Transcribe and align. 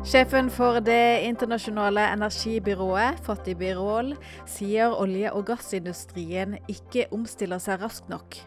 Sjefen 0.00 0.48
for 0.48 0.80
det 0.80 1.26
internasjonale 1.28 2.00
energibyrået, 2.14 3.18
Fatih 3.20 3.54
Birol, 3.58 4.14
sier 4.48 4.94
olje- 4.96 5.28
og 5.36 5.44
gassindustrien 5.50 6.56
ikke 6.72 7.04
omstiller 7.12 7.60
seg 7.60 7.82
raskt 7.84 8.08
nok. 8.08 8.38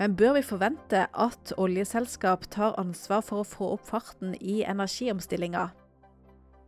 Men 0.00 0.16
bør 0.16 0.38
vi 0.38 0.42
forvente 0.48 1.04
at 1.12 1.52
oljeselskap 1.60 2.48
tar 2.48 2.78
ansvar 2.80 3.20
for 3.20 3.44
å 3.44 3.46
få 3.46 3.70
opp 3.76 3.84
farten 3.84 4.32
i 4.40 4.62
energiomstillinga? 4.64 5.68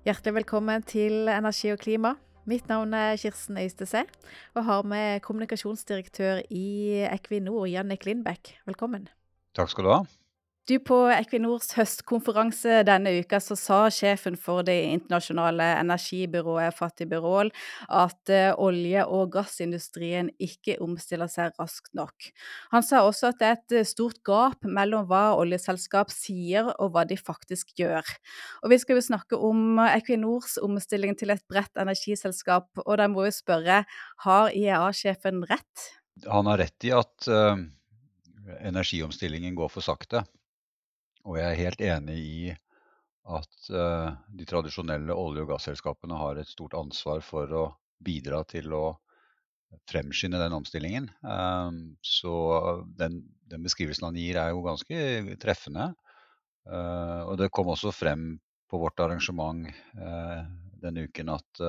Hjertelig 0.05 0.37
velkommen 0.43 0.85
til 0.85 1.33
Energi 1.33 1.73
og 1.73 1.81
klima. 1.81 2.19
Mitt 2.45 2.69
navn 2.69 2.93
er 2.93 3.17
Kirsten 3.17 3.57
Øystese, 3.57 4.05
og 4.55 4.65
har 4.69 4.83
med 4.85 5.25
kommunikasjonsdirektør 5.25 6.45
i 6.51 7.07
Equinor, 7.09 7.65
Jannik 7.73 8.05
Lindbekk. 8.05 8.59
Velkommen. 8.69 9.09
Takk 9.57 9.73
skal 9.73 9.89
du 9.89 9.97
ha. 9.97 10.03
Du, 10.71 10.77
På 10.79 11.09
Equinors 11.11 11.73
høstkonferanse 11.75 12.85
denne 12.87 13.11
uka 13.19 13.41
så 13.43 13.57
sa 13.59 13.79
sjefen 13.91 14.37
for 14.39 14.63
det 14.63 14.77
internasjonale 14.93 15.67
energibyrået 15.81 16.77
Fatih 16.77 17.11
at 17.11 18.31
uh, 18.31 18.53
olje- 18.55 19.03
og 19.03 19.33
gassindustrien 19.35 20.31
ikke 20.39 20.77
omstiller 20.79 21.27
seg 21.27 21.59
raskt 21.59 21.91
nok. 21.99 22.31
Han 22.71 22.87
sa 22.87 23.03
også 23.03 23.33
at 23.33 23.43
det 23.43 23.49
er 23.49 23.59
et 23.59 23.77
eh, 23.81 23.89
stort 23.89 24.23
gap 24.23 24.63
mellom 24.63 25.11
hva 25.11 25.35
oljeselskap 25.43 26.15
sier 26.15 26.71
og 26.79 26.95
hva 26.95 27.03
de 27.03 27.19
faktisk 27.19 27.75
gjør. 27.75 28.07
Og 28.63 28.71
Vi 28.71 28.79
skal 28.79 29.01
jo 29.01 29.07
snakke 29.11 29.43
om 29.43 29.81
Equinors 29.91 30.55
omstilling 30.63 31.19
til 31.19 31.35
et 31.35 31.43
bredt 31.51 31.75
energiselskap, 31.83 32.71
og 32.87 32.95
da 33.03 33.11
må 33.11 33.27
vi 33.27 33.35
spørre, 33.35 33.83
har 34.23 34.55
IEA-sjefen 34.55 35.43
rett? 35.51 35.95
Han 36.31 36.47
har 36.47 36.63
rett 36.63 36.87
i 36.87 36.95
at 36.95 37.27
uh, 37.27 37.59
energiomstillingen 38.61 39.59
går 39.59 39.75
for 39.75 39.83
sakte. 39.83 40.23
Og 41.29 41.37
jeg 41.37 41.47
er 41.51 41.61
helt 41.61 41.85
enig 41.85 42.19
i 42.21 42.51
at 43.31 43.69
uh, 43.75 44.17
de 44.33 44.47
tradisjonelle 44.49 45.15
olje- 45.15 45.45
og 45.45 45.53
gasselskapene 45.53 46.17
har 46.19 46.41
et 46.41 46.49
stort 46.49 46.75
ansvar 46.79 47.23
for 47.25 47.53
å 47.53 47.65
bidra 48.01 48.43
til 48.49 48.73
å 48.75 48.85
fremskynde 49.91 50.41
den 50.41 50.57
omstillingen. 50.57 51.11
Um, 51.23 51.97
så 52.03 52.33
den, 52.99 53.21
den, 53.47 53.63
beskrivelsen 53.67 54.09
han 54.09 54.19
gir 54.19 54.41
er 54.41 54.55
jo 54.55 54.65
ganske 54.65 55.37
treffende. 55.43 55.93
Uh, 56.67 57.29
og 57.29 57.37
det 57.41 57.53
kom 57.55 57.71
også 57.71 57.93
frem 57.95 58.33
på 58.71 58.79
vårt 58.79 59.01
arrangement 59.03 59.67
denne 60.81 61.09
uken 61.11 61.33
at 61.35 61.61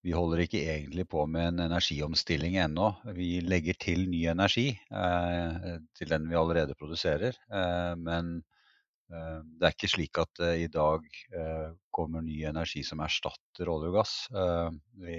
vi 0.00 0.14
holder 0.16 0.44
ikke 0.44 0.62
egentlig 0.64 1.04
på 1.12 1.26
med 1.28 1.50
en 1.50 1.64
energiomstilling 1.66 2.56
ennå. 2.62 2.88
Vi 3.16 3.40
legger 3.44 3.76
til 3.80 4.06
ny 4.08 4.22
energi 4.32 4.70
eh, 4.72 5.74
til 5.96 6.12
den 6.12 6.28
vi 6.30 6.38
allerede 6.40 6.76
produserer. 6.78 7.36
Eh, 7.52 7.92
men 8.00 8.38
eh, 9.12 9.38
det 9.44 9.68
er 9.68 9.76
ikke 9.76 9.92
slik 9.92 10.22
at 10.22 10.32
det 10.40 10.54
i 10.62 10.70
dag 10.72 11.04
eh, 11.36 11.68
kommer 11.92 12.24
ny 12.24 12.38
energi 12.48 12.84
som 12.86 13.04
erstatter 13.04 13.68
olje 13.68 13.92
og 13.92 13.98
gass 14.00 14.14
eh, 14.32 14.72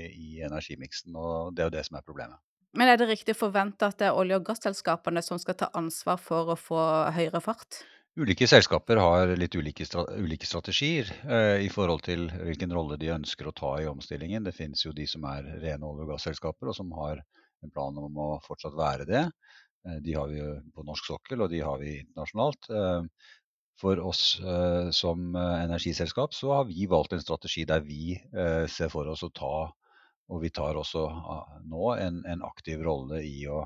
i 0.09 0.41
energimiksen. 0.47 1.13
Og 1.13 1.53
det 1.53 1.65
er 1.65 1.69
jo 1.69 1.77
det 1.77 1.85
som 1.85 2.01
er 2.01 2.07
problemet. 2.07 2.41
Men 2.73 2.87
er 2.87 2.97
det 2.97 3.09
riktig 3.11 3.35
å 3.35 3.43
forvente 3.43 3.85
at 3.85 3.99
det 3.99 4.09
er 4.09 4.17
olje- 4.17 4.39
og 4.39 4.47
gasselskapene 4.47 5.21
som 5.21 5.37
skal 5.41 5.59
ta 5.59 5.69
ansvar 5.77 6.17
for 6.23 6.55
å 6.55 6.57
få 6.57 6.81
høyere 7.13 7.43
fart? 7.43 7.83
Ulike 8.19 8.43
selskaper 8.43 8.99
har 8.99 9.29
litt 9.39 9.53
ulike, 9.55 9.85
ulike 10.19 10.47
strategier 10.47 11.07
eh, 11.23 11.61
i 11.63 11.69
forhold 11.71 12.01
til 12.03 12.25
hvilken 12.27 12.73
rolle 12.75 12.97
de 12.99 13.13
ønsker 13.13 13.47
å 13.47 13.53
ta 13.55 13.69
i 13.79 13.87
omstillingen. 13.87 14.43
Det 14.43 14.51
finnes 14.57 14.83
jo 14.83 14.91
de 14.95 15.05
som 15.07 15.23
er 15.31 15.47
rene 15.61 15.87
olje- 15.87 16.03
og 16.03 16.11
gasselskaper, 16.11 16.67
og 16.67 16.75
som 16.75 16.91
har 16.97 17.21
en 17.63 17.71
plan 17.71 17.95
om 18.03 18.19
å 18.19 18.29
fortsatt 18.43 18.75
være 18.75 19.07
det. 19.07 19.23
Eh, 19.87 20.01
de 20.03 20.17
har 20.17 20.27
vi 20.27 20.43
på 20.75 20.83
norsk 20.89 21.07
sokkel, 21.07 21.45
og 21.45 21.53
de 21.55 21.63
har 21.63 21.79
vi 21.79 22.01
internasjonalt. 22.01 22.67
Eh, 22.67 23.29
for 23.79 24.03
oss 24.11 24.25
eh, 24.43 24.91
som 24.91 25.31
eh, 25.35 25.63
energiselskap 25.63 26.35
så 26.35 26.51
har 26.57 26.67
vi 26.67 26.91
valgt 26.91 27.15
en 27.15 27.23
strategi 27.23 27.63
der 27.69 27.79
vi 27.87 28.17
eh, 28.19 28.65
ser 28.67 28.91
for 28.91 29.07
oss 29.07 29.23
å 29.23 29.31
ta, 29.31 29.55
og 30.27 30.43
vi 30.43 30.51
tar 30.51 30.75
også 30.83 31.07
ah, 31.07 31.55
nå, 31.63 31.95
en, 31.95 32.19
en 32.27 32.43
aktiv 32.43 32.83
rolle 32.83 33.23
i 33.23 33.45
å 33.47 33.63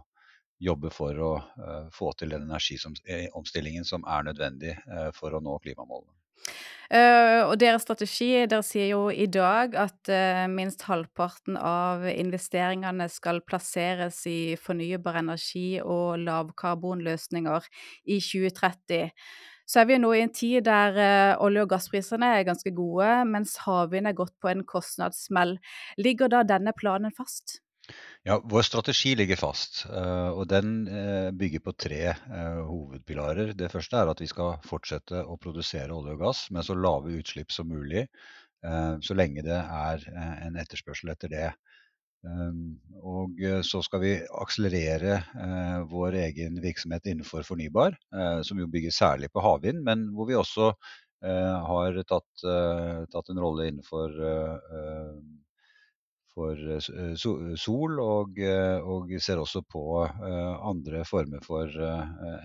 jobbe 0.61 0.91
for 0.93 1.19
å 1.19 1.31
uh, 1.39 1.87
få 1.93 2.11
til 2.19 2.31
den 2.35 2.47
energiomstillingen 2.47 3.83
eh, 3.83 3.87
som 3.87 4.05
er 4.07 4.29
nødvendig 4.29 4.75
uh, 4.87 5.09
for 5.15 5.35
å 5.35 5.41
nå 5.43 5.57
klimamålene. 5.63 6.13
Uh, 6.85 7.47
og 7.47 7.55
deres 7.57 7.81
strategi, 7.81 8.29
dere 8.45 8.61
sier 8.63 8.91
jo 8.91 9.07
i 9.09 9.25
dag 9.31 9.73
at 9.79 10.11
minst 10.51 10.85
halvparten 10.85 11.57
av 11.57 12.05
investeringene 12.11 13.07
skal 13.09 13.41
plasseres 13.41 14.21
i 14.29 14.53
fornybar 14.61 15.17
energi 15.23 15.81
og 15.81 16.21
lavkarbonløsninger 16.27 17.67
i 18.05 18.21
2030. 18.21 19.09
Så 19.65 19.81
er 19.81 19.89
vi 19.89 19.97
nå 19.97 20.11
i 20.13 20.21
en 20.21 20.29
tid 20.29 20.67
der 20.67 20.93
olje- 21.41 21.65
og 21.65 21.71
gassprisene 21.73 22.35
er 22.37 22.45
ganske 22.45 22.69
gode, 22.77 23.09
mens 23.25 23.57
havvind 23.65 24.05
er 24.05 24.19
gått 24.21 24.35
på 24.37 24.53
en 24.53 24.61
kostnadssmell. 24.61 25.57
Ligger 25.97 26.29
da 26.29 26.45
denne 26.45 26.75
planen 26.77 27.15
fast? 27.17 27.64
Ja, 28.27 28.41
Vår 28.43 28.61
strategi 28.61 29.11
ligger 29.15 29.37
fast, 29.37 29.83
eh, 29.85 30.29
og 30.33 30.47
den 30.49 30.87
eh, 30.89 31.27
bygger 31.37 31.61
på 31.61 31.73
tre 31.77 31.99
eh, 32.09 32.61
hovedpilarer. 32.65 33.51
Det 33.53 33.69
første 33.69 33.99
er 33.99 34.09
at 34.09 34.23
vi 34.23 34.29
skal 34.31 34.55
fortsette 34.65 35.21
å 35.21 35.37
produsere 35.41 35.93
olje 35.93 36.15
og 36.15 36.23
gass 36.23 36.47
med 36.55 36.65
så 36.65 36.73
lave 36.73 37.13
utslipp 37.19 37.53
som 37.53 37.69
mulig, 37.69 38.07
så 39.05 39.13
lenge 39.13 39.43
det 39.45 39.59
er 39.61 40.05
en 40.41 40.55
etterspørsel 40.57 41.11
etter 41.11 41.29
det. 41.29 41.49
Og 43.05 43.43
så 43.67 43.81
skal 43.85 44.01
vi 44.01 44.13
akselerere 44.41 45.19
vår 45.91 46.17
egen 46.23 46.57
virksomhet 46.63 47.05
innenfor 47.11 47.45
fornybar, 47.45 47.93
som 48.47 48.63
jo 48.63 48.65
bygger 48.73 48.95
særlig 48.95 49.29
på 49.29 49.43
havvind, 49.45 49.83
men 49.85 50.07
hvor 50.17 50.31
vi 50.31 50.39
også 50.39 50.71
har 51.21 52.01
tatt, 52.09 52.47
tatt 53.13 53.29
en 53.29 53.43
rolle 53.45 53.69
innenfor 53.69 54.17
for 56.35 56.59
eh, 56.59 56.83
eh, 57.01 57.55
sol, 57.59 57.99
og, 58.03 58.39
eh, 58.39 58.77
og, 58.83 59.13
ser 59.23 59.39
også 59.39 59.63
på 59.71 59.83
andre 60.05 61.03
former 61.07 61.43
for 61.45 61.71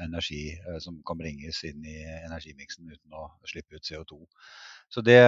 energi 0.05 0.55
som 0.83 1.01
kan 1.07 1.19
bringes 1.19 1.63
inn 1.67 1.85
i 1.85 1.97
energimiksen 2.27 2.91
uten 2.91 3.17
å 3.17 3.27
slippe 3.49 3.77
ut 3.79 3.87
CO2. 3.87 4.21
Så 4.91 5.03
det, 5.07 5.19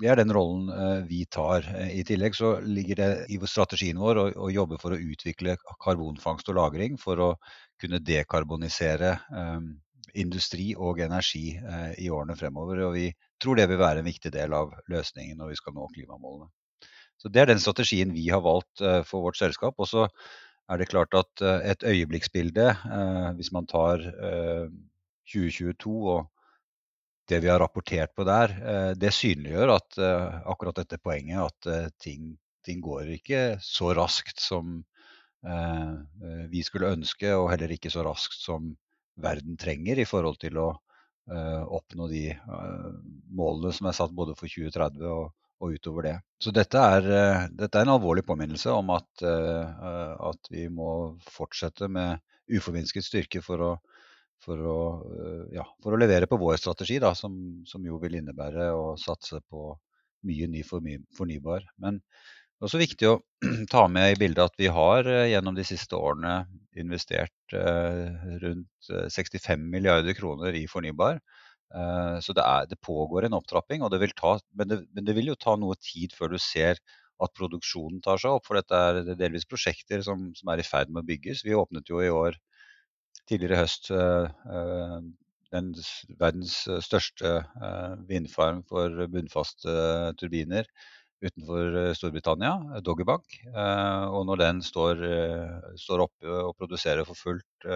det, 0.00 0.08
er 0.12 0.18
den 0.20 0.32
rollen 0.34 0.68
vi 1.08 1.22
tar. 1.32 1.64
I 1.88 2.02
tillegg 2.04 2.36
så 2.36 2.58
ligger 2.64 3.00
det 3.00 3.10
i 3.32 3.38
strategien 3.48 4.00
vår 4.00 4.20
å, 4.20 4.26
å 4.46 4.50
jobbe 4.52 4.80
for 4.80 4.92
å 4.92 5.00
utvikle 5.00 5.56
karbonfangst 5.80 6.52
og 6.52 6.58
-lagring 6.58 6.98
for 7.00 7.24
å 7.24 7.30
kunne 7.80 8.02
dekarbonisere 8.04 9.16
industri 10.20 10.74
og 10.76 11.00
energi 11.00 11.56
i 11.96 12.10
årene 12.12 12.36
fremover. 12.36 12.84
Og 12.88 12.96
vi 12.98 13.08
tror 13.40 13.56
det 13.56 13.70
vil 13.72 13.80
være 13.80 14.04
en 14.04 14.10
viktig 14.10 14.32
del 14.36 14.56
av 14.56 14.74
løsningen 14.92 15.40
når 15.40 15.54
vi 15.54 15.60
skal 15.62 15.76
nå 15.76 15.88
klimamålene. 15.96 16.50
Så 17.20 17.28
Det 17.28 17.42
er 17.42 17.50
den 17.50 17.60
strategien 17.60 18.14
vi 18.16 18.28
har 18.32 18.40
valgt 18.44 18.80
uh, 18.80 19.02
for 19.04 19.28
vårt 19.28 19.36
selskap. 19.40 19.76
Og 19.78 19.88
så 19.88 20.06
er 20.70 20.80
det 20.80 20.88
klart 20.88 21.14
at 21.18 21.44
uh, 21.44 21.58
et 21.60 21.84
øyeblikksbilde, 21.84 22.68
uh, 22.88 23.30
hvis 23.36 23.52
man 23.52 23.68
tar 23.68 24.00
2022 25.30 25.96
og 26.14 26.28
det 27.30 27.42
vi 27.44 27.50
har 27.52 27.60
rapportert 27.62 28.10
på 28.16 28.24
der, 28.26 28.50
det 28.98 29.12
synliggjør 29.14 29.70
at 29.76 29.98
akkurat 30.50 30.80
dette 30.80 30.98
poenget 30.98 31.44
at 31.44 31.92
ting, 32.02 32.32
ting, 32.66 32.80
går 32.82 33.12
ikke 33.14 33.42
så 33.62 33.92
raskt 33.94 34.42
som 34.42 34.80
vi 36.50 36.62
skulle 36.66 36.90
ønske, 36.90 37.30
og 37.30 37.52
heller 37.52 37.70
ikke 37.70 37.92
så 37.94 38.02
raskt 38.02 38.34
som 38.42 38.72
verden 39.14 39.54
trenger 39.62 40.02
i 40.02 40.08
forhold 40.10 40.40
til 40.42 40.58
å 40.58 40.72
oppnå 41.78 42.10
de 42.10 42.24
målene 43.30 43.70
som 43.78 43.86
er 43.86 43.94
satt 44.00 44.16
både 44.16 44.34
for 44.34 44.50
2030 44.50 45.06
og 45.06 45.30
og 45.60 45.76
utover 45.76 46.08
det. 46.08 46.16
Så 46.40 46.52
dette 46.56 46.80
er, 46.80 47.06
eh, 47.12 47.46
dette 47.52 47.78
er 47.78 47.86
en 47.86 47.94
alvorlig 47.94 48.24
påminnelse 48.26 48.72
om 48.72 48.92
at, 48.96 49.08
uh, 49.22 50.16
at, 50.30 50.50
vi 50.52 50.66
må 50.72 51.18
fortsette 51.28 51.88
med 51.92 52.20
uforminsket 52.50 53.04
styrke 53.04 53.42
for 53.44 53.64
å, 53.66 53.70
for 54.40 54.64
å, 54.64 54.78
ja, 55.52 55.66
for 55.84 55.94
å 55.94 56.00
levere 56.00 56.28
på 56.30 56.40
vår 56.40 56.56
strategi, 56.62 56.98
da, 57.02 57.12
som, 57.14 57.34
som, 57.68 57.84
jo 57.84 58.00
vil 58.00 58.16
innebære 58.18 58.70
å 58.72 58.94
satse 59.00 59.42
på 59.52 59.74
mye 60.28 60.48
ny 60.48 60.64
fornybar. 60.64 61.68
Men 61.80 62.00
det 62.00 62.64
er 62.64 62.68
også 62.68 62.80
viktig 62.80 63.10
å 63.10 63.20
ta 63.74 63.84
med 63.92 64.14
i 64.14 64.18
bildet 64.20 64.48
at 64.48 64.56
vi 64.60 64.72
har 64.72 65.06
gjennom 65.28 65.56
de 65.56 65.64
siste 65.68 65.96
årene 65.96 66.42
investert 66.80 67.54
rundt 68.42 68.90
65 69.12 69.62
milliarder 69.72 70.16
kroner 70.16 70.56
i 70.56 70.66
fornybar. 70.70 71.20
Eh, 71.70 72.16
så 72.24 72.34
det, 72.34 72.42
er, 72.42 72.66
det, 72.70 72.80
pågår 72.82 73.26
en 73.26 73.36
opptrapping, 73.38 73.84
det 73.92 74.10
ta, 74.18 74.34
men, 74.58 74.68
det, 74.68 74.80
men, 74.90 75.06
det, 75.06 75.14
vil 75.14 75.30
jo 75.30 75.38
ta 75.38 75.54
noe 75.56 75.78
tid 75.78 76.14
før 76.16 76.34
du 76.34 76.38
ser 76.42 76.80
at 77.20 77.34
produksjonen 77.36 78.00
tar 78.02 78.18
seg 78.18 78.38
opp. 78.38 78.46
For 78.48 78.58
dette 78.58 78.74
er 78.76 79.14
delvis 79.14 79.46
prosjekter 79.46 80.02
som, 80.02 80.30
som 80.34 80.50
er 80.50 80.62
i 80.62 80.66
ferd 80.66 80.90
med 80.90 81.04
å 81.04 81.10
bygges. 81.10 81.44
Vi 81.46 81.56
åpnet 81.56 81.90
jo 81.90 82.02
i 82.02 82.10
år, 82.10 82.38
tidligere 83.28 83.58
i 83.58 83.62
høst, 83.62 83.90
eh, 83.94 84.30
eh, 84.56 84.96
den 85.50 85.72
verdens 86.14 86.60
største 86.86 87.40
vindfarm 88.06 88.60
for 88.70 89.00
bunnfaste 89.10 89.72
turbiner 90.20 90.68
utenfor 91.26 91.90
Storbritannia, 91.98 92.78
Doggerbank. 92.86 93.34
Og 93.50 94.28
når 94.28 94.38
den 94.44 94.60
står, 94.62 95.02
står 95.74 96.04
oppe 96.04 96.36
og 96.36 96.54
produserer 96.54 97.02
for 97.08 97.18
fullt 97.18 97.66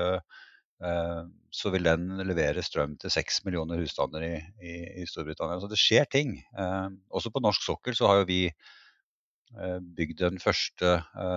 så 1.55 1.71
vil 1.71 1.87
den 1.87 2.19
levere 2.26 2.62
strøm 2.67 2.97
til 3.00 3.12
seks 3.12 3.38
millioner 3.47 3.79
husstander 3.81 4.25
i, 4.26 4.35
i, 4.61 4.73
i, 5.00 5.05
Storbritannia. 5.09 5.61
Så 5.62 5.71
det 5.71 5.79
skjer 5.81 6.09
ting. 6.11 6.35
Også 7.15 7.31
på 7.32 7.41
norsk 7.41 7.62
sokkel 7.62 7.97
så 7.97 8.11
har 8.11 8.21
jo 8.21 8.26
vi 8.29 8.41
bygd 9.55 10.19
den 10.19 10.41
første 10.43 10.97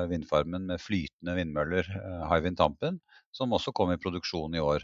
vindfarmen 0.10 0.66
med 0.72 0.82
flytende 0.82 1.38
vindmøller, 1.38 1.88
Hywind 2.32 2.58
Tampen, 2.60 2.98
som 3.32 3.54
også 3.54 3.72
kom 3.78 3.94
i 3.94 4.02
produksjon 4.02 4.58
i 4.58 4.64
år. 4.64 4.84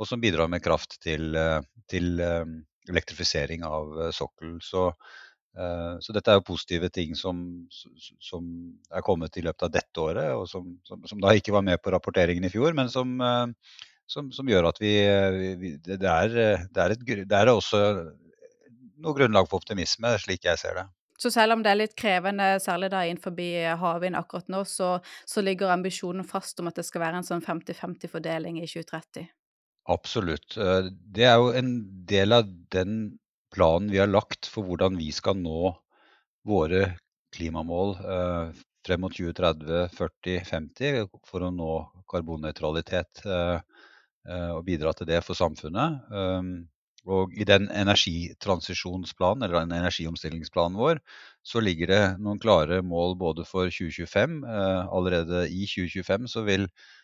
Og 0.00 0.08
som 0.08 0.22
bidrar 0.22 0.48
med 0.48 0.64
kraft 0.64 0.96
til, 1.04 1.36
til 1.92 2.24
elektrifisering 2.88 3.62
av 3.68 4.08
sokkel. 4.16 4.56
Så 4.64 4.88
Eh, 5.58 5.94
så 5.98 6.14
dette 6.14 6.30
er 6.30 6.38
jo 6.38 6.46
positive 6.46 6.90
ting 6.94 7.16
som, 7.18 7.40
som, 8.22 8.44
er 8.94 9.02
kommet 9.06 9.34
i 9.38 9.42
løpet 9.42 9.66
av 9.66 9.72
dette 9.74 10.02
året, 10.02 10.30
og 10.38 10.46
som, 10.50 10.76
som, 10.86 11.02
som, 11.10 11.18
da 11.22 11.34
ikke 11.34 11.54
var 11.56 11.64
med 11.66 11.80
på 11.82 11.90
rapporteringen 11.94 12.46
i 12.46 12.52
fjor, 12.52 12.76
men 12.78 12.90
som, 12.92 13.16
eh, 14.16 14.52
gjør 14.54 14.70
at 14.70 14.80
vi, 14.82 14.94
vi 15.60 15.74
det, 15.84 16.00
er, 16.00 16.32
det, 16.70 16.80
er 16.84 16.94
et, 16.96 17.04
det, 17.06 17.36
er, 17.36 17.52
også 17.52 17.82
noe 19.00 19.16
grunnlag 19.16 19.48
for 19.50 19.62
optimisme, 19.62 20.14
slik 20.22 20.48
jeg 20.48 20.60
ser 20.60 20.82
det. 20.82 20.86
Så 21.20 21.28
selv 21.32 21.52
om 21.52 21.62
det 21.64 21.68
er 21.68 21.80
litt 21.82 21.96
krevende, 22.00 22.54
særlig 22.64 22.88
da 22.94 23.02
innenfor 23.04 23.34
havvind 23.82 24.16
akkurat 24.16 24.48
nå, 24.48 24.62
så, 24.64 24.94
så 25.28 25.44
ligger 25.44 25.72
ambisjonen 25.74 26.24
fast 26.24 26.60
om 26.60 26.70
at 26.70 26.80
det 26.80 26.86
skal 26.88 27.04
være 27.04 27.20
en 27.20 27.28
sånn 27.28 27.44
50-50-fordeling 27.44 28.62
i 28.62 28.68
2030? 28.68 29.28
Absolutt. 29.92 30.56
Eh, 30.56 30.88
det 30.88 31.26
er 31.28 31.36
jo 31.40 31.52
en 31.56 31.74
del 32.08 32.32
av 32.36 32.48
den 32.72 33.18
planen 33.52 33.90
vi 33.92 34.00
har 34.00 34.08
lagt 34.08 34.48
for 34.48 34.64
hvordan 34.64 34.96
vi 34.96 35.10
skal 35.12 35.36
nå 35.36 35.74
våre 36.48 36.94
klimamål 37.36 37.96
eh, 38.00 38.60
frem 38.86 39.02
mot 39.04 39.14
2030, 39.14 39.88
40, 39.92 40.44
50 40.48 41.08
for 41.28 41.44
å 41.44 41.50
nå 41.54 41.72
karbonnøytralitet 42.10 43.24
eh, 43.26 43.58
eh, 43.58 43.69
og 44.28 44.64
bidra 44.66 44.92
til 44.92 45.08
det 45.08 45.22
for 45.24 45.38
samfunnet. 45.38 46.00
Um, 46.12 46.68
og 47.08 47.32
I 47.32 47.46
den 47.48 47.70
energitransisjonsplanen, 47.72 49.42
eller 49.42 49.62
den 49.62 49.72
energiomstillingsplanen 49.72 50.76
vår, 50.76 51.00
så 51.42 51.62
ligger 51.64 51.88
det 51.88 52.02
noen 52.20 52.40
klare 52.42 52.82
mål 52.84 53.16
både 53.16 53.46
for 53.48 53.72
2025. 53.72 54.42
Eh, 54.44 54.82
allerede 54.92 55.46
i 55.48 55.64
2025 55.64 56.28
så 56.28 56.44
vil 56.44 56.68
Eh, 56.68 56.99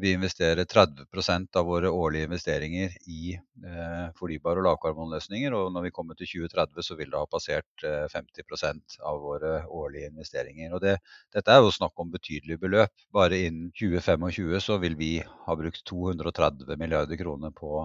vi 0.00 0.12
investerer 0.12 0.64
30% 0.64 1.56
av 1.56 1.66
våre 1.66 1.90
årlige 1.90 2.24
investeringer 2.24 2.94
i 3.12 3.34
eh, 3.34 4.06
fornybare 4.16 4.62
og 4.62 4.66
lavkarbonløsninger. 4.66 5.54
Og 5.54 5.68
når 5.74 5.84
vi 5.86 5.92
kommer 5.94 6.16
til 6.16 6.30
2030, 6.30 6.86
så 6.86 6.96
vil 6.96 7.12
det 7.12 7.20
ha 7.20 7.28
passert 7.28 7.84
50 7.84 8.40
eh, 8.40 8.80
av 9.10 9.20
våre 9.20 9.52
årlige 9.68 10.08
investeringer. 10.14 10.72
Og 10.74 10.80
det, 10.84 10.96
dette 11.36 11.52
er 11.52 11.60
jo 11.60 11.74
snakk 11.76 12.00
om 12.00 12.12
betydelige 12.14 12.62
beløp. 12.62 12.94
Bare 13.12 13.42
innen 13.46 13.68
2025 13.76 14.64
så 14.64 14.80
vil 14.80 14.96
vi 14.96 15.12
ha 15.20 15.58
brukt 15.60 15.84
230 15.92 16.80
milliarder 16.80 17.20
kroner 17.20 17.52
på 17.52 17.84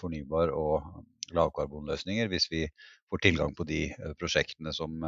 fornybar 0.00 0.52
og 0.56 1.04
lavkarbonløsninger 1.34 2.28
hvis 2.30 2.50
vi 2.52 2.62
får 3.10 3.22
tilgang 3.22 3.54
på 3.56 3.66
de 3.66 3.80
prosjektene 4.18 4.72
som, 4.74 5.02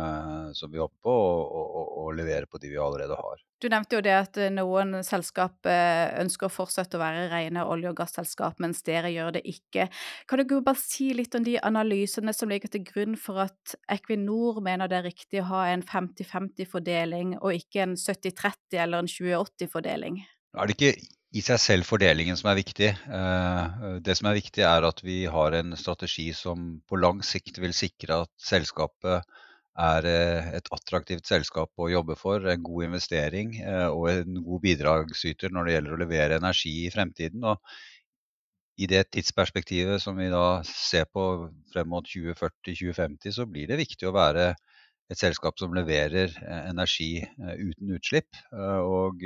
som 0.54 0.72
vi 0.72 0.80
håper 0.80 0.98
på, 1.02 1.14
og, 1.14 1.76
og, 1.78 1.92
og 2.02 2.16
levere 2.18 2.46
på 2.50 2.60
de 2.62 2.72
vi 2.72 2.80
allerede 2.80 3.18
har. 3.18 3.42
Du 3.58 3.66
nevnte 3.70 3.96
jo 3.96 4.02
det 4.04 4.14
at 4.14 4.38
eh, 4.38 4.52
noen 4.54 5.00
selskap 5.06 5.66
eh, 5.66 6.14
ønsker 6.20 6.46
å 6.46 6.52
fortsette 6.52 6.94
å 6.94 7.02
være 7.02 7.26
rene 7.32 7.64
olje- 7.66 7.90
og 7.90 7.98
gasselskap, 7.98 8.60
mens 8.62 8.84
dere 8.86 9.10
gjør 9.10 9.34
det 9.38 9.42
ikke. 9.50 9.88
Kan 10.30 10.44
du 10.44 10.54
bare 10.60 10.78
si 10.78 11.10
litt 11.16 11.34
om 11.34 11.46
de 11.46 11.56
analysene 11.58 12.34
som 12.36 12.52
ligger 12.52 12.70
til 12.70 12.86
grunn 12.86 13.18
for 13.18 13.42
at 13.48 13.74
Equinor 13.90 14.62
mener 14.62 14.90
det 14.90 15.00
er 15.00 15.08
riktig 15.10 15.42
å 15.42 15.48
ha 15.50 15.66
en 15.72 15.82
50-50-fordeling, 15.82 17.38
og 17.42 17.58
ikke 17.58 17.82
en 17.88 17.98
70-30 17.98 18.78
eller 18.78 19.02
en 19.02 19.10
20-80-fordeling? 19.10 20.22
Er 20.54 20.70
det 20.70 20.78
ikke 20.78 20.94
i 21.36 21.42
seg 21.44 21.60
selv 21.60 21.88
fordelingen 21.88 22.38
som 22.40 22.48
er 22.50 22.58
viktig. 22.58 22.88
Eh, 22.88 23.82
det 24.04 24.16
som 24.16 24.30
er 24.30 24.38
viktig, 24.38 24.62
er 24.64 24.86
at 24.88 25.02
vi 25.04 25.20
har 25.28 25.56
en 25.58 25.76
strategi 25.76 26.30
som 26.36 26.78
på 26.88 27.00
lang 27.00 27.20
sikt 27.26 27.60
vil 27.60 27.74
sikre 27.76 28.22
at 28.24 28.32
selskapet 28.40 29.28
er 29.78 30.08
eh, 30.08 30.48
et 30.58 30.70
attraktivt 30.74 31.28
selskap 31.28 31.70
å 31.76 31.90
jobbe 31.92 32.16
for, 32.18 32.48
en 32.48 32.64
god 32.64 32.88
investering 32.88 33.58
eh, 33.60 33.86
og 33.92 34.08
en 34.14 34.40
god 34.46 34.64
bidragsyter 34.64 35.52
når 35.52 35.68
det 35.68 35.76
gjelder 35.76 35.98
å 35.98 36.00
levere 36.04 36.40
energi 36.40 36.74
i 36.86 36.94
fremtiden. 36.94 37.44
Og 37.44 38.80
I 38.80 38.88
det 38.88 39.04
tidsperspektivet 39.12 40.00
som 40.00 40.16
vi 40.16 40.30
da 40.32 40.62
ser 40.64 41.04
på 41.12 41.28
frem 41.74 41.92
mot 41.92 42.08
2040-2050, 42.08 43.36
så 43.36 43.46
blir 43.50 43.68
det 43.68 43.82
viktig 43.82 44.08
å 44.08 44.16
være 44.16 44.54
et 45.08 45.20
selskap 45.20 45.60
som 45.60 45.76
leverer 45.76 46.34
energi 46.68 47.24
uten 47.40 47.94
utslipp. 47.96 48.28
Og 48.52 49.24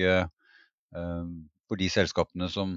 for 1.73 1.81
de 1.81 1.89
selskapene 1.89 2.51
som, 2.53 2.75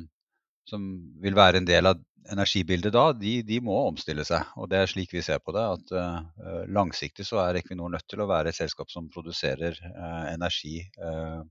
som 0.70 0.84
vil 1.20 1.36
være 1.36 1.60
en 1.60 1.68
del 1.68 1.90
av 1.90 2.00
energibildet 2.32 2.94
da, 2.96 3.10
de, 3.14 3.42
de, 3.46 3.60
må 3.62 3.76
omstille 3.90 4.24
seg. 4.26 4.48
Og 4.56 4.70
det 4.72 4.80
er 4.80 4.90
slik 4.90 5.12
vi 5.14 5.24
ser 5.26 5.42
på 5.44 5.54
det. 5.56 5.66
At 5.76 5.92
uh, 5.94 6.64
langsiktig 6.72 7.28
så 7.28 7.42
er 7.44 7.60
Equinor 7.60 7.92
nødt 7.92 8.08
til 8.10 8.24
å 8.24 8.30
være 8.30 8.54
et 8.54 8.58
selskap 8.58 8.90
som 8.94 9.12
produserer 9.12 9.76
uh, 9.84 10.24
energi 10.32 10.80
uh, 11.04 11.44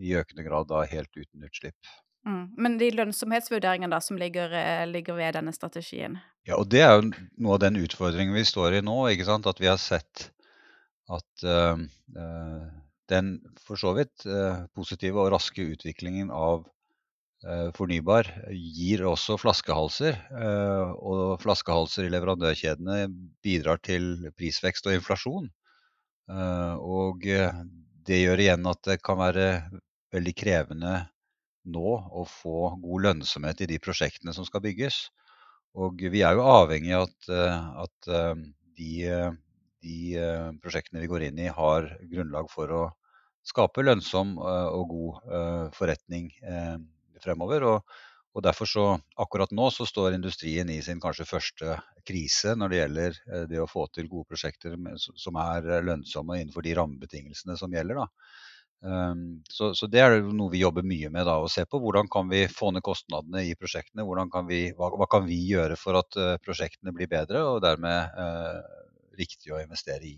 i 0.00 0.16
økende 0.16 0.46
grad 0.46 0.72
da 0.72 0.82
helt 0.88 1.12
uten 1.12 1.44
utslipp. 1.44 1.92
Mm. 2.26 2.42
Men 2.58 2.80
de 2.80 2.88
lønnsomhetsvurderingene 2.96 3.92
da 3.92 4.00
som 4.02 4.18
ligger, 4.18 4.56
ligger, 4.90 5.14
ved 5.20 5.36
denne 5.36 5.52
strategien? 5.54 6.16
Ja, 6.48 6.56
og 6.56 6.72
det 6.72 6.82
er 6.82 6.96
jo 6.96 7.12
noe 7.12 7.54
av 7.54 7.62
den 7.62 7.78
utfordringen 7.78 8.34
vi 8.34 8.48
står 8.48 8.80
i 8.80 8.82
nå. 8.82 8.96
ikke 9.12 9.28
sant? 9.28 9.46
At 9.46 9.62
vi 9.62 9.70
har 9.70 9.78
sett 9.78 10.30
at 11.06 11.46
den 13.12 13.36
for 13.62 13.78
så 13.80 13.92
vidt 13.96 14.24
positive 14.74 15.20
og 15.22 15.32
raske 15.34 15.64
utviklingen 15.74 16.32
av 16.34 16.64
Eh, 17.44 17.68
fornybar 17.76 18.28
gir 18.50 19.04
også 19.06 19.36
flaskehalser. 19.38 20.16
Eh, 20.16 20.92
og 20.96 21.36
flaskehalser 21.42 22.06
i 22.06 22.12
leverandørkjedene 22.14 23.10
bidrar 23.44 23.82
til 23.84 24.30
prisvekst 24.38 24.88
og 24.88 24.96
inflasjon. 24.96 25.50
Eh, 26.32 26.74
og 26.80 27.26
det 28.06 28.22
gjør 28.22 28.42
igjen 28.42 28.66
at 28.70 28.80
det 28.88 28.98
kan 29.04 29.20
være 29.20 29.46
veldig 30.14 30.34
krevende 30.38 30.96
nå 31.66 31.92
å 31.92 32.24
få 32.30 32.72
god 32.80 33.08
lønnsomhet 33.08 33.62
i 33.62 33.70
de 33.74 33.78
prosjektene 33.82 34.34
som 34.34 34.46
skal 34.48 34.64
bygges. 34.64 35.06
Og 35.76 36.00
vi 36.00 36.22
er 36.24 36.38
jo 36.38 36.46
avhengig 36.46 36.94
av 36.96 37.08
at, 37.10 37.30
at 37.84 38.10
de, 38.78 38.92
de, 39.84 40.16
prosjektene 40.62 41.02
vi 41.02 41.10
går 41.10 41.28
inn 41.28 41.40
i, 41.44 41.48
har 41.52 41.88
grunnlag 42.10 42.50
for 42.52 42.72
å 42.72 42.82
skape 43.46 43.84
lønnsom 43.84 44.36
og 44.40 44.88
god 44.90 45.72
forretning 45.76 46.30
fremover. 47.22 47.66
Og, 47.66 48.42
derfor 48.44 48.68
så, 48.68 48.86
akkurat 49.16 49.52
nå 49.56 49.70
så 49.72 49.86
står 49.88 50.16
industrien 50.16 50.68
i 50.68 50.82
sin 50.84 51.00
kanskje 51.00 51.28
første 51.28 51.78
krise 52.06 52.52
når 52.58 52.72
det 52.72 52.80
gjelder 52.82 53.14
eh, 53.32 53.46
det 53.50 53.62
å 53.62 53.70
få 53.70 53.86
til 53.88 54.10
gode 54.10 54.28
prosjekter 54.28 54.76
som 55.00 55.38
er 55.40 55.70
lønnsomme 55.86 56.36
innenfor 56.42 56.66
de 56.66 56.74
rammebetingelsene 56.76 57.56
som 57.56 57.72
gjelder. 57.72 58.02
da. 58.02 58.10
Um, 58.86 59.40
så, 59.48 59.70
så, 59.74 59.88
det 59.88 60.02
er 60.04 60.18
noe 60.20 60.52
vi 60.52 60.60
jobber 60.60 60.84
mye 60.86 61.08
med. 61.10 61.24
da, 61.26 61.38
Å 61.40 61.48
se 61.50 61.64
på 61.64 61.80
hvordan 61.80 62.12
kan 62.12 62.28
vi 62.28 62.44
få 62.52 62.74
ned 62.76 62.84
kostnadene 62.84 63.46
i 63.48 63.56
prosjektene. 63.56 64.04
Kan 64.32 64.46
vi, 64.50 64.66
hva, 64.76 64.92
hva, 64.92 65.08
kan 65.10 65.24
vi 65.26 65.40
gjøre 65.48 65.80
for 65.80 65.98
at 66.02 66.20
prosjektene 66.44 66.92
blir 66.94 67.08
bedre, 67.10 67.40
og 67.48 67.62
dermed 67.64 68.20
riktig 69.18 69.54
å 69.54 69.60
investere 69.62 70.04
i. 70.08 70.16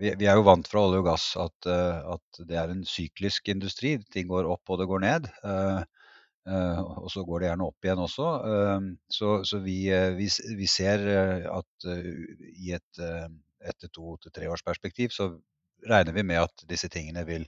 Vi, 0.00 0.14
vi, 0.16 0.28
er 0.30 0.38
jo 0.38 0.46
vant 0.46 0.68
fra 0.68 0.86
olje 0.86 1.02
og 1.02 1.08
gass 1.10 1.24
at, 1.36 1.68
uh, 1.68 2.16
at, 2.16 2.42
det 2.48 2.56
er 2.56 2.72
en 2.72 2.84
syklisk 2.88 3.50
industri. 3.52 3.98
Ting 4.14 4.30
går 4.30 4.48
opp 4.48 4.72
og 4.72 4.80
det 4.80 4.88
går 4.88 5.02
ned. 5.04 5.26
Uh, 5.44 5.82
Eh, 6.48 6.80
og 6.80 7.10
så 7.12 7.22
går 7.26 7.42
det 7.42 7.50
gjerne 7.50 7.66
opp 7.68 7.86
igjen 7.86 8.00
også. 8.00 8.28
Så, 9.12 9.32
så 9.48 9.60
vi, 9.64 9.76
eh, 9.92 10.10
vi, 10.16 10.28
vi, 10.56 10.68
ser 10.70 11.04
eh, 11.12 11.48
at 11.52 11.88
i 11.90 12.72
et 12.76 13.02
etter 13.60 13.92
to 13.92 14.16
til 14.22 14.32
tre 14.32 14.48
års 14.48 14.64
perspektiv 14.64 15.12
så 15.12 15.34
regner 15.88 16.16
vi 16.16 16.24
med 16.24 16.40
at 16.46 16.64
disse 16.68 16.88
tingene 16.92 17.26
vil, 17.28 17.44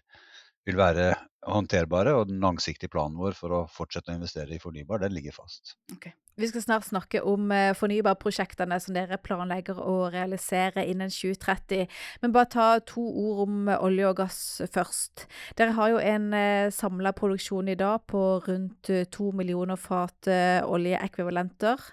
vil 0.69 0.79
være 0.79 1.13
håndterbare. 1.49 2.15
Og 2.17 2.29
den 2.31 2.43
langsiktige 2.43 2.93
planen 2.93 3.19
vår 3.21 3.39
for 3.39 3.55
å 3.55 3.63
fortsette 3.71 4.13
å 4.13 4.19
investere 4.19 4.57
i 4.57 4.63
fornybar, 4.63 5.03
den 5.03 5.17
ligger 5.17 5.35
fast. 5.43 5.77
Okay. 5.95 6.15
Vi 6.41 6.47
skal 6.49 6.63
snart 6.65 6.87
snakke 6.87 7.21
om 7.29 7.51
uh, 7.53 7.75
fornybarprosjektene 7.77 8.79
som 8.81 8.95
dere 8.97 9.19
planlegger 9.21 9.77
å 9.77 10.07
realisere 10.15 10.87
innen 10.89 11.13
2030. 11.13 11.91
Men 12.23 12.33
bare 12.33 12.49
ta 12.55 12.69
to 12.89 13.05
ord 13.05 13.43
om 13.45 13.69
olje 13.75 14.09
og 14.09 14.17
gass 14.23 14.39
først. 14.73 15.27
Dere 15.61 15.77
har 15.77 15.93
jo 15.93 16.01
en 16.01 16.31
eh, 16.33 16.73
samla 16.73 17.13
produksjon 17.17 17.69
i 17.69 17.77
dag 17.77 18.07
på 18.09 18.23
rundt 18.47 18.89
to 19.13 19.29
millioner 19.37 19.77
fat 19.77 20.31
oljeekvivalenter. 20.65 21.85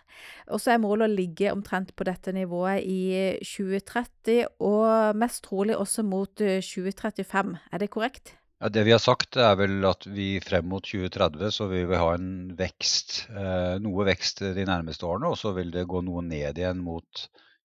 Og 0.55 0.63
så 0.63 0.73
er 0.73 0.83
målet 0.83 1.09
å 1.09 1.17
ligge 1.19 1.51
omtrent 1.51 1.91
på 1.99 2.07
dette 2.07 2.31
nivået 2.35 2.87
i 2.87 3.35
2030, 3.43 4.55
og 4.63 5.19
mest 5.19 5.43
trolig 5.49 5.75
også 5.75 6.07
mot 6.07 6.31
2035. 6.39 7.57
Er 7.73 7.83
det 7.83 7.91
korrekt? 7.91 8.38
Ja, 8.59 8.67
det 8.75 8.81
vi 8.83 8.91
har 8.91 8.99
sagt 8.99 9.37
er 9.39 9.53
vel 9.55 9.85
at 9.87 10.03
vi 10.03 10.33
frem 10.43 10.65
mot 10.67 10.83
2030 10.83 11.53
så 11.55 11.67
vil 11.71 11.85
vi 11.87 11.99
ha 11.99 12.09
en 12.17 12.31
vekst, 12.59 13.21
eh, 13.31 13.77
noe 13.79 14.07
vekst 14.09 14.43
de 14.57 14.65
nærmeste 14.67 15.07
årene, 15.07 15.29
og 15.31 15.39
så 15.39 15.53
vil 15.55 15.71
det 15.71 15.85
gå 15.87 16.01
noe 16.03 16.23
ned 16.27 16.59
igjen 16.59 16.81
mot 16.83 17.21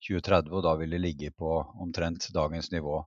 2030, 0.06 0.52
og 0.54 0.62
da 0.68 0.76
vil 0.78 0.94
det 0.94 1.02
ligge 1.02 1.32
på 1.34 1.56
omtrent 1.82 2.28
dagens 2.36 2.70
nivå. 2.70 3.00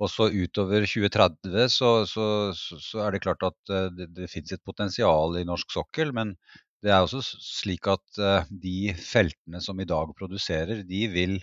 Og 0.00 0.10
så 0.10 0.30
utover 0.32 0.86
2030 0.88 1.68
så, 1.70 1.90
så, 2.08 2.26
så 2.56 3.04
er 3.04 3.12
det 3.12 3.22
klart 3.26 3.44
at 3.50 3.74
eh, 3.76 3.90
det, 3.92 4.08
det 4.16 4.30
finnes 4.32 4.56
et 4.56 4.64
potensial 4.64 5.36
i 5.36 5.44
norsk 5.46 5.76
sokkel. 5.76 6.14
Men 6.16 6.32
det 6.82 6.94
er 6.94 7.04
også 7.04 7.20
slik 7.28 7.92
at 7.92 8.22
eh, 8.24 8.48
de 8.64 8.94
feltene 8.96 9.60
som 9.60 9.84
i 9.84 9.88
dag 9.92 10.16
produserer, 10.16 10.80
de 10.88 11.02
vil 11.12 11.36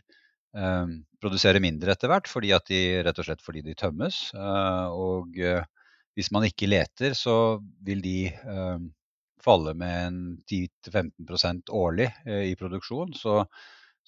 eh, 0.58 0.94
produsere 1.22 1.62
mindre 1.64 1.96
etter 1.96 2.12
hvert. 2.12 2.30
Fordi 2.32 2.54
at 2.56 2.70
de, 2.72 2.84
rett 3.06 3.20
og 3.22 3.28
slett 3.28 3.44
fordi 3.46 3.66
de 3.66 3.76
tømmes. 3.80 4.22
Eh, 4.36 4.86
og 5.10 5.40
eh, 5.40 5.66
hvis 6.18 6.32
man 6.36 6.48
ikke 6.48 6.70
leter, 6.70 7.18
så 7.18 7.60
vil 7.86 8.02
de 8.06 8.18
eh, 8.30 8.88
falle 9.44 9.76
med 9.78 10.00
en 10.08 10.22
10-15% 10.52 11.72
årlig 11.72 12.10
i 12.28 12.56
produksjon. 12.60 13.14
Så 13.16 13.46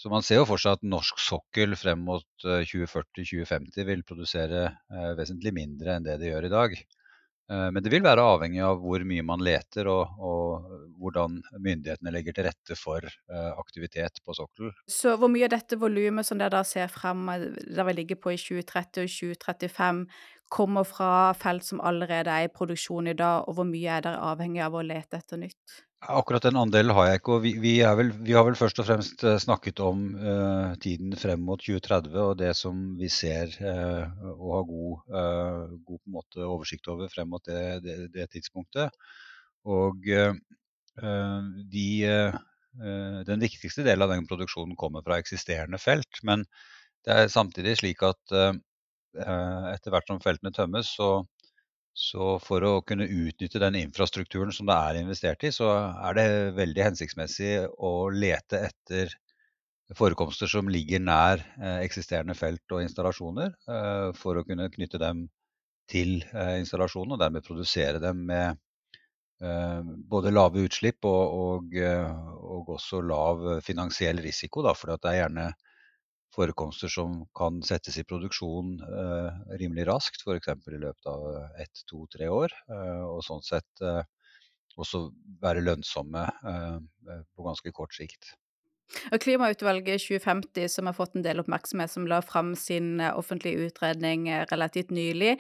så 0.02 0.10
man 0.10 0.24
ser 0.26 0.40
jo 0.40 0.48
for 0.50 0.62
seg 0.62 0.80
at 0.80 0.88
norsk 0.88 1.20
sokkel 1.22 1.76
frem 1.78 2.00
mot 2.08 2.26
2040-2050 2.42 3.84
eh, 3.84 3.86
vil 3.86 4.02
produsere 4.08 4.64
eh, 4.66 5.12
vesentlig 5.20 5.54
mindre 5.54 5.94
enn 5.94 6.08
det 6.08 6.16
det 6.22 6.32
gjør 6.32 6.48
i 6.48 6.54
dag. 6.54 6.74
Eh, 7.52 7.68
men 7.76 7.84
det 7.84 7.92
vil 7.94 8.06
være 8.06 8.26
avhengig 8.34 8.64
av 8.66 8.82
hvor 8.82 9.04
mye 9.08 9.26
man 9.28 9.44
leter 9.44 9.90
og, 9.92 10.18
og 10.18 10.76
hvordan 11.02 11.40
myndighetene 11.60 12.14
legger 12.16 12.38
til 12.38 12.48
rette 12.48 12.78
for 12.80 13.08
aktivitet 13.60 14.22
på 14.26 14.36
sokkelen. 14.38 14.76
Så 14.90 15.16
hvor 15.20 15.32
mye 15.34 15.48
av 15.48 15.56
dette 15.56 15.80
volumet 15.82 16.28
som 16.28 16.40
dere 16.40 16.62
ser 16.68 16.92
frem, 16.94 17.26
der 17.28 17.88
vi 17.88 17.98
ligger 17.98 18.22
på 18.22 18.36
i 18.36 18.40
2030 18.40 19.08
og 19.08 19.16
2035, 19.16 20.04
kommer 20.52 20.84
fra 20.86 21.32
felt 21.40 21.66
som 21.66 21.82
allerede 21.82 22.34
er 22.34 22.50
i 22.50 22.52
produksjon 22.52 23.08
i 23.08 23.16
dag, 23.18 23.48
og 23.48 23.58
hvor 23.58 23.68
mye 23.68 23.98
er 23.98 24.04
dere 24.06 24.34
avhengig 24.34 24.62
av 24.66 24.76
å 24.76 24.84
lete 24.86 25.22
etter 25.22 25.40
nytt? 25.42 25.82
Akkurat 26.02 26.42
den 26.42 26.58
andelen 26.58 26.96
har 26.98 27.08
jeg 27.08 27.20
ikke. 27.20 27.36
og 27.36 27.44
Vi, 27.44 27.52
vi, 27.62 27.72
vel, 27.98 28.10
vi 28.26 28.34
har 28.34 28.46
vel 28.48 28.58
først 28.58 28.80
og 28.82 28.88
fremst 28.88 29.24
eh, 29.24 29.38
snakket 29.38 29.80
om 29.86 30.00
uh, 30.18 30.74
tiden 30.82 31.14
frem 31.14 31.44
mot 31.46 31.62
2030 31.62 32.16
og 32.24 32.40
det 32.40 32.56
som 32.58 32.80
vi 32.98 33.10
ser 33.14 33.54
uh, 33.62 34.10
og 34.34 34.48
har 34.56 34.66
god, 34.72 34.96
uh, 35.14 35.76
god 35.86 36.02
måte, 36.16 36.42
oversikt 36.42 36.90
over 36.90 37.12
frem 37.14 37.30
mot 37.30 37.46
det, 37.46 37.84
det, 37.86 37.98
det 38.16 38.26
tidspunktet. 38.34 38.98
Og 39.70 40.02
de, 40.02 41.90
den 43.30 43.44
viktigste 43.44 43.84
delen 43.86 44.02
av 44.02 44.10
den 44.10 44.26
produksjonen 44.26 44.74
kommer 44.76 45.06
fra 45.06 45.20
eksisterende 45.22 45.78
felt. 45.78 46.18
Men 46.26 46.48
det 47.06 47.14
er 47.14 47.30
samtidig 47.30 47.76
slik 47.78 48.02
at 48.04 48.34
etter 48.34 49.94
hvert 49.94 50.10
som 50.10 50.20
feltene 50.24 50.50
tømmes, 50.56 50.90
så 50.98 51.12
så 51.94 52.38
for 52.40 52.64
å 52.64 52.72
kunne 52.88 53.08
utnytte 53.08 53.60
den 53.60 53.76
infrastrukturen 53.82 54.54
som 54.56 54.70
det 54.70 54.78
er 54.78 55.02
investert 55.02 55.44
i, 55.44 55.52
så 55.52 55.70
er 55.92 56.16
det 56.18 56.28
veldig 56.56 56.86
hensiktsmessig 56.88 57.52
å 57.84 58.10
lete 58.16 58.62
etter 58.70 59.12
forekomster 59.98 60.48
som 60.48 60.70
ligger 60.72 61.04
nær 61.04 61.42
eh, 61.60 61.82
eksisterende 61.84 62.36
felt 62.38 62.64
og 62.72 62.86
installasjoner, 62.86 63.52
eh, 63.68 64.10
for 64.16 64.40
å 64.40 64.46
kunne 64.48 64.70
knytte 64.72 65.02
dem 65.02 65.26
til 65.92 66.22
eh, 66.32 66.58
installasjonen 66.62 67.18
og 67.18 67.24
dermed 67.24 67.48
produsere 67.48 68.04
dem 68.04 68.28
med 68.32 68.60
både 69.42 70.30
lave 70.30 70.62
utslipp 70.62 71.08
og, 71.10 71.32
og, 71.34 71.72
og 72.46 72.68
også 72.76 73.00
lav 73.02 73.40
finansiell 73.66 74.20
risiko. 74.22 74.62
Da, 74.62 74.76
for 74.78 74.94
det 74.94 75.10
er 75.10 75.16
gjerne 75.18 75.46
forekomster 76.36 76.92
som 76.92 77.22
kan 77.38 77.60
settes 77.66 77.98
i 78.00 78.06
produksjon 78.08 78.78
eh, 78.86 79.42
rimelig 79.62 79.88
raskt, 79.90 80.24
f.eks. 80.26 80.52
i 80.72 80.82
løpet 80.82 81.10
av 81.12 81.28
ett, 81.60 81.84
to, 81.90 82.06
tre 82.14 82.30
år. 82.32 82.56
Eh, 82.72 83.04
og 83.08 83.24
sånn 83.28 83.44
sett 83.46 83.86
eh, 83.86 84.04
også 84.80 85.08
være 85.42 85.66
lønnsomme 85.66 86.28
eh, 86.54 86.78
på 87.36 87.50
ganske 87.50 87.76
kort 87.76 87.98
sikt. 87.98 88.36
Og 89.12 89.22
Klimautvalget 89.24 90.02
2050, 90.04 90.68
som 90.68 90.88
har 90.90 90.96
fått 90.96 91.14
en 91.16 91.24
del 91.24 91.40
oppmerksomhet, 91.40 91.92
som 91.94 92.08
la 92.10 92.20
fram 92.26 92.54
sin 92.60 93.00
eh, 93.00 93.14
offentlige 93.18 93.70
utredning 93.70 94.28
eh, 94.30 94.44
relativt 94.52 94.92
nylig, 94.92 95.38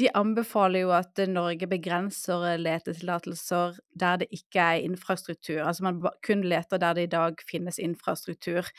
de 0.00 0.08
anbefaler 0.16 0.86
jo 0.86 0.94
at 0.96 1.20
Norge 1.28 1.68
begrenser 1.70 2.56
letetillatelser 2.60 3.76
der 4.00 4.22
det 4.22 4.30
ikke 4.32 4.68
er 4.76 4.86
infrastruktur. 4.88 5.60
Altså 5.64 5.84
man 5.88 6.00
kun 6.24 6.46
leter 6.48 6.80
der 6.80 6.96
det 6.96 7.08
i 7.08 7.12
dag 7.16 7.44
finnes 7.50 7.78
infrastruktur. 7.78 8.72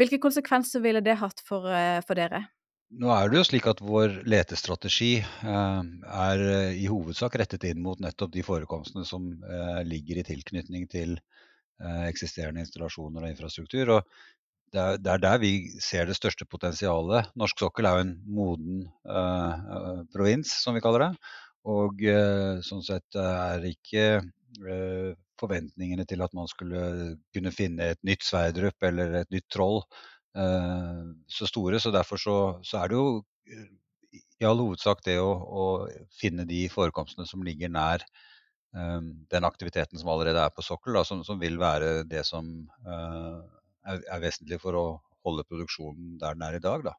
Hvilke 0.00 0.18
konsekvenser 0.22 0.82
ville 0.82 1.02
det 1.04 1.18
hatt 1.20 1.40
for, 1.46 1.68
eh, 1.70 2.00
for 2.06 2.18
dere? 2.18 2.42
Nå 2.94 3.10
er 3.10 3.30
det 3.30 3.38
jo 3.38 3.46
slik 3.46 3.66
at 3.70 3.80
vår 3.82 4.20
letestrategi 4.28 5.16
eh, 5.22 5.82
er 6.18 6.42
eh, 6.42 6.76
i 6.82 6.86
hovedsak 6.90 7.38
rettet 7.38 7.66
inn 7.70 7.82
mot 7.82 8.00
nettopp 8.02 8.32
de 8.34 8.42
forekomstene 8.46 9.06
som 9.06 9.30
ligger 9.86 10.20
i 10.20 10.26
tilknytning 10.26 10.86
til 10.90 11.18
eksisterende 11.84 12.62
installasjoner 12.62 13.24
og 13.24 13.32
infrastruktur. 13.32 13.96
Og 13.96 14.04
det 14.74 14.80
er, 14.80 14.98
er, 14.98 15.18
der 15.22 15.40
vi 15.42 15.50
ser 15.82 16.06
det 16.06 16.14
største 16.16 16.46
potensialet. 16.46 17.32
Norsk 17.38 17.58
sokkel 17.58 17.88
er 17.88 17.98
jo 17.98 18.04
en 18.04 18.14
moden 18.36 18.84
eh, 19.10 20.04
provins, 20.14 20.54
som 20.62 20.78
vi 20.78 20.82
kaller 20.84 21.08
det. 21.08 21.10
Og 21.66 22.02
sånn 22.66 22.82
sett 22.84 23.16
er 23.16 23.62
ikke 23.64 24.02
forventningene 25.40 26.06
til 26.08 26.22
at 26.24 26.34
man 26.36 26.48
skulle 26.50 26.82
kunne 27.34 27.52
finne 27.54 27.92
et 27.94 28.02
nytt 28.06 28.26
Sverdrup 28.26 28.86
eller 28.86 29.20
et 29.22 29.32
nytt 29.34 29.46
Troll 29.52 29.80
eh, 30.36 31.00
så 31.28 31.48
store. 31.50 31.80
Så 31.80 31.92
derfor 31.94 32.20
så, 32.20 32.36
så, 32.62 32.82
er 32.82 32.92
det 32.92 33.00
jo 33.00 33.08
eh, 33.50 33.72
i 34.40 34.46
all 34.46 34.62
hovedsak 34.62 35.02
det 35.06 35.18
å, 35.22 35.30
å 35.34 35.64
finne 36.14 36.46
de 36.48 36.64
forekomstene 36.72 37.26
som 37.28 37.44
ligger 37.46 37.72
nær 37.72 38.04
eh, 38.04 39.00
den 39.34 39.48
aktiviteten 39.48 40.00
som 40.00 40.12
allerede 40.14 40.42
er 40.42 40.54
på 40.54 40.64
sokkel, 40.66 40.98
da, 40.98 41.04
som, 41.06 41.24
som, 41.26 41.40
vil 41.42 41.58
være 41.60 42.04
det 42.10 42.24
som 42.28 42.50
uh, 42.86 43.40
er, 43.86 44.02
er, 44.02 44.20
vesentlig 44.22 44.60
for 44.62 44.78
å 44.78 44.86
holde 45.24 45.46
produksjonen 45.48 46.18
der 46.20 46.36
den 46.36 46.46
er 46.46 46.58
i 46.58 46.62
dag. 46.62 46.84
Da. 46.90 46.94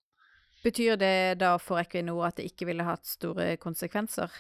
Betyr 0.66 0.98
det 0.98 1.16
da 1.44 1.56
for 1.62 1.78
Equinor 1.78 2.26
at 2.26 2.40
det 2.40 2.48
ikke 2.50 2.68
ville 2.72 2.88
hatt 2.88 3.06
store 3.06 3.54
konsekvenser? 3.62 4.34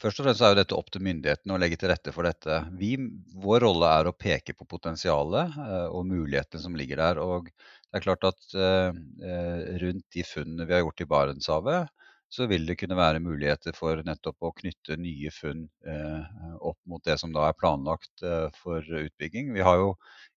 Først 0.00 0.20
og 0.20 0.26
fremst 0.26 0.42
er 0.42 0.52
jo 0.52 0.58
dette 0.58 0.76
opp 0.76 0.88
til 0.92 1.04
myndighetene 1.06 1.54
å 1.54 1.60
legge 1.60 1.78
til 1.80 1.90
rette 1.92 2.12
for 2.14 2.26
dette. 2.26 2.58
Vi, 2.80 2.96
vår 3.44 3.62
rolle 3.64 3.90
er 4.00 4.10
å 4.10 4.16
peke 4.16 4.54
på 4.56 4.66
potensialet 4.68 5.58
eh, 5.64 5.86
og 5.86 6.08
mulighetene 6.10 6.62
som 6.62 6.74
ligger 6.78 7.02
der. 7.02 7.20
Og 7.22 7.50
det 7.50 8.00
er 8.00 8.04
klart 8.04 8.26
at 8.26 8.56
eh, 8.58 8.90
eh, 9.22 9.60
rundt 9.84 10.06
de 10.16 10.26
funnene 10.26 10.66
vi 10.66 10.76
har 10.76 10.82
gjort 10.82 11.04
i 11.04 11.08
Barentshavet, 11.14 11.94
så 12.34 12.48
vil 12.50 12.66
det 12.66 12.78
kunne 12.80 12.98
være 12.98 13.22
muligheter 13.22 13.76
for 13.76 14.00
nettopp 14.06 14.42
å 14.42 14.52
knytte 14.58 14.96
nye 14.98 15.30
funn 15.30 15.68
eh, 15.86 16.24
opp 16.58 16.78
mot 16.90 17.04
det 17.06 17.16
som 17.20 17.34
da 17.34 17.46
er 17.48 17.58
planlagt 17.58 18.24
eh, 18.26 18.48
for 18.58 18.82
utbygging. 18.82 19.52
Vi 19.54 19.62
har 19.62 19.78
jo 19.78 19.92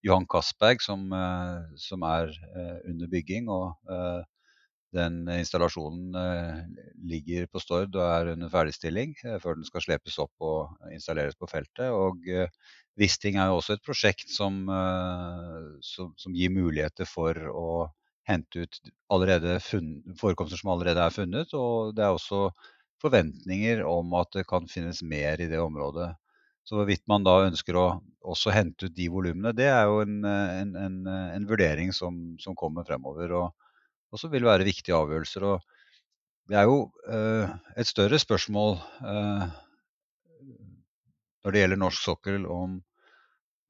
Johan 0.06 0.28
Castberg 0.30 0.84
som, 0.86 1.08
eh, 1.18 1.78
som 1.82 2.06
er 2.06 2.34
under 2.86 3.10
bygging. 3.10 3.50
og 3.50 3.74
den 4.96 5.28
installasjonen 5.28 6.16
eh, 6.16 6.60
ligger 7.12 7.48
på 7.52 7.60
Stord 7.60 7.96
og 7.98 8.04
er 8.06 8.32
under 8.34 8.52
ferdigstilling 8.52 9.16
eh, 9.26 9.38
før 9.44 9.58
den 9.58 9.68
skal 9.68 9.84
slepes 9.84 10.18
opp 10.24 10.48
og 10.48 10.94
installeres 10.94 11.36
på 11.36 11.50
feltet. 11.52 11.90
Og 11.92 12.28
eh, 12.32 12.48
Wisting 12.98 13.38
er 13.38 13.52
jo 13.52 13.60
også 13.60 13.76
et 13.76 13.84
prosjekt 13.86 14.32
som, 14.34 14.56
som, 15.86 16.16
som 16.18 16.34
gir 16.34 16.50
muligheter 16.50 17.06
for 17.06 17.38
å 17.52 17.68
hente 18.26 18.64
ut 18.66 18.80
forekomster 20.18 20.58
som 20.58 20.72
allerede 20.74 21.04
er 21.04 21.14
funnet. 21.14 21.54
Og 21.54 21.94
det 21.94 22.08
er 22.08 22.16
også 22.16 22.48
forventninger 23.04 23.84
om 23.86 24.16
at 24.18 24.34
det 24.34 24.48
kan 24.50 24.66
finnes 24.72 25.04
mer 25.06 25.38
i 25.38 25.50
det 25.52 25.62
området. 25.62 26.10
Så 26.66 26.80
hvorvidt 26.80 27.06
man 27.08 27.24
da 27.24 27.38
ønsker 27.46 27.78
å 27.78 27.86
også 28.28 28.52
hente 28.52 28.90
ut 28.90 28.98
de 28.98 29.06
volumene, 29.14 29.54
det 29.56 29.70
er 29.70 29.86
jo 29.88 30.02
en, 30.02 30.18
en, 30.26 30.74
en, 30.76 30.98
en 31.08 31.46
vurdering 31.48 31.94
som, 31.96 32.18
som, 32.42 32.58
kommer 32.58 32.84
fremover. 32.88 33.32
Og 33.38 33.67
også 34.14 34.32
vil 34.32 34.48
være 34.48 34.68
viktige 34.68 34.98
avgjørelser. 34.98 35.46
Og 35.48 36.52
det 36.52 36.60
er 36.60 36.68
jo 36.70 36.84
eh, 37.12 37.56
et 37.78 37.90
større 37.90 38.20
spørsmål 38.22 38.78
eh, 39.14 39.48
når 41.44 41.56
det 41.56 41.64
gjelder 41.64 41.80
norsk 41.80 42.04
sokkel, 42.04 42.46
om 42.52 42.80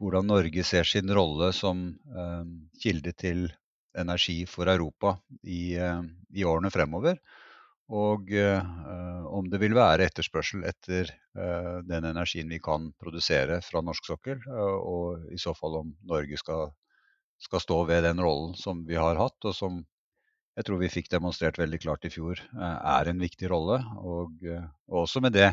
hvordan 0.01 0.29
Norge 0.29 0.63
ser 0.65 0.85
sin 0.85 1.09
rolle 1.13 1.51
som 1.53 1.89
eh, 1.89 2.43
kilde 2.81 3.13
til 3.17 3.47
energi 3.97 4.43
for 4.49 4.69
Europa 4.69 5.17
i, 5.43 5.75
eh, 5.75 6.01
i 6.33 6.45
årene 6.45 6.71
fremover. 6.73 7.17
Og 7.97 8.31
eh, 8.35 8.63
om 9.31 9.47
det 9.49 9.61
vil 9.61 9.75
være 9.77 10.09
etterspørsel 10.09 10.65
etter 10.67 11.07
eh, 11.09 11.77
den 11.87 12.09
energien 12.09 12.49
vi 12.51 12.59
kan 12.63 12.91
produsere 12.99 13.61
fra 13.63 13.81
norsk 13.81 14.09
sokkel. 14.11 14.41
og 14.47 15.31
i 15.31 15.39
så 15.39 15.53
fall 15.55 15.79
om 15.81 15.93
Norge 16.03 16.37
skal, 16.37 16.73
skal 17.39 17.63
stå 17.63 17.83
ved 17.87 18.03
den 18.03 18.19
rollen 18.21 18.57
som 18.59 18.83
vi 18.85 18.99
har 18.99 19.15
hatt, 19.21 19.39
og 19.45 19.55
som 19.55 19.85
jeg 20.57 20.65
tror 20.65 20.79
vi 20.81 20.89
fikk 20.89 21.11
demonstrert 21.13 21.59
veldig 21.61 21.79
klart 21.83 22.07
i 22.07 22.11
fjor, 22.13 22.39
eh, 22.41 22.79
er 22.97 23.11
en 23.11 23.21
viktig 23.21 23.49
rolle. 23.51 23.77
Og, 24.01 24.41
eh, 24.45 24.65
og 24.89 25.03
også 25.03 25.21
med 25.21 25.33
det 25.37 25.51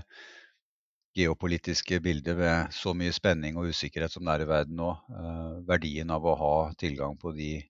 geopolitiske 1.14 2.00
bildet 2.02 2.37
med 2.37 2.73
så 2.73 2.94
mye 2.96 3.12
spenning 3.12 3.58
og 3.61 3.68
usikkerhet 3.70 4.11
som 4.11 4.25
det 4.25 4.34
er 4.34 4.44
i 4.46 4.49
verden 4.49 4.80
nå, 4.80 4.90
eh, 5.12 5.61
verdien 5.68 6.11
av 6.11 6.25
å 6.25 6.37
ha 6.40 6.73
tilgang 6.80 7.18
på 7.20 7.34
de 7.37 7.62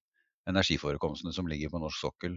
energiforekomstene 0.46 1.32
som 1.34 1.46
ligger 1.46 1.70
på 1.72 1.80
norsk 1.80 2.00
sokkel 2.04 2.36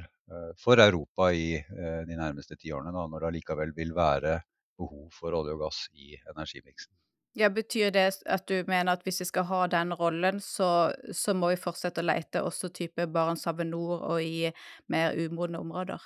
for 0.55 0.79
Europa 0.79 1.27
i 1.35 1.59
de 2.07 2.15
nærmeste 2.15 2.55
ti 2.55 2.71
årene, 2.71 2.93
da, 2.95 3.03
når 3.03 3.19
det 3.19 3.27
allikevel 3.27 3.73
vil 3.75 3.91
være 3.91 4.41
behov 4.79 5.11
for 5.11 5.35
olje 5.35 5.55
og 5.55 5.65
gass 5.65 5.89
i 5.91 6.15
energimiksen. 6.31 6.93
Ja, 7.37 7.51
Betyr 7.53 7.91
det 7.93 8.05
at 8.25 8.47
du 8.49 8.63
mener 8.65 8.95
at 8.95 9.03
hvis 9.05 9.21
vi 9.21 9.27
skal 9.29 9.45
ha 9.45 9.65
den 9.69 9.93
rollen, 9.93 10.39
så, 10.41 10.91
så 11.13 11.35
må 11.37 11.51
vi 11.51 11.59
fortsette 11.61 12.01
å 12.01 12.07
leite 12.07 12.41
også 12.41 12.71
type 12.73 13.05
Barentshavet 13.13 13.69
nord 13.69 14.01
og 14.01 14.23
i 14.23 14.49
mer 14.89 15.13
umodne 15.13 15.61
områder? 15.61 16.01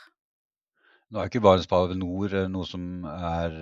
Nå 1.12 1.22
er 1.22 1.32
ikke 1.32 1.44
Barentshavet 1.44 1.96
nord 2.00 2.36
noe 2.52 2.68
som 2.68 3.08
er, 3.08 3.56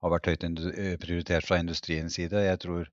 har 0.00 0.14
vært 0.16 0.30
høyt 0.32 0.48
prioritert 1.02 1.44
fra 1.44 1.60
industriens 1.60 2.16
side. 2.16 2.40
Jeg 2.48 2.64
tror 2.64 2.88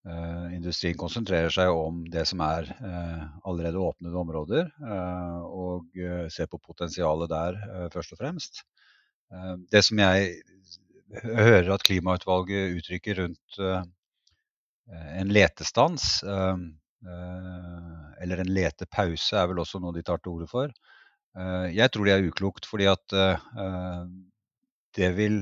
Uh, 0.00 0.48
industrien 0.56 0.96
konsentrerer 0.96 1.52
seg 1.52 1.68
om 1.76 1.98
det 2.08 2.22
som 2.24 2.40
er 2.40 2.70
uh, 2.80 3.24
allerede 3.44 3.82
åpnede 3.84 4.16
områder, 4.16 4.70
uh, 4.80 5.42
og 5.44 5.98
ser 6.32 6.48
på 6.48 6.56
potensialet 6.56 7.28
der 7.28 7.58
først 7.92 8.14
og 8.16 8.22
fremst. 8.22 8.62
det 9.70 9.84
som 9.84 9.98
jeg 9.98 10.40
hører 11.24 11.72
at 11.74 11.84
klimautvalget 11.86 12.76
uttrykker 12.78 13.22
rundt 13.22 13.58
en 15.20 15.30
letestans, 15.30 16.22
eller 18.20 18.42
en 18.42 18.52
letepause, 18.54 19.36
er 19.36 19.50
vel 19.50 19.62
også 19.62 19.80
noe 19.82 19.94
de 19.96 20.04
tar 20.06 20.20
til 20.20 20.34
orde 20.34 20.48
for. 20.50 20.72
jeg 21.70 21.90
tror 21.90 22.04
det 22.06 22.14
er 22.14 22.26
uklokt, 22.26 22.66
fordi 22.66 22.86
at 22.90 23.14
det 24.98 25.10
vil 25.16 25.36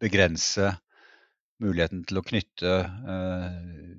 begrense 0.00 0.70
muligheten 1.60 2.02
til 2.08 2.20
å 2.20 2.24
knytte 2.24 2.74
eh, 3.14 3.56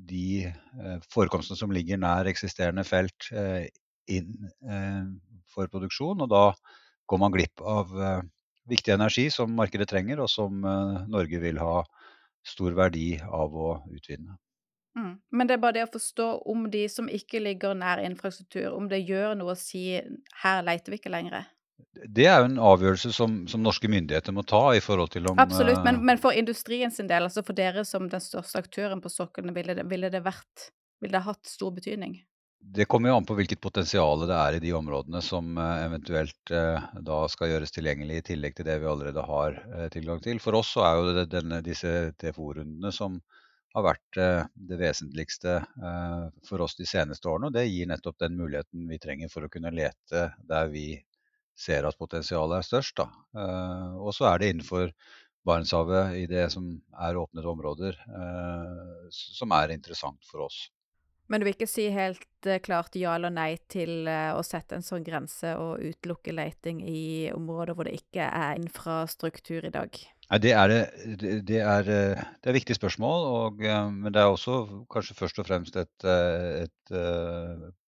de 0.09 0.25
eh, 0.49 0.97
forekomstene 1.13 1.59
som 1.59 1.73
ligger 1.73 1.99
nær 2.01 2.29
eksisterende 2.29 2.85
felt 2.87 3.29
eh, 3.37 3.67
inn 4.11 4.49
for 5.51 5.69
produksjon. 5.71 6.23
Og 6.25 6.31
da 6.31 6.45
går 7.07 7.21
man 7.21 7.33
glipp 7.33 7.61
av 7.61 7.91
viktig 8.69 8.93
energi 8.93 9.29
som 9.33 9.53
markedet 9.57 9.89
trenger, 9.89 10.21
og 10.21 10.29
som 10.29 10.61
Norge 11.09 11.39
vil 11.41 11.57
ha 11.61 11.81
stor 12.45 12.75
verdi 12.77 13.15
av 13.21 13.55
å 13.55 13.73
utvinne. 13.89 14.37
Mm. 14.97 15.13
Men 15.31 15.47
det 15.47 15.55
er 15.55 15.63
bare 15.63 15.77
det 15.77 15.85
å 15.87 15.93
forstå 15.93 16.27
om 16.51 16.65
de 16.71 16.83
som 16.91 17.07
ikke 17.07 17.39
ligger 17.39 17.75
nær 17.77 18.01
infrastruktur, 18.03 18.73
om 18.75 18.89
det 18.91 19.03
gjør 19.05 19.37
noe 19.39 19.55
å 19.55 19.59
si 19.59 19.85
her 20.43 20.63
leter 20.67 20.91
vi 20.91 20.99
ikke 20.99 21.13
lenger? 21.13 21.45
Det 21.91 22.27
er 22.29 22.43
jo 22.43 22.49
en 22.49 22.59
avgjørelse 22.61 23.11
som, 23.15 23.39
som, 23.49 23.63
norske 23.63 23.89
myndigheter 23.91 24.35
må 24.35 24.43
ta 24.47 24.61
i 24.77 24.81
forhold 24.83 25.13
til 25.15 25.27
om 25.31 25.39
Absolutt, 25.41 25.81
men, 25.85 26.01
men 26.05 26.19
for 26.21 26.35
industrien 26.37 26.93
sin 26.93 27.09
del, 27.09 27.25
altså 27.27 27.43
for 27.45 27.57
dere 27.57 27.83
som 27.87 28.05
den 28.11 28.23
største 28.23 28.61
aktøren 28.61 29.01
på 29.03 29.11
sokkelen, 29.11 29.55
ville 29.55 29.75
det, 29.77 29.87
ville 29.89 30.11
det 30.13 30.23
vært 30.25 30.71
Ville 31.01 31.17
det 31.17 31.25
hatt 31.25 31.49
stor 31.49 31.71
betydning? 31.73 32.19
Det 32.63 32.85
kommer 32.85 33.09
jo 33.09 33.15
an 33.17 33.25
på 33.25 33.35
hvilket 33.35 33.59
potensial 33.61 34.21
det 34.29 34.35
er 34.37 34.55
i 34.55 34.61
de 34.63 34.71
områdene 34.77 35.19
som 35.25 35.57
eh, 35.57 35.85
eventuelt 35.87 36.51
eh, 36.53 36.83
da 37.03 37.17
skal 37.31 37.49
gjøres 37.49 37.73
tilgjengelig, 37.73 38.19
i 38.21 38.25
tillegg 38.29 38.55
til 38.55 38.67
det 38.69 38.77
vi 38.83 38.87
allerede 38.87 39.23
har 39.25 39.57
eh, 39.65 39.87
tilgang 39.91 40.21
til. 40.21 40.39
For 40.39 40.55
oss 40.59 40.75
så 40.77 40.85
er 40.85 40.99
jo 40.99 41.15
det 41.17 41.25
denne, 41.33 41.59
disse 41.65 42.11
TFO-rundene 42.21 42.93
som 42.95 43.17
har 43.71 43.85
vært 43.85 44.17
det 44.67 44.77
vesentligste 44.81 45.53
for 46.43 46.59
oss 46.65 46.73
de 46.75 46.83
seneste 46.83 47.29
årene. 47.31 47.47
Og 47.47 47.53
det 47.55 47.69
gir 47.69 47.87
nettopp 47.87 48.17
den 48.19 48.33
muligheten 48.35 48.83
vi 48.89 48.97
trenger 48.99 49.31
for 49.31 49.47
å 49.47 49.49
kunne 49.53 49.71
lete 49.71 50.25
der 50.49 50.67
vi 50.73 50.89
ser 51.55 51.87
at 51.87 51.95
potensialet 51.95 52.57
er 52.57 52.67
størst. 52.67 52.99
Da. 52.99 53.07
Og 53.95 54.11
så 54.17 54.27
er 54.27 54.43
det 54.43 54.49
innenfor 54.51 54.91
Barentshavet 55.47 56.17
i 56.19 56.25
det 56.27 56.49
som 56.51 56.67
er 56.99 57.21
åpnede 57.23 57.47
områder, 57.47 57.95
som 59.15 59.55
er 59.55 59.71
interessant 59.79 60.19
for 60.27 60.49
oss. 60.49 60.65
Men 61.31 61.41
du 61.41 61.47
vil 61.47 61.55
ikke 61.55 61.69
si 61.69 61.85
helt 61.93 62.47
eh, 62.49 62.59
klart 62.63 62.97
ja 62.99 63.15
eller 63.15 63.31
nei 63.31 63.55
til 63.71 64.09
å 64.09 64.41
sette 64.43 64.75
en 64.75 64.83
sånn 64.83 65.05
grense 65.07 65.53
og 65.55 65.79
utelukke 65.79 66.33
leiting 66.35 66.81
i 66.83 67.31
områder 67.31 67.77
hvor 67.77 67.87
det 67.87 67.95
ikke 68.01 68.27
er 68.27 68.59
infrastruktur 68.59 69.69
i 69.69 69.71
dag? 69.71 69.95
Nei, 70.31 70.39
det 70.43 70.51
er, 70.55 70.75
det, 71.47 71.57
er, 71.59 71.87
det 71.87 72.51
er 72.51 72.55
viktige 72.55 72.79
spørsmål, 72.79 73.25
og, 73.31 73.63
men 73.63 74.11
det 74.11 74.21
er 74.21 74.31
også 74.31 74.85
kanskje 74.91 75.17
først 75.17 75.41
og 75.43 75.47
fremst 75.47 75.79
et, 75.79 76.05
et, 76.07 76.93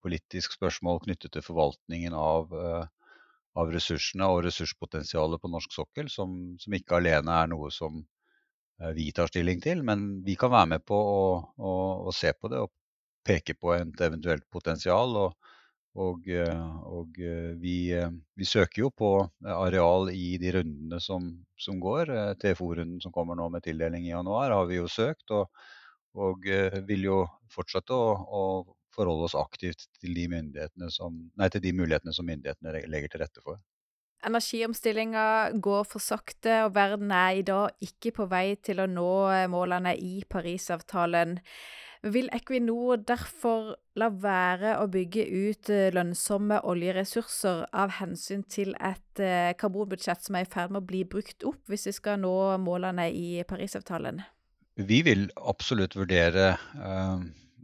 politisk 0.03 0.57
spørsmål 0.57 0.99
knyttet 1.05 1.31
til 1.35 1.45
forvaltningen 1.45 2.15
av 2.19 2.51
av 3.59 3.69
ressursene 3.73 4.27
og 4.29 4.43
ressurspotensialet 4.47 5.41
på 5.41 5.51
norsk 5.51 5.75
sokkel, 5.75 6.09
som, 6.09 6.55
som, 6.61 6.73
ikke 6.73 6.97
alene 6.97 7.35
er 7.43 7.51
noe 7.51 7.69
som 7.73 7.99
eh, 7.99 8.93
vi 8.97 9.11
tar 9.15 9.29
stilling 9.29 9.61
til. 9.63 9.83
Men 9.85 10.23
vi 10.25 10.37
kan 10.39 10.53
være 10.53 10.71
med 10.75 10.85
på 10.87 10.97
å, 10.97 11.27
å, 11.57 11.73
å 12.09 12.15
se 12.15 12.33
på 12.33 12.49
det 12.51 12.63
og 12.63 12.73
peke 13.25 13.55
på 13.57 13.73
et 13.75 14.03
eventuelt 14.05 14.45
potensial. 14.51 15.15
Og, 15.25 15.49
og, 16.03 16.27
eh, 16.27 16.65
og 16.89 17.19
eh, 17.21 17.53
vi, 17.61 17.77
vi, 18.35 18.49
søker 18.49 18.85
jo 18.85 18.91
på 18.91 19.13
areal 19.55 20.11
i 20.13 20.37
de 20.41 20.55
rundene 20.57 21.01
som, 21.03 21.29
som 21.59 21.79
går. 21.83 22.13
TFO-runden 22.41 23.01
som 23.03 23.15
kommer 23.15 23.39
nå 23.39 23.49
med 23.53 23.65
tildeling 23.65 24.07
i 24.07 24.13
januar, 24.13 24.53
har 24.55 24.69
vi 24.69 24.81
jo 24.81 24.89
søkt. 24.91 25.29
Og, 25.31 25.49
og 26.13 26.45
vil 26.87 27.07
jo 27.09 27.23
fortsette 27.49 27.95
å, 27.97 28.13
å 28.13 28.43
forholde 28.93 29.29
oss 29.29 29.37
aktivt 29.37 29.87
til 30.01 30.13
de, 30.13 30.27
som, 30.93 31.15
nei, 31.39 31.49
til 31.49 31.63
de 31.63 31.73
mulighetene 31.75 32.13
som 32.15 32.27
myndighetene 32.29 32.83
legger 32.91 33.13
til 33.13 33.23
rette 33.25 33.43
for. 33.45 33.61
Energiomstillinga 34.23 35.25
går 35.59 35.87
for 35.87 36.03
sakte, 36.03 36.61
og 36.63 36.75
verden 36.77 37.11
er 37.11 37.39
i 37.39 37.45
dag 37.47 37.83
ikke 37.83 38.13
på 38.19 38.27
vei 38.31 38.55
til 38.63 38.79
å 38.79 38.87
nå 38.87 39.09
eh, 39.33 39.47
målene 39.51 39.95
i 39.99 40.23
Parisavtalen. 40.29 41.35
Vil 42.03 42.27
Equinor 42.35 42.97
derfor 43.07 43.77
la 43.95 44.09
være 44.11 44.73
å 44.81 44.89
bygge 44.91 45.23
ut 45.23 45.69
eh, 45.71 45.87
lønnsomme 45.95 46.57
oljeressurser 46.67 47.61
av 47.71 47.93
hensyn 48.01 48.43
til 48.43 48.73
et 48.75 49.21
eh, 49.23 49.53
karbonbudsjett 49.55 50.25
som 50.25 50.35
er 50.35 50.43
i 50.43 50.49
ferd 50.51 50.73
med 50.73 50.81
å 50.81 50.89
bli 50.89 51.05
brukt 51.07 51.45
opp, 51.47 51.61
hvis 51.71 51.87
vi 51.87 51.93
skal 51.95 52.19
nå 52.19 52.33
målene 52.59 53.07
i 53.07 53.45
Parisavtalen? 53.47 54.19
Vi 54.75 54.99
vil 55.05 55.29
absolutt 55.47 55.95
vurdere 55.95 56.57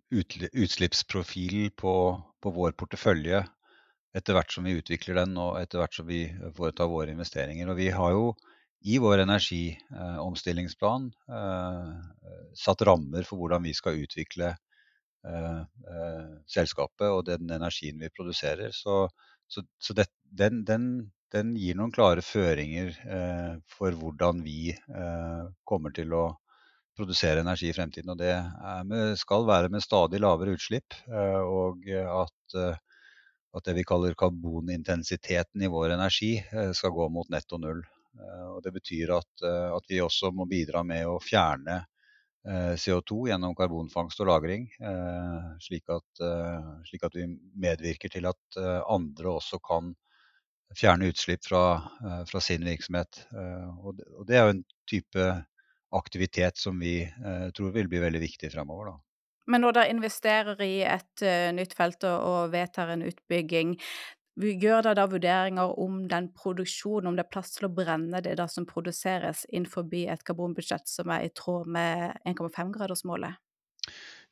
utslippsprofilen 0.09 0.63
utslippsprofil 0.63 1.57
på, 1.77 1.93
på, 2.41 2.51
vår 2.53 2.77
portefølje 2.79 3.43
etter 4.15 4.37
hvert 4.37 4.53
som 4.53 4.65
vi 4.65 4.77
utvikler 4.79 5.19
den 5.19 5.35
og 5.37 5.59
etter 5.59 5.81
hvert 5.81 5.99
som 5.99 6.07
vi 6.07 6.23
foretar 6.55 6.89
våre 6.89 7.11
investeringer. 7.11 7.69
Og 7.69 7.77
vi 7.77 7.89
har 7.93 8.15
jo 8.15 8.31
i 8.81 8.97
vår 9.01 9.25
energiomstillingsplan 9.25 11.11
eh, 11.29 11.93
satt 12.55 12.81
rammer 12.87 13.27
for 13.27 13.41
hvordan 13.41 13.63
vi 13.67 13.73
skal 13.75 13.99
utvikle 13.99 14.53
eh, 14.53 15.61
eh, 15.93 16.27
selskapet 16.47 17.09
og 17.09 17.25
den 17.27 17.49
energien 17.51 17.99
vi 17.99 18.11
produserer. 18.13 18.71
Så, 18.71 19.09
så, 19.47 19.65
så 19.79 19.95
det, 19.97 20.07
den, 20.23 20.63
den, 20.67 20.85
den, 21.33 21.55
gir 21.59 21.75
noen 21.75 21.91
klare 21.95 22.23
føringer 22.23 22.93
eh, 23.03 23.55
for 23.67 23.97
hvordan 23.99 24.43
vi 24.47 24.71
eh, 24.71 25.43
kommer 25.67 25.95
til 25.95 26.15
å 26.15 26.25
produsere 26.99 27.43
energi 27.43 27.69
i 27.69 27.75
fremtiden. 27.75 28.11
Og 28.13 28.19
det 28.19 28.33
med, 28.87 29.15
skal 29.19 29.47
være 29.47 29.71
med 29.73 29.83
stadig 29.83 30.21
lavere 30.23 30.55
utslipp. 30.57 30.95
Eh, 31.07 31.39
og 31.43 31.87
at, 31.93 32.57
eh, 32.59 32.75
at, 33.55 33.65
det 33.67 33.77
vi 33.79 33.87
kaller 33.87 34.17
karbonintensiteten 34.19 35.63
i 35.63 35.71
vår 35.71 35.95
energi 35.95 36.37
eh, 36.39 36.71
skal 36.75 36.95
gå 36.95 37.09
mot 37.13 37.31
netto 37.31 37.59
null. 37.61 37.83
Og 38.49 38.59
det 38.65 38.73
betyr 38.75 39.13
at, 39.15 39.45
at 39.47 39.85
vi 39.89 40.01
også 40.03 40.33
må 40.35 40.47
bidra 40.49 40.83
med 40.83 41.07
å 41.07 41.19
fjerne 41.23 41.81
CO2 42.79 43.27
gjennom 43.29 43.53
karbonfangst 43.55 44.21
og 44.23 44.29
-lagring, 44.29 44.65
slik 45.61 45.91
at, 45.91 46.21
slik 46.87 47.03
at, 47.03 47.15
vi 47.15 47.25
medvirker 47.59 48.11
til 48.11 48.29
at 48.29 48.59
andre 48.87 49.33
også 49.33 49.59
kan 49.59 49.91
fjerne 50.75 51.11
utslipp 51.11 51.43
fra, 51.45 51.63
fra 52.31 52.41
sin 52.41 52.63
virksomhet. 52.65 53.25
Og 53.83 53.99
det, 54.27 54.37
er 54.37 54.47
jo 54.47 54.55
en 54.55 54.63
type 54.89 55.27
aktivitet 55.89 56.57
som 56.57 56.79
vi 56.79 57.01
eh, 57.01 57.49
tror 57.55 57.71
vil 57.71 57.89
bli 57.89 58.01
veldig 58.01 58.21
viktig 58.21 58.51
fremover. 58.53 58.91
Da. 58.91 58.97
Men 59.49 59.65
når 59.65 59.77
dere 59.77 59.93
investerer 59.95 60.61
i 60.61 60.75
et 60.85 61.23
nytt 61.57 61.73
felt 61.77 62.05
og 62.05 62.51
vedtar 62.53 62.93
en 62.93 63.05
utbygging, 63.09 63.73
gjør 64.39 64.85
dere 64.85 64.95
da 64.95 65.05
vurderinger 65.11 65.73
om 65.83 66.01
den 66.07 66.29
produksjonen, 66.35 67.09
om 67.09 67.17
det 67.17 67.25
er 67.25 67.31
plass 67.33 67.55
til 67.57 67.67
å 67.67 67.73
brenne 67.73 68.21
det 68.23 68.37
da 68.39 68.47
som 68.47 68.67
produseres 68.69 69.45
innenfor 69.49 69.87
et 69.91 70.23
karbonbudsjett 70.23 70.87
som 70.87 71.11
er 71.11 71.27
i 71.27 71.33
tråd 71.35 71.67
med 71.67 72.15
1,5-gradersmålet? 72.25 73.35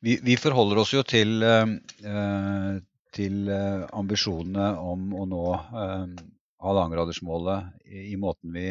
Vi, 0.00 0.18
vi, 0.22 0.36
forholder 0.38 0.78
oss 0.78 0.94
jo 0.94 1.02
til, 1.02 1.42
uh, 1.42 2.78
til 3.12 3.48
uh, 3.50 3.86
ambisjonene 3.98 4.68
om 4.78 5.14
å 5.18 5.24
nå 5.26 5.44
halvannengradersmålet 6.58 7.88
i, 7.90 8.12
i 8.12 8.16
måten 8.18 8.54
vi 8.54 8.68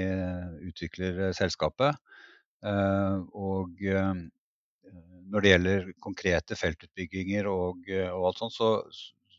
utvikler 0.70 1.30
selskapet. 1.36 2.00
Eh, 2.66 3.18
og 3.38 3.84
eh, 3.86 4.14
når 5.28 5.44
det 5.44 5.52
gjelder 5.52 5.92
konkrete 6.02 6.58
feltutbygginger 6.58 7.50
og, 7.52 7.86
eh, 7.92 8.10
og 8.10 8.32
alt 8.32 8.42
sånt, 8.42 8.56
så, 8.56 8.72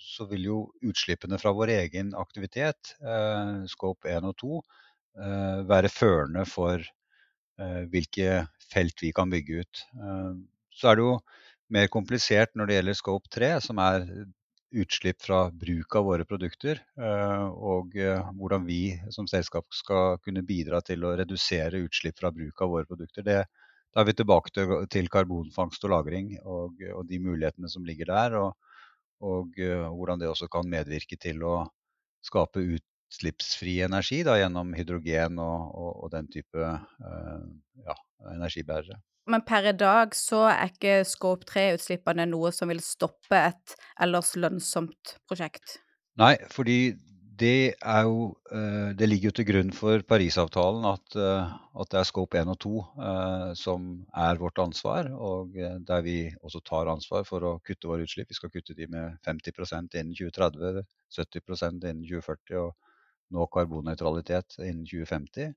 så, 0.09 0.27
vil 0.31 0.47
jo 0.49 0.59
utslippene 0.89 1.39
fra 1.41 1.53
vår 1.57 1.75
egen 1.77 2.15
aktivitet, 2.19 2.95
Scope 3.71 4.09
1 4.11 4.29
og 4.29 4.37
2, 4.41 4.61
være 5.69 5.91
førende 5.91 6.45
for 6.49 6.83
hvilke 7.91 8.45
felt 8.71 9.03
vi 9.03 9.11
kan 9.13 9.31
bygge 9.33 9.65
ut. 9.65 9.85
Så 10.79 10.91
er 10.91 10.99
det 10.99 11.07
jo 11.07 11.15
mer 11.75 11.89
komplisert 11.93 12.55
når 12.57 12.69
det 12.69 12.77
gjelder 12.79 12.99
Scope 12.99 13.33
3, 13.35 13.51
som 13.65 13.81
er 13.83 14.07
utslipp 14.71 15.23
fra 15.23 15.51
bruk 15.51 15.97
av 15.97 16.05
våre 16.05 16.25
produkter, 16.29 16.81
eh, 17.01 17.47
og 17.49 17.97
eh, 17.97 18.31
hvordan 18.37 18.67
vi 18.69 18.83
som 19.15 19.29
selskap 19.31 19.67
skal 19.73 20.19
kunne 20.25 20.45
bidra 20.47 20.81
til 20.85 21.05
å 21.05 21.15
redusere 21.17 21.81
utslipp 21.87 22.19
fra 22.21 22.33
bruk 22.35 22.63
av 22.63 22.75
våre 22.75 22.89
produkter. 22.89 23.25
Det, 23.25 23.39
da 23.95 24.03
er 24.03 24.09
vi 24.11 24.17
tilbake 24.19 24.53
til, 24.53 24.75
til 24.93 25.09
karbonfangst 25.13 25.85
og 25.89 25.95
-lagring 25.95 26.35
og, 26.45 26.83
og, 26.93 27.07
de 27.09 27.21
mulighetene 27.25 27.71
som 27.73 27.85
ligger 27.85 28.13
der, 28.13 28.37
og, 28.43 28.68
og, 29.25 29.57
hvordan 29.59 30.21
det 30.21 30.31
også 30.31 30.49
kan 30.53 30.69
medvirke 30.71 31.19
til 31.21 31.43
å 31.47 31.57
skape 32.25 32.63
utslippsfri 32.77 33.79
energi 33.87 34.23
da, 34.27 34.37
gjennom 34.41 34.75
hydrogen 34.77 35.41
og, 35.43 35.75
og, 35.75 35.93
og 36.05 36.13
den 36.15 36.31
type 36.33 36.71
ja, 37.85 37.99
energibærere. 38.35 39.01
Men 39.29 39.45
per 39.45 39.67
i 39.69 39.75
dag 39.77 40.15
så 40.17 40.47
er 40.49 40.71
ikke 40.71 41.03
Scope 41.09 41.45
3-utslippene 41.51 42.25
noe 42.31 42.51
som 42.55 42.71
vil 42.73 42.81
stoppe 42.85 43.37
et 43.51 43.75
ellers 44.01 44.33
lønnsomt 44.41 45.19
prosjekt? 45.29 45.77
Nei, 46.19 46.35
fordi 46.51 46.97
det, 47.41 47.75
jo, 47.79 48.17
uh, 48.53 48.91
det 48.99 49.09
ligger 49.09 49.31
jo 49.31 49.37
til 49.39 49.47
grunn 49.49 49.71
for 49.77 50.03
Parisavtalen 50.09 50.87
at, 50.91 51.17
uh, 51.19 51.55
at 51.79 51.93
det 51.93 52.01
er 52.01 52.09
Scope 52.09 52.41
1 52.41 52.53
og 52.53 52.59
2 52.65 52.73
som 53.59 53.89
er 54.27 54.41
vårt 54.41 54.59
ansvar, 54.63 55.09
og 55.15 55.55
der 55.87 56.03
vi 56.05 56.19
også 56.43 56.61
tar 56.67 56.91
ansvar 56.91 57.25
for 57.29 57.47
å 57.47 57.55
kutte 57.65 57.91
våre 57.91 58.05
utslipp. 58.07 58.31
Vi 58.33 58.39
skal 58.39 58.53
kutte 58.53 58.77
de 58.77 58.89
med 58.91 59.19
50% 59.27 59.95
innen 60.01 60.15
2030, 60.19 60.85
70% 61.15 61.87
innen 61.87 62.05
2040 62.05 62.63
og 62.65 62.75
nå 63.35 63.47
karbonnøytralitet 63.53 64.59
innen 64.65 64.87
2050. 64.89 65.55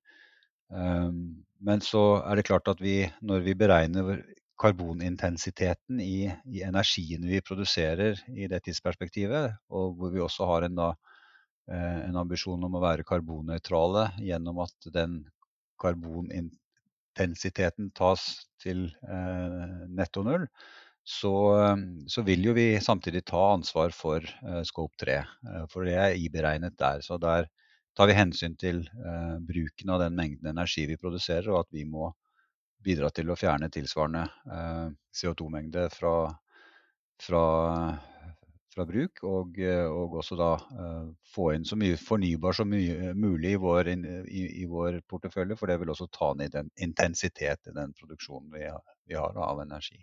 Ehm, 0.75 1.43
men 1.59 1.83
så 1.83 2.21
er 2.25 2.39
det 2.39 2.47
klart 2.47 2.69
at 2.71 2.81
vi, 2.83 3.03
når 3.21 3.45
vi 3.45 3.57
beregner 3.57 4.21
karbonintensiteten 4.61 6.01
i, 6.03 6.29
i 6.45 6.63
energien 6.65 7.25
vi 7.27 7.41
produserer 7.41 8.19
i 8.29 8.47
det 8.51 8.61
tidsperspektivet, 8.67 9.57
og 9.73 9.95
hvor 9.97 10.13
vi 10.13 10.21
også 10.21 10.47
har 10.49 10.67
en, 10.67 10.77
da, 10.77 10.91
eh, 10.91 11.10
en 11.71 12.15
ambisjon 12.19 12.63
om 12.67 12.75
å 12.75 12.83
være 12.83 13.07
karbonnøytrale 13.07 14.03
gjennom 14.21 14.59
at 14.63 14.75
den 14.93 15.25
karbonintensiteten 15.81 17.91
tas 17.97 18.45
til 18.61 18.85
eh, 19.07 19.87
netto 19.89 20.23
null, 20.27 20.45
så, 21.03 21.65
så, 22.07 22.21
vil 22.21 22.45
jo 22.45 22.53
vi 22.53 22.79
samtidig 22.81 23.25
ta 23.25 23.53
ansvar 23.55 23.89
for 23.95 24.21
scope 24.67 24.95
3. 25.01 25.23
Uh, 25.47 25.65
for 25.71 25.85
det 25.87 25.95
er 25.97 26.13
iberegnet 26.13 26.77
der. 26.77 27.01
Så 27.01 27.17
der 27.17 27.49
tar 27.97 28.07
vi 28.07 28.13
hensyn 28.15 28.55
til 28.55 28.89
bruken 29.47 29.89
av 29.91 29.99
den 30.03 30.15
mengden 30.15 30.47
energi 30.53 30.85
vi 30.87 30.97
produserer, 31.01 31.49
og 31.49 31.59
at 31.65 31.73
vi 31.73 31.85
må 31.89 32.13
bidra 32.85 33.09
til 33.13 33.29
å 33.33 33.35
fjerne 33.35 33.69
tilsvarende 33.73 34.27
CO2-mengde 35.17 35.89
fra, 35.91 36.31
fra, 37.19 37.43
fra, 38.73 38.85
bruk. 38.87 39.23
Og, 39.27 39.59
og 39.91 40.17
også 40.21 40.37
da 40.39 40.51
få 41.33 41.51
inn 41.55 41.67
så 41.67 41.77
mye 41.79 41.99
fornybar 41.99 42.57
som 42.57 42.71
mye, 42.71 43.13
mulig 43.17 43.55
i 43.55 43.61
vår, 43.61 43.91
i, 43.93 44.45
i 44.63 44.67
vår, 44.69 45.01
portefølje, 45.09 45.59
for 45.59 45.71
det 45.71 45.79
vil 45.81 45.93
også 45.93 46.09
ta 46.13 46.33
ned 46.39 46.55
den 46.55 46.71
intensitet 46.81 47.71
i 47.71 47.75
den 47.77 47.95
produksjonen 47.97 48.51
vi, 48.55 48.67
vi 49.11 49.19
har 49.19 49.37
av 49.37 49.63
energi. 49.63 49.99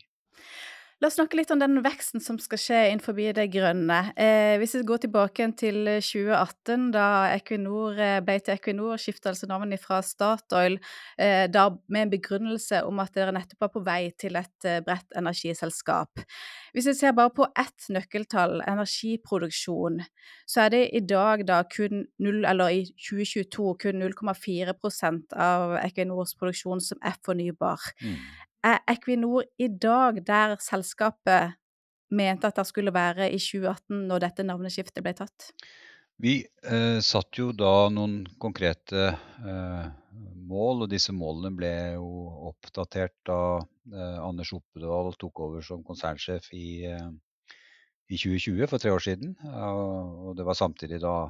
La 0.98 1.06
oss 1.06 1.14
snakke 1.14 1.38
litt 1.38 1.52
om 1.54 1.60
den 1.62 1.78
veksten 1.84 2.18
som 2.18 2.40
skal 2.42 2.58
skje 2.58 2.78
innenfor 2.88 3.14
det 3.14 3.44
grønne. 3.54 3.98
Eh, 4.18 4.56
hvis 4.58 4.72
vi 4.74 4.86
går 4.88 5.04
tilbake 5.04 5.44
til 5.54 5.76
2018, 5.86 6.88
da 6.90 7.04
Equinor 7.36 8.00
eh, 8.02 8.16
ble 8.26 8.34
til 8.42 8.56
Equinor, 8.56 8.98
skifta 8.98 9.30
altså 9.30 9.46
navn 9.46 9.76
fra 9.78 10.00
Statoil, 10.02 10.80
eh, 11.14 11.44
da 11.54 11.68
med 11.86 12.02
en 12.02 12.10
begrunnelse 12.16 12.80
om 12.82 12.98
at 12.98 13.14
dere 13.14 13.36
nettopp 13.36 13.62
var 13.62 13.70
på 13.76 13.84
vei 13.86 14.00
til 14.18 14.40
et 14.40 14.66
eh, 14.66 14.80
bredt 14.82 15.14
energiselskap. 15.14 16.24
Hvis 16.74 16.90
vi 16.90 16.96
ser 16.98 17.14
bare 17.14 17.30
på 17.30 17.46
ett 17.54 17.86
nøkkeltall, 17.94 18.58
energiproduksjon, 18.66 20.02
så 20.50 20.66
er 20.66 20.74
det 20.74 20.82
i 20.98 21.04
dag 21.06 21.46
da 21.46 21.60
kun 21.70 22.08
0, 22.18 22.42
eller 22.42 22.74
i 22.74 22.82
2022 23.06 23.70
kun 23.86 24.02
0,4% 24.02 25.38
av 25.46 25.78
Equinors 25.84 26.34
produksjon 26.34 26.82
som 26.90 27.06
er 27.06 27.14
fornybar. 27.22 27.86
Mm 28.02 28.47
er 28.66 28.80
Equinor 28.90 29.46
i 29.58 29.68
dag 29.68 30.22
der 30.26 30.56
selskapet 30.62 31.56
mente 32.10 32.48
at 32.48 32.56
det 32.56 32.66
skulle 32.68 32.94
være 32.94 33.28
i 33.30 33.38
2018 33.38 34.06
når 34.08 34.24
dette 34.24 34.46
navneskiftet 34.46 35.04
ble 35.04 35.14
tatt? 35.18 35.52
Vi 36.18 36.40
eh, 36.42 36.98
satt 37.04 37.38
jo 37.38 37.52
da 37.54 37.88
noen 37.94 38.24
konkrete 38.42 39.04
eh, 39.12 39.84
mål, 40.50 40.84
og 40.84 40.90
disse 40.90 41.14
målene 41.14 41.52
ble 41.54 41.72
jo 41.94 42.08
oppdatert 42.50 43.14
da 43.28 43.40
eh, 43.60 44.18
Anders 44.24 44.50
Oppedal 44.56 45.12
tok 45.20 45.44
over 45.46 45.62
som 45.62 45.84
konsernsjef 45.86 46.48
i, 46.58 46.70
eh, 46.90 47.10
i 48.10 48.18
2020, 48.18 48.64
for 48.66 48.82
tre 48.82 48.90
år 48.90 49.04
siden. 49.04 49.36
og 49.44 50.34
det 50.36 50.48
var 50.48 50.58
samtidig 50.58 50.98
da 51.04 51.28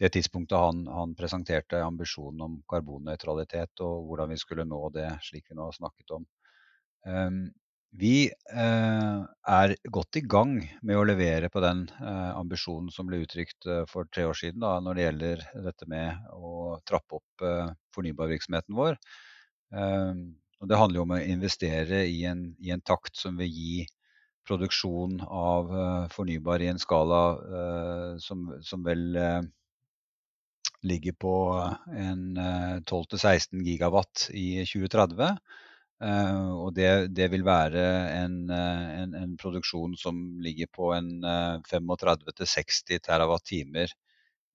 det 0.00 0.12
tidspunktet 0.12 0.58
han, 0.58 0.86
han 0.88 1.14
presenterte 1.14 1.80
ambisjonen 1.84 2.40
om 2.44 2.60
karbonnøytralitet 2.68 3.82
og 3.84 4.06
hvordan 4.08 4.30
vi 4.32 4.38
skulle 4.40 4.64
nå 4.64 4.88
det, 4.94 5.08
slik 5.22 5.48
vi 5.48 5.56
nå 5.56 5.68
har 5.68 5.76
snakket 5.76 6.16
om. 6.16 6.24
Ehm, 7.08 7.48
vi 7.90 8.30
eh, 8.30 9.20
er 9.50 9.72
godt 9.90 10.18
i 10.20 10.22
gang 10.22 10.58
med 10.86 10.98
å 10.98 11.06
levere 11.08 11.48
på 11.50 11.62
den 11.64 11.86
eh, 11.98 12.32
ambisjonen 12.38 12.90
som 12.94 13.08
ble 13.08 13.22
uttrykt 13.24 13.66
eh, 13.66 13.82
for 13.90 14.06
tre 14.14 14.28
år 14.28 14.36
siden 14.38 14.62
da, 14.62 14.76
når 14.84 14.96
det 14.98 15.06
gjelder 15.06 15.46
dette 15.64 15.88
med 15.90 16.28
å 16.36 16.78
trappe 16.86 17.18
opp 17.18 17.46
fornybarvirksomheten 17.96 18.76
vår. 18.78 18.98
Ehm, 19.74 20.20
og 20.60 20.68
det 20.70 20.78
handler 20.78 21.00
jo 21.00 21.06
om 21.06 21.16
å 21.16 21.22
investere 21.24 22.04
i 22.06 22.20
en, 22.28 22.50
i 22.60 22.70
en 22.74 22.84
takt 22.84 23.16
som 23.16 23.40
vil 23.40 23.50
gi 23.50 23.86
produksjon 24.46 25.20
av 25.24 25.70
fornybar 26.12 26.60
i 26.60 26.68
en 26.68 26.80
skala 26.80 27.20
som, 28.20 28.42
som 28.66 28.82
vel 28.84 29.16
ligger 30.84 31.14
på 31.22 31.34
en 31.94 32.24
12-16 32.90 33.62
gigawatt 33.64 34.26
i 34.36 34.64
2030. 34.68 35.38
Uh, 36.00 36.52
og 36.64 36.70
det, 36.72 37.12
det, 37.12 37.26
vil 37.28 37.42
være 37.44 37.80
en, 38.22 38.36
uh, 38.48 38.84
en, 39.02 39.10
en, 39.18 39.32
produksjon 39.36 39.98
som 40.00 40.16
ligger 40.40 40.70
på 40.72 40.94
en 40.96 41.10
uh, 41.20 41.60
35-60 41.68 43.02
TWh 43.04 43.82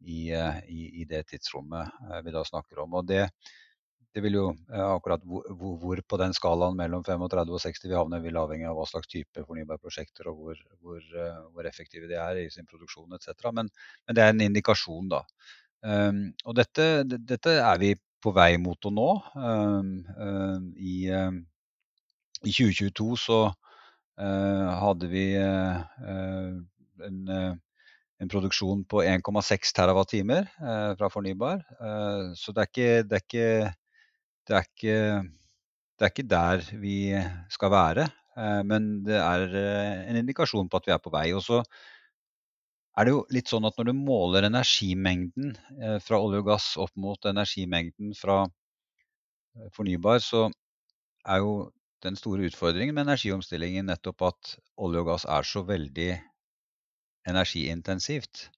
i, 0.01 0.23
i, 0.33 0.79
i, 1.01 1.05
det 1.05 1.21
tidsrommet 1.29 2.01
vi 2.25 2.33
da 2.33 2.41
snakker 2.45 2.81
om. 2.81 2.97
Og 2.97 3.05
det, 3.09 3.27
det 4.13 4.23
vil 4.25 4.39
jo 4.39 4.47
akkurat 4.73 5.21
hvor, 5.25 5.45
hvor, 5.81 6.01
på 6.01 6.19
den 6.21 6.33
skalaen 6.35 6.77
mellom 6.77 7.05
35 7.05 7.53
og 7.53 7.61
60 7.61 7.87
vi 7.87 7.95
havner, 7.95 8.25
vil 8.25 8.41
avhenge 8.41 8.67
av 8.69 8.77
hva 8.77 8.87
slags 8.89 9.09
type 9.09 9.45
fornybarprosjekter 9.45 10.29
og 10.31 10.41
hvor, 10.41 10.65
hvor, 10.81 11.05
hvor, 11.53 11.69
effektive 11.69 12.09
de 12.09 12.17
er 12.21 12.41
i 12.41 12.49
sin 12.53 12.67
produksjon 12.69 13.17
etc. 13.17 13.51
Men, 13.51 13.69
men 14.05 14.17
det 14.17 14.25
er 14.25 14.33
en 14.33 14.45
indikasjon, 14.49 15.09
da. 15.13 15.23
Um, 15.85 16.21
og 16.45 16.57
dette, 16.57 16.85
dette, 17.05 17.51
er 17.61 17.81
vi 17.81 17.91
på 18.25 18.33
vei 18.35 18.55
mot 18.61 18.87
å 18.87 18.91
nå. 18.93 19.09
Ehm, 19.37 19.91
ehm, 20.17 20.65
I, 20.81 20.95
ehm, 21.13 21.43
i 22.45 22.53
2022 22.53 23.15
så 23.19 23.39
eh, 23.47 24.67
hadde 24.81 25.09
vi 25.11 25.25
eh, 25.39 25.79
en, 27.05 27.21
eh, 27.37 27.53
en 28.23 28.31
produksjon 28.31 28.83
på 28.89 29.03
1,6 29.05 29.73
TWh 29.75 30.43
fra 30.99 31.09
fornybar. 31.11 31.65
Så 32.39 32.53
det 32.55 32.63
er 32.63 32.69
ikke, 32.69 32.91
det 33.09 33.17
er 33.17 33.25
ikke, 33.25 33.49
det 34.47 34.55
er 34.55 34.69
ikke 34.69 34.99
det 35.95 36.03
er 36.03 36.11
ikke 36.11 36.27
der 36.27 36.63
vi 36.79 36.95
skal 37.51 37.71
være, 37.71 38.05
men 38.67 38.87
det 39.05 39.15
er 39.15 39.53
en 40.09 40.17
indikasjon 40.19 40.67
på 40.67 40.79
at 40.81 40.89
vi 40.89 40.91
er 40.95 40.99
på 41.03 41.11
vei. 41.13 41.29
Og 41.35 41.43
så 41.43 41.61
er 42.95 43.07
det 43.07 43.11
jo 43.11 43.23
litt 43.35 43.51
sånn 43.51 43.67
at 43.67 43.75
når 43.77 43.89
du 43.89 43.95
måler 43.97 44.47
energimengden 44.47 45.55
eh, 45.81 45.97
fra 46.03 46.19
olje 46.23 46.41
og 46.43 46.51
gass 46.51 46.67
opp 46.79 46.93
mot 46.99 47.27
energimengden 47.27 48.13
fra 48.15 48.43
eh, 48.45 49.67
fornybar, 49.75 50.21
så 50.23 50.47
er 51.27 51.41
jo 51.43 51.55
den 52.05 52.15
store 52.19 52.47
utfordringen 52.47 52.95
med 52.95 53.07
energiomstillingen 53.07 53.89
nettopp 53.89 54.27
at 54.29 54.55
olje 54.85 55.01
og 55.01 55.09
gass 55.09 55.25
er 55.27 55.47
så 55.47 55.63
veldig 55.67 56.11
energiintensivt. 57.27 58.49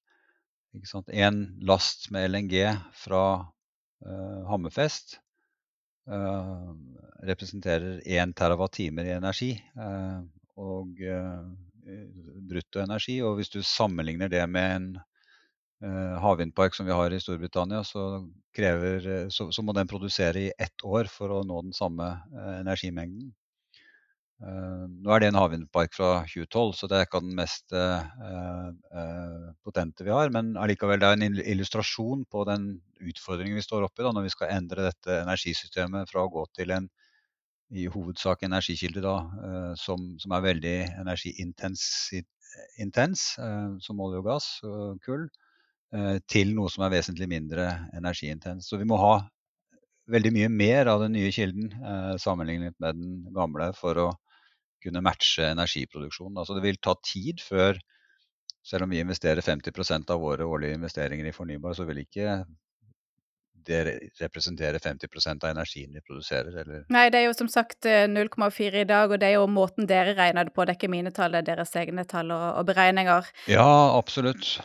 En 1.08 1.38
last 1.66 2.10
med 2.14 2.28
LNG 2.30 2.58
fra 2.94 3.22
uh, 3.40 4.42
Hammerfest 4.50 5.16
uh, 6.12 6.76
representerer 7.26 8.02
1 8.04 8.36
TWh 8.36 8.68
i 8.84 9.16
energi. 9.16 9.54
Uh, 9.80 10.28
og 10.60 11.00
bruttoenergi. 12.50 13.20
Og 13.26 13.40
hvis 13.40 13.52
du 13.54 13.62
sammenligner 13.66 14.32
det 14.32 14.44
med 14.50 14.76
en 14.76 14.88
uh, 14.98 16.16
havvindpark 16.24 16.78
som 16.78 16.88
vi 16.88 16.96
har 16.96 17.14
i 17.14 17.20
Storbritannia, 17.22 17.84
så, 17.88 18.06
krever, 18.56 19.10
eh, 19.14 19.26
så, 19.34 19.50
så, 19.54 19.66
må 19.66 19.76
den 19.78 19.90
produsere 19.90 20.48
i 20.48 20.54
ett 20.58 20.86
år 20.86 21.10
for 21.12 21.34
å 21.36 21.44
nå 21.46 21.62
den 21.68 21.76
samme 21.78 22.16
energimengden. 22.58 23.34
Nå 24.38 25.10
er 25.10 25.22
det 25.22 25.28
en 25.32 25.38
havvindpark 25.40 25.96
fra 25.98 26.10
2012, 26.30 26.74
så 26.78 26.88
det 26.90 26.98
er 27.00 27.08
ikke 27.08 27.24
den 27.26 27.40
mest 27.40 27.74
potente 29.66 30.06
vi 30.06 30.14
har. 30.14 30.30
Men 30.30 30.52
allikevel 30.62 31.02
det 31.02 31.10
er 31.10 31.18
en 31.18 31.40
illustrasjon 31.42 32.22
på 32.30 32.44
den 32.46 32.68
utfordringen 33.02 33.58
vi 33.58 33.66
står 33.66 33.88
oppe 33.88 34.04
i 34.04 34.06
da, 34.06 34.12
når 34.14 34.28
vi 34.28 34.34
skal 34.36 34.54
endre 34.54 34.86
dette 34.92 35.24
energisystemet 35.24 36.12
fra 36.12 36.22
å 36.22 36.30
gå 36.36 36.46
til 36.54 36.76
en 36.76 36.86
i 37.76 37.88
hovedsak 37.92 38.44
energikilder 38.48 39.04
da, 39.04 39.16
eh, 39.48 39.74
som, 39.80 40.04
som, 40.22 40.36
er 40.36 40.46
veldig 40.46 40.76
energiintens, 41.02 41.84
eh, 42.16 43.72
som 43.84 44.04
olje 44.04 44.22
og 44.22 44.30
gass 44.30 44.52
og 44.68 45.02
kull, 45.04 45.28
eh, 45.94 46.18
til 46.30 46.54
noe 46.56 46.72
som 46.72 46.86
er 46.86 46.94
vesentlig 46.96 47.28
mindre 47.32 47.68
energiintens. 47.98 48.70
Så 48.70 48.80
vi 48.80 48.88
må 48.88 49.00
ha 49.02 49.18
veldig 50.08 50.32
mye 50.38 50.50
mer 50.54 50.88
av 50.88 51.04
den 51.04 51.18
nye 51.18 51.34
kilden 51.36 51.74
sammenlignet 52.24 52.78
med 52.80 52.96
den 52.96 53.26
gamle 53.36 53.74
for 53.76 54.00
å 54.00 54.06
kunne 54.80 55.02
matche 55.04 55.50
energiproduksjonen. 55.52 56.38
Altså 56.40 56.56
det 56.56 56.64
vil 56.64 56.80
ta 56.80 56.94
tid 57.04 57.44
før 57.44 57.76
selv 58.68 58.86
om 58.86 58.94
vi 58.94 59.02
investerer 59.04 59.44
50% 59.44 60.14
av 60.14 60.22
våre 60.24 60.48
årlige 60.48 60.78
investeringer 60.80 61.28
i 61.28 61.36
fornybar, 61.36 61.76
så 61.76 61.84
vil 61.88 62.00
ikke 62.06 62.38
det 63.68 63.82
representere 64.22 64.82
50% 64.84 65.44
av 65.44 65.52
energien 65.52 65.94
vi 65.94 66.04
produserer. 66.06 66.56
Eller? 66.64 66.86
Nei, 66.94 67.08
det 67.14 67.22
er 67.22 67.28
jo 67.28 67.36
som 67.38 67.52
sagt 67.52 67.86
0,4 67.88 68.84
i 68.84 68.88
dag, 68.88 69.12
og 69.12 69.22
det 69.22 69.32
er 69.32 69.38
jo 69.38 69.46
måten 69.52 69.90
dere 69.90 70.16
regner 70.18 70.48
det 70.48 70.56
på. 70.56 70.66
Det 70.66 70.76
er 70.76 70.80
ikke 70.80 70.94
mine 70.94 71.14
tall, 71.16 71.36
det 71.36 71.44
er 71.44 71.54
deres 71.56 71.76
egne 71.80 72.08
tall 72.08 72.34
og, 72.36 72.48
og 72.62 72.68
beregninger. 72.72 73.32
Ja, 73.52 73.68
absolutt. 73.98 74.58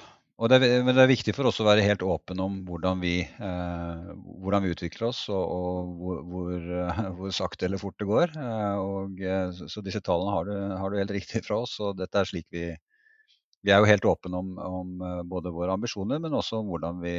Det 0.42 0.56
er, 0.58 0.80
men 0.82 0.96
det 0.96 1.02
er 1.04 1.10
viktig 1.10 1.34
for 1.36 1.46
oss 1.46 1.60
å 1.62 1.66
være 1.68 1.84
helt 1.86 2.02
åpen 2.02 2.40
om 2.42 2.54
hvordan 2.66 2.98
vi, 3.02 3.20
eh, 3.22 4.06
hvordan 4.42 4.64
vi 4.64 4.72
utvikler 4.74 5.12
oss, 5.12 5.20
og, 5.30 5.42
og 5.54 5.92
hvor, 6.00 6.22
hvor, 6.32 6.64
hvor, 7.18 7.34
sakte 7.36 7.68
eller 7.68 7.78
fort 7.78 7.94
det 8.00 8.08
går. 8.08 8.32
Eh, 8.34 8.80
og, 8.82 9.22
så, 9.54 9.68
så, 9.70 9.84
disse 9.86 10.02
tallene 10.02 10.34
har 10.34 10.48
du, 10.48 10.54
har 10.80 10.90
du, 10.90 10.98
helt 10.98 11.14
riktig 11.14 11.44
fra 11.46 11.60
oss, 11.62 11.76
og 11.84 12.00
dette 12.00 12.18
er 12.18 12.32
slik 12.32 12.48
vi 12.50 12.72
Vi 13.62 13.70
er 13.70 13.78
jo 13.78 13.86
helt 13.86 14.06
åpne 14.10 14.34
om, 14.34 14.48
om 14.58 15.02
både 15.30 15.52
våre 15.54 15.76
ambisjoner, 15.76 16.18
men 16.18 16.34
også 16.34 16.58
om 16.58 16.72
hvordan 16.72 16.98
vi 16.98 17.14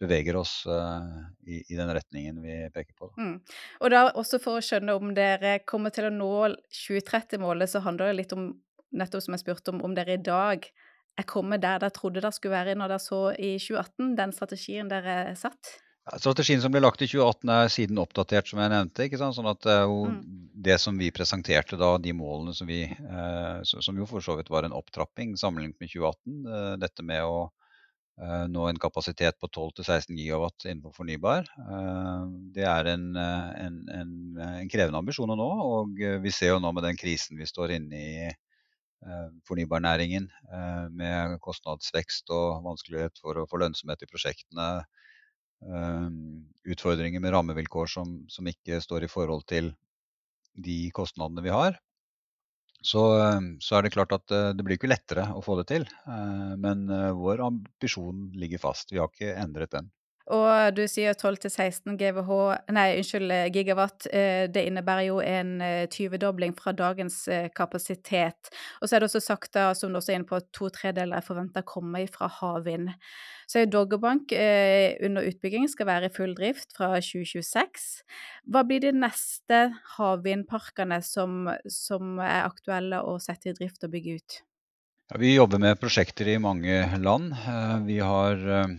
beveger 0.00 0.38
oss 0.40 0.62
uh, 0.66 1.04
i, 1.44 1.60
i, 1.60 1.76
den 1.76 1.92
retningen 1.94 2.40
vi 2.42 2.56
peker 2.74 2.94
på. 2.96 3.10
Mm. 3.20 3.34
Og 3.80 3.92
da 3.92 4.06
også 4.10 4.40
for 4.42 4.58
å 4.58 4.64
skjønne 4.64 4.96
om 4.96 5.12
dere 5.16 5.58
kommer 5.68 5.92
til 5.94 6.08
å 6.08 6.14
nå 6.14 6.32
2030-målet, 6.72 7.72
så 7.72 7.84
handler 7.84 8.10
det 8.10 8.20
litt 8.22 8.34
om, 8.36 8.50
nettopp 8.96 9.26
som 9.26 9.36
jeg 9.36 9.44
spurte 9.44 9.74
om, 9.74 9.84
om 9.86 9.96
dere 9.96 10.16
i 10.16 10.24
dag 10.24 10.64
er 11.20 11.28
kommet 11.28 11.62
der 11.62 11.82
dere 11.82 11.92
trodde 11.94 12.22
dere 12.22 12.32
skulle 12.32 12.56
være 12.56 12.78
når 12.78 12.94
dere 12.94 13.04
så 13.04 13.20
i 13.36 13.54
2018, 13.60 14.16
den 14.18 14.34
strategien 14.36 14.90
dere 14.90 15.20
satt? 15.38 15.76
Ja, 16.08 16.16
strategien 16.18 16.62
som 16.62 16.72
ble 16.72 16.80
lagt 16.80 17.02
i 17.04 17.08
2018 17.10 17.52
er 17.54 17.70
siden 17.72 18.00
oppdatert, 18.00 18.48
som 18.48 18.60
jeg 18.62 18.72
nevnte. 18.72 19.04
ikke 19.04 19.20
sant? 19.20 19.36
Sånn 19.36 19.50
at 19.50 19.66
mm. 19.68 20.16
det 20.64 20.78
som 20.80 20.96
vi 20.98 21.12
presenterte 21.14 21.76
da, 21.80 21.92
de 22.00 22.14
målene 22.16 22.56
som 22.56 22.70
vi 22.70 22.82
eh, 22.88 23.58
Som 23.68 24.00
jo 24.00 24.08
for 24.08 24.24
så 24.24 24.38
vidt 24.38 24.50
var 24.50 24.64
en 24.66 24.76
opptrapping 24.76 25.36
sammenlignet 25.38 25.76
med 25.76 25.92
2018. 25.92 26.38
Eh, 26.56 26.72
dette 26.80 27.04
med 27.06 27.26
å 27.28 27.50
nå 28.20 28.66
en 28.68 28.78
kapasitet 28.80 29.38
på 29.40 29.48
12-16 29.48 30.12
gigawatt 30.18 30.66
innenfor 30.66 30.92
fornybar. 30.92 31.48
Eh, 31.56 32.24
det 32.54 32.66
er 32.68 32.90
en, 32.92 33.06
eh, 33.16 33.48
en, 33.64 33.80
en, 33.88 34.12
en, 34.44 34.68
krevende 34.68 35.00
ambisjon 35.00 35.32
å 35.32 35.38
nå, 35.38 35.48
og 35.64 36.02
vi 36.24 36.32
ser 36.34 36.54
jo 36.54 36.60
nå 36.60 36.72
med 36.76 36.84
den 36.84 37.00
krisen 37.00 37.40
vi 37.40 37.48
står 37.48 37.76
inne 37.78 38.04
i 38.04 38.30
fornybarnæringen, 39.48 40.26
med 40.92 41.38
kostnadsvekst 41.40 42.28
og 42.36 42.66
vanskelighet 42.66 43.16
for 43.22 43.38
å 43.40 43.46
få 43.48 43.56
lønnsomhet 43.62 44.02
i 44.04 44.08
prosjektene, 44.10 44.66
utfordringer 46.68 47.24
med 47.24 47.32
rammevilkår 47.32 47.88
som, 47.88 48.12
som 48.28 48.50
ikke 48.52 48.76
står 48.84 49.06
i 49.06 49.08
forhold 49.08 49.46
til 49.48 49.70
de 50.52 50.90
kostnadene 50.92 51.46
vi 51.46 51.54
har, 51.54 51.80
så, 52.80 53.02
eh, 53.18 53.40
så, 53.60 53.76
er 53.76 53.84
det 53.84 53.92
klart 53.94 54.12
at 54.16 54.32
eh, 54.32 54.50
det 54.56 54.64
blir 54.64 54.78
ikke 54.78 54.90
lettere 54.90 55.26
å 55.36 55.42
få 55.44 55.58
det 55.60 55.66
til. 55.70 55.86
Eh, 56.08 56.52
men 56.60 56.86
vår 57.18 57.44
ambisjon 57.44 58.30
ligger 58.40 58.62
fast. 58.62 58.92
Vi 58.92 59.00
har 59.00 59.10
ikke 59.12 59.36
endret 59.36 59.74
den. 59.76 59.90
Og 60.30 60.76
du 60.76 60.84
sier 60.86 61.16
12-16 61.16 61.96
GWh, 61.98 62.52
nei, 62.76 62.86
unnskyld, 63.00 63.32
gigawatt. 63.54 64.06
Det 64.52 64.62
innebærer 64.68 65.08
jo 65.08 65.18
en 65.24 65.56
20-dobling 65.90 66.52
fra 66.54 66.74
dagens 66.76 67.24
kapasitet. 67.56 68.52
Og 68.78 68.86
så 68.86 68.96
er 68.96 69.02
det 69.02 69.08
også 69.08 69.22
sagt, 69.24 69.50
da, 69.56 69.72
som 69.74 69.90
du 69.90 69.98
også 69.98 70.12
er 70.14 70.20
inne 70.20 70.28
på, 70.28 70.38
at 70.38 70.46
to 70.54 70.70
tredeler 70.70 71.18
er 71.18 71.26
forventa 71.26 71.64
å 71.64 71.70
komme 71.72 72.04
fra 72.12 72.30
havvind. 72.40 72.92
Så 73.50 73.64
Doggerbank 73.66 74.30
eh, 74.32 74.94
under 75.02 75.26
utbygging 75.26 75.64
skal 75.70 75.88
være 75.88 76.06
i 76.06 76.14
full 76.14 76.36
drift 76.38 76.70
fra 76.76 76.92
2026. 77.02 77.88
Hva 78.46 78.62
blir 78.66 78.84
de 78.84 78.92
neste 78.94 79.58
havvindparkene 79.96 81.00
som, 81.02 81.48
som 81.66 82.20
er 82.22 82.44
aktuelle 82.44 83.00
å 83.02 83.16
sette 83.22 83.50
i 83.50 83.56
drift 83.56 83.82
og 83.86 83.90
bygge 83.96 84.20
ut? 84.20 84.36
Ja, 85.10 85.18
vi 85.18 85.32
jobber 85.34 85.58
med 85.58 85.80
prosjekter 85.82 86.30
i 86.30 86.38
mange 86.38 86.84
land. 87.02 87.34
Eh, 87.34 87.74
vi 87.88 87.98
har 87.98 88.46
eh, 88.60 88.78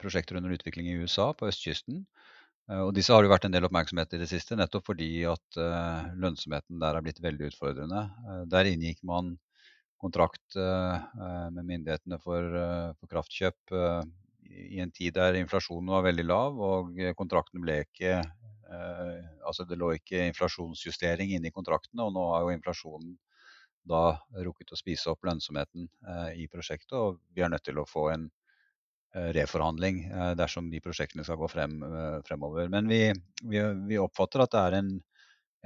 prosjekter 0.00 0.38
under 0.38 0.54
utvikling 0.54 0.88
i 0.88 0.96
USA, 1.02 1.32
på 1.36 1.50
østkysten. 1.50 2.04
Og 2.68 2.92
disse 2.96 3.12
har 3.12 3.24
det 3.24 3.30
vært 3.32 3.46
en 3.48 3.54
del 3.54 3.64
oppmerksomhet 3.68 4.12
i 4.16 4.20
det 4.20 4.28
siste, 4.30 4.56
nettopp 4.56 4.86
fordi 4.90 5.10
at 5.28 5.58
lønnsomheten 6.20 6.80
der 6.80 6.96
er 6.98 7.04
blitt 7.04 7.20
veldig 7.24 7.50
utfordrende. 7.52 8.02
Der 8.52 8.68
inngikk 8.68 9.00
man 9.08 9.36
kontrakt 9.98 10.56
eh, 10.56 10.94
eh, 10.94 11.50
med 11.50 11.66
myndighetene 11.66 12.18
eh, 12.18 12.24
for 12.98 13.10
kraftkjøp 13.10 13.74
i 14.48 14.80
en 14.80 14.92
tid 14.94 15.16
der 15.18 15.36
inflasjonen 15.36 15.90
var 15.92 16.06
veldig 16.06 16.24
lav 16.24 16.60
og 16.64 17.00
kontrakten 17.18 17.60
ble 17.64 17.82
ikke 17.84 18.20
Altså 19.48 19.64
det 19.64 19.78
lå 19.80 19.94
ikke 19.96 20.26
inflasjonsjustering 20.28 21.30
inne 21.32 21.48
i 21.48 21.52
kontraktene, 21.54 22.04
og 22.04 22.10
nå 22.12 22.24
har 22.34 22.42
jo 22.44 22.50
inflasjonen 22.52 23.14
da 23.88 24.18
rukket 24.44 24.74
å 24.74 24.76
spise 24.76 25.08
opp 25.08 25.24
lønnsomheten 25.24 25.86
i 26.36 26.44
prosjektet, 26.52 26.92
og 26.92 27.16
vi 27.32 27.46
er 27.46 27.48
nødt 27.48 27.64
til 27.64 27.80
å 27.80 27.86
få 27.88 28.10
en 28.12 28.26
reforhandling 29.14 30.02
dersom 30.36 30.66
de 30.70 30.82
prosjektene 30.84 31.24
skal 31.24 31.38
gå 31.40 31.48
frem 31.48 31.78
fremover. 32.26 32.68
Men 32.72 32.90
vi, 32.90 33.00
vi, 33.48 33.62
vi 33.88 34.00
oppfatter 34.02 34.44
at 34.44 34.52
det 34.52 34.64
er 34.64 34.76
en 34.82 34.90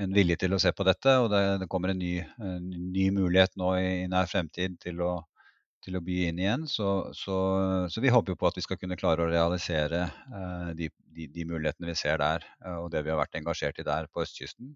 en 0.01 0.15
vilje 0.15 0.39
til 0.41 0.55
å 0.55 0.61
se 0.63 0.73
på 0.75 0.87
dette. 0.87 1.17
Og 1.23 1.29
det, 1.33 1.43
det 1.63 1.69
kommer 1.73 1.93
en 1.93 2.01
ny, 2.01 2.17
en 2.41 2.71
ny, 2.71 3.11
mulighet 3.15 3.55
nå 3.61 3.75
i, 3.79 3.93
i 4.05 4.09
nær 4.11 4.31
fremtid 4.31 4.79
til 4.83 5.03
å, 5.05 5.13
til 5.85 5.99
å 5.99 6.03
by 6.05 6.19
inn 6.29 6.41
igjen. 6.43 6.67
Så, 6.71 6.89
så, 7.19 7.37
så, 7.93 8.03
vi 8.05 8.13
håper 8.15 8.35
jo 8.35 8.41
på 8.41 8.51
at 8.51 8.59
vi 8.59 8.65
skal 8.65 8.81
kunne 8.81 8.99
klare 9.01 9.25
å 9.25 9.31
realisere 9.31 10.07
de, 10.79 10.91
de, 11.13 11.29
de, 11.29 11.47
mulighetene 11.49 11.93
vi 11.93 11.99
ser 11.99 12.21
der, 12.23 12.47
og 12.79 12.91
det 12.95 13.05
vi 13.05 13.13
har 13.13 13.21
vært 13.21 13.41
engasjert 13.41 13.83
i 13.83 13.89
der 13.89 14.11
på 14.13 14.25
østkysten. 14.25 14.75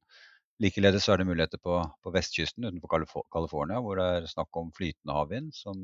Likeledes 0.63 1.05
er 1.13 1.21
det 1.21 1.29
muligheter 1.29 1.61
på, 1.61 1.83
på 2.01 2.13
vestkysten 2.15 2.65
utenfor 2.65 3.05
California, 3.33 3.81
hvor 3.85 4.01
det 4.01 4.07
er 4.15 4.31
snakk 4.31 4.57
om 4.57 4.71
flytende 4.77 5.17
havvind, 5.17 5.53
som, 5.57 5.83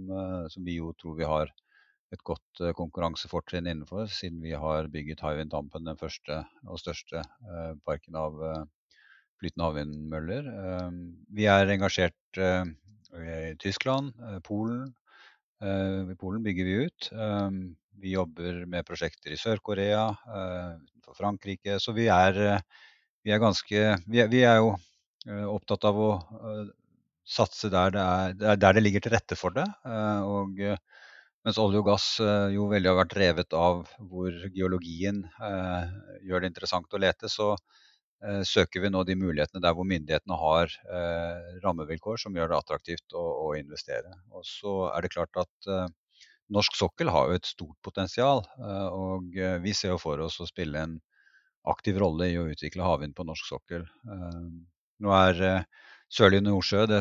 som, 0.48 0.64
vi 0.64 0.78
jo 0.78 0.94
tror 0.96 1.18
vi 1.18 1.28
har 1.28 1.52
et 2.12 2.22
godt 2.28 2.62
konkurransefortrinn 2.76 3.70
innenfor, 3.70 4.06
siden 4.12 4.42
vi 4.44 4.52
har 4.52 4.90
bygget 4.92 5.22
Hywind 5.24 5.52
Tampen, 5.54 5.86
den 5.88 5.98
første 6.00 6.42
og 6.66 6.80
største 6.82 7.22
parken 7.86 8.18
av 8.20 8.36
flytende 9.42 9.68
havvindmøller. 9.68 10.50
Vi 11.34 11.48
er 11.50 11.72
engasjert 11.74 12.38
eh, 12.38 12.68
i 13.18 13.54
Tyskland, 13.62 14.12
eh, 14.22 14.38
Polen. 14.46 14.92
Eh, 15.62 16.12
I 16.14 16.18
Polen 16.18 16.44
bygger 16.46 16.68
vi 16.68 16.78
ut. 16.86 17.10
Vi 18.02 18.14
jobber 18.14 18.62
med 18.66 18.86
prosjekter 18.88 19.34
i 19.34 19.38
Sør-Korea, 19.38 20.08
utenfor 20.88 21.14
Frankrike. 21.18 21.76
Så 21.78 21.92
vi 21.94 22.08
er, 22.10 22.38
vi 23.22 23.34
er 23.34 23.42
ganske 23.42 23.82
vi 24.08 24.22
er, 24.22 24.30
vi 24.32 24.40
er, 24.48 24.62
jo 24.62 24.72
opptatt 25.52 25.84
av 25.86 26.00
å 26.02 26.08
satse 27.22 27.70
der 27.70 27.92
det, 27.94 28.02
er, 28.02 28.56
der 28.58 28.74
det 28.74 28.82
ligger 28.82 29.04
til 29.04 29.14
rette 29.14 29.38
for 29.38 29.54
det. 29.54 29.68
Og 29.86 30.58
mens 31.46 31.58
olje 31.58 31.80
og 31.82 31.88
gass 31.90 32.06
jo 32.54 32.68
veldig 32.70 32.90
har 32.90 32.98
vært 33.00 33.14
drevet 33.14 33.54
av 33.58 33.84
hvor 33.98 34.34
geologien 34.54 35.24
gjør 36.22 36.44
det 36.44 36.50
interessant 36.52 36.94
å 36.94 37.00
lete, 37.02 37.30
så 37.32 37.56
Eh, 38.22 38.42
søker 38.46 38.84
vi 38.84 38.90
nå 38.90 39.00
de 39.02 39.16
mulighetene 39.18 39.62
der 39.64 39.74
hvor 39.74 39.86
myndighetene 39.90 40.36
har 40.38 40.70
eh, 40.70 41.46
rammevilkår 41.64 42.20
som 42.22 42.36
gjør 42.38 42.52
det 42.52 42.58
attraktivt 42.60 43.16
å, 43.18 43.22
å, 43.22 43.48
investere. 43.58 44.12
Og 44.30 44.44
så 44.46 44.74
er 44.92 45.02
det 45.02 45.10
klart 45.10 45.40
at 45.42 45.70
eh, 45.70 45.88
norsk 46.54 46.76
sokkel 46.78 47.10
har 47.10 47.30
jo 47.30 47.40
et 47.40 47.50
stort 47.50 47.78
potensial. 47.82 48.44
Eh, 48.60 48.86
og 48.94 49.34
eh, 49.34 49.56
vi 49.64 49.74
ser 49.74 49.96
jo 49.96 49.98
for 50.04 50.22
oss 50.22 50.38
å 50.38 50.46
spille 50.46 50.84
en 50.86 51.00
aktiv 51.72 51.98
rolle 51.98 52.30
i 52.30 52.38
å 52.38 52.46
utvikle 52.52 52.86
havvind 52.86 53.16
på 53.18 53.26
norsk 53.26 53.48
sokkel. 53.50 53.88
Eh, 54.06 54.38
nå 55.02 55.18
er 55.18 55.42
Sørlige 56.12 56.44
Nordsjø 56.44 56.82
det, 56.90 57.00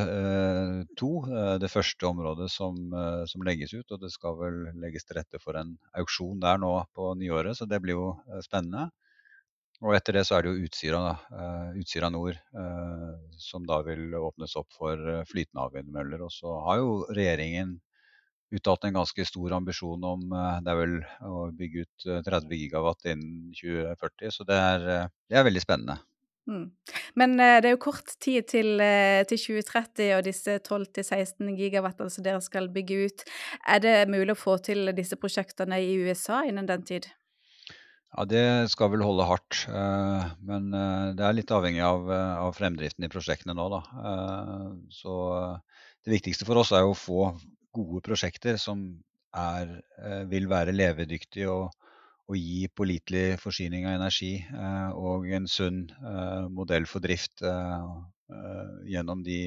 to 1.00 1.10
det 1.60 1.69
første 1.71 2.08
området 2.08 2.47
som, 2.54 2.78
som, 3.28 3.43
legges 3.43 3.74
ut. 3.76 3.91
Og 3.91 4.00
det 4.00 4.12
skal 4.13 4.38
vel 4.39 4.60
legges 4.80 5.04
til 5.04 5.19
rette 5.19 5.41
for 5.43 5.60
en 5.60 5.74
auksjon 6.00 6.39
der 6.39 6.62
nå 6.62 6.71
på 6.95 7.12
nyåret, 7.19 7.58
så 7.60 7.67
det 7.67 7.82
blir 7.84 7.97
jo 7.97 8.06
spennende. 8.45 8.88
Og 9.82 9.95
etter 9.97 10.15
det 10.15 10.24
så 10.30 10.38
er 10.38 10.45
det 10.45 10.52
jo 10.54 10.67
Utsira, 10.67 11.02
Utsira 11.76 12.12
nord 12.13 12.38
som 13.41 13.65
da 13.67 13.80
vil 13.84 14.13
åpnes 14.15 14.54
opp 14.62 14.69
for 14.78 15.24
flytende 15.28 15.65
havvindmøller. 15.65 16.21
Og 16.24 16.32
så 16.32 16.54
har 16.67 16.80
jo 16.80 16.93
regjeringen 17.10 17.80
uttalt 18.52 18.86
en 18.88 19.00
ganske 19.00 19.26
stor 19.26 19.58
ambisjon 19.58 20.06
om 20.06 20.24
det 20.62 20.71
er 20.71 20.80
vel 20.80 20.95
å 21.26 21.50
bygge 21.58 21.84
ut 21.88 22.08
30 22.30 22.62
gigawatt 22.62 23.10
innen 23.12 23.52
2040. 23.58 24.38
Så 24.38 24.47
det 24.47 24.62
er, 24.69 24.88
det 25.28 25.39
er 25.39 25.47
veldig 25.50 25.65
spennende. 25.65 25.97
Mm. 26.49 26.65
Men 27.19 27.36
det 27.38 27.69
er 27.69 27.75
jo 27.75 27.84
kort 27.84 28.15
tid 28.23 28.47
til, 28.49 28.82
til 29.30 29.41
2030 29.43 30.15
og 30.17 30.25
disse 30.25 30.58
12-16 30.58 31.54
gigawatt 31.60 32.01
som 32.10 32.25
dere 32.25 32.41
skal 32.41 32.69
bygge 32.73 32.97
ut. 33.06 33.25
Er 33.69 33.84
det 33.84 33.95
mulig 34.10 34.34
å 34.34 34.41
få 34.41 34.58
til 34.65 34.89
disse 34.97 35.19
prosjektene 35.21 35.77
i 35.84 35.93
USA 36.01 36.41
innen 36.49 36.69
den 36.69 36.88
tid? 36.88 37.12
Ja, 38.12 38.25
Det 38.27 38.71
skal 38.71 38.91
vel 38.91 39.06
holde 39.06 39.27
hardt. 39.27 39.62
Eh, 39.71 40.32
men 40.43 40.73
eh, 40.75 41.12
det 41.15 41.23
er 41.25 41.38
litt 41.38 41.54
avhengig 41.56 41.84
av, 41.86 42.10
eh, 42.12 42.34
av 42.43 42.56
fremdriften 42.58 43.08
i 43.08 43.12
prosjektene 43.12 43.56
nå. 43.56 43.67
Da. 43.71 43.82
Så 44.91 45.13
det 46.04 46.17
viktigste 46.17 46.47
for 46.47 46.60
oss 46.60 46.73
er 46.75 46.88
å 46.88 46.97
få 46.97 47.32
gode 47.71 48.04
prosjekter 48.04 48.60
som 48.60 48.84
er, 49.32 49.77
vil 50.27 50.49
være 50.51 50.73
levedyktige 50.75 51.47
og, 51.47 51.69
og, 52.32 52.38
gi 52.39 52.67
pålitelig 52.72 53.39
forsyning 53.41 53.88
av 53.89 53.98
energi 54.00 54.34
og 54.96 55.28
en 55.36 55.48
sunn 55.52 55.84
modell 56.56 56.88
for 56.88 57.04
drift 57.04 57.44
gjennom 58.88 59.24
de 59.26 59.39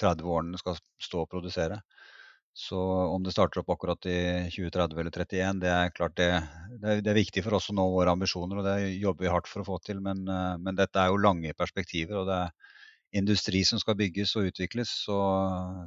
30 0.00 0.28
årene 0.28 0.60
skal 0.60 0.76
stå 1.00 1.24
og 1.24 1.30
produsere. 1.32 1.80
Så 2.54 2.78
om 2.78 3.24
det 3.26 3.32
starter 3.34 3.60
opp 3.60 3.72
akkurat 3.74 4.06
i 4.06 4.18
2030 4.54 5.00
eller 5.00 5.10
31, 5.10 5.62
det 5.64 5.70
er 5.74 5.94
klart 5.94 6.14
det, 6.20 6.28
det, 6.78 6.86
er, 6.86 7.00
det, 7.02 7.10
er, 7.10 7.18
viktig 7.18 7.42
for 7.42 7.56
oss 7.58 7.66
å 7.72 7.74
nå 7.74 7.88
våre 7.90 8.12
ambisjoner, 8.14 8.60
og 8.60 8.68
det 8.68 8.92
jobber 9.02 9.26
vi 9.26 9.32
hardt 9.32 9.50
for 9.50 9.64
å 9.64 9.66
få 9.66 9.80
til. 9.82 9.98
Men, 10.04 10.22
eh, 10.30 10.52
men 10.62 10.78
dette 10.78 11.02
er 11.02 11.10
jo 11.10 11.18
lange 11.18 11.50
perspektiver, 11.58 12.20
og 12.20 12.30
det 12.30 12.36
er 12.44 13.18
industri 13.18 13.64
som 13.66 13.82
skal 13.82 13.98
bygges 13.98 14.36
og 14.38 14.52
utvikles. 14.52 14.92
Så, 15.08 15.18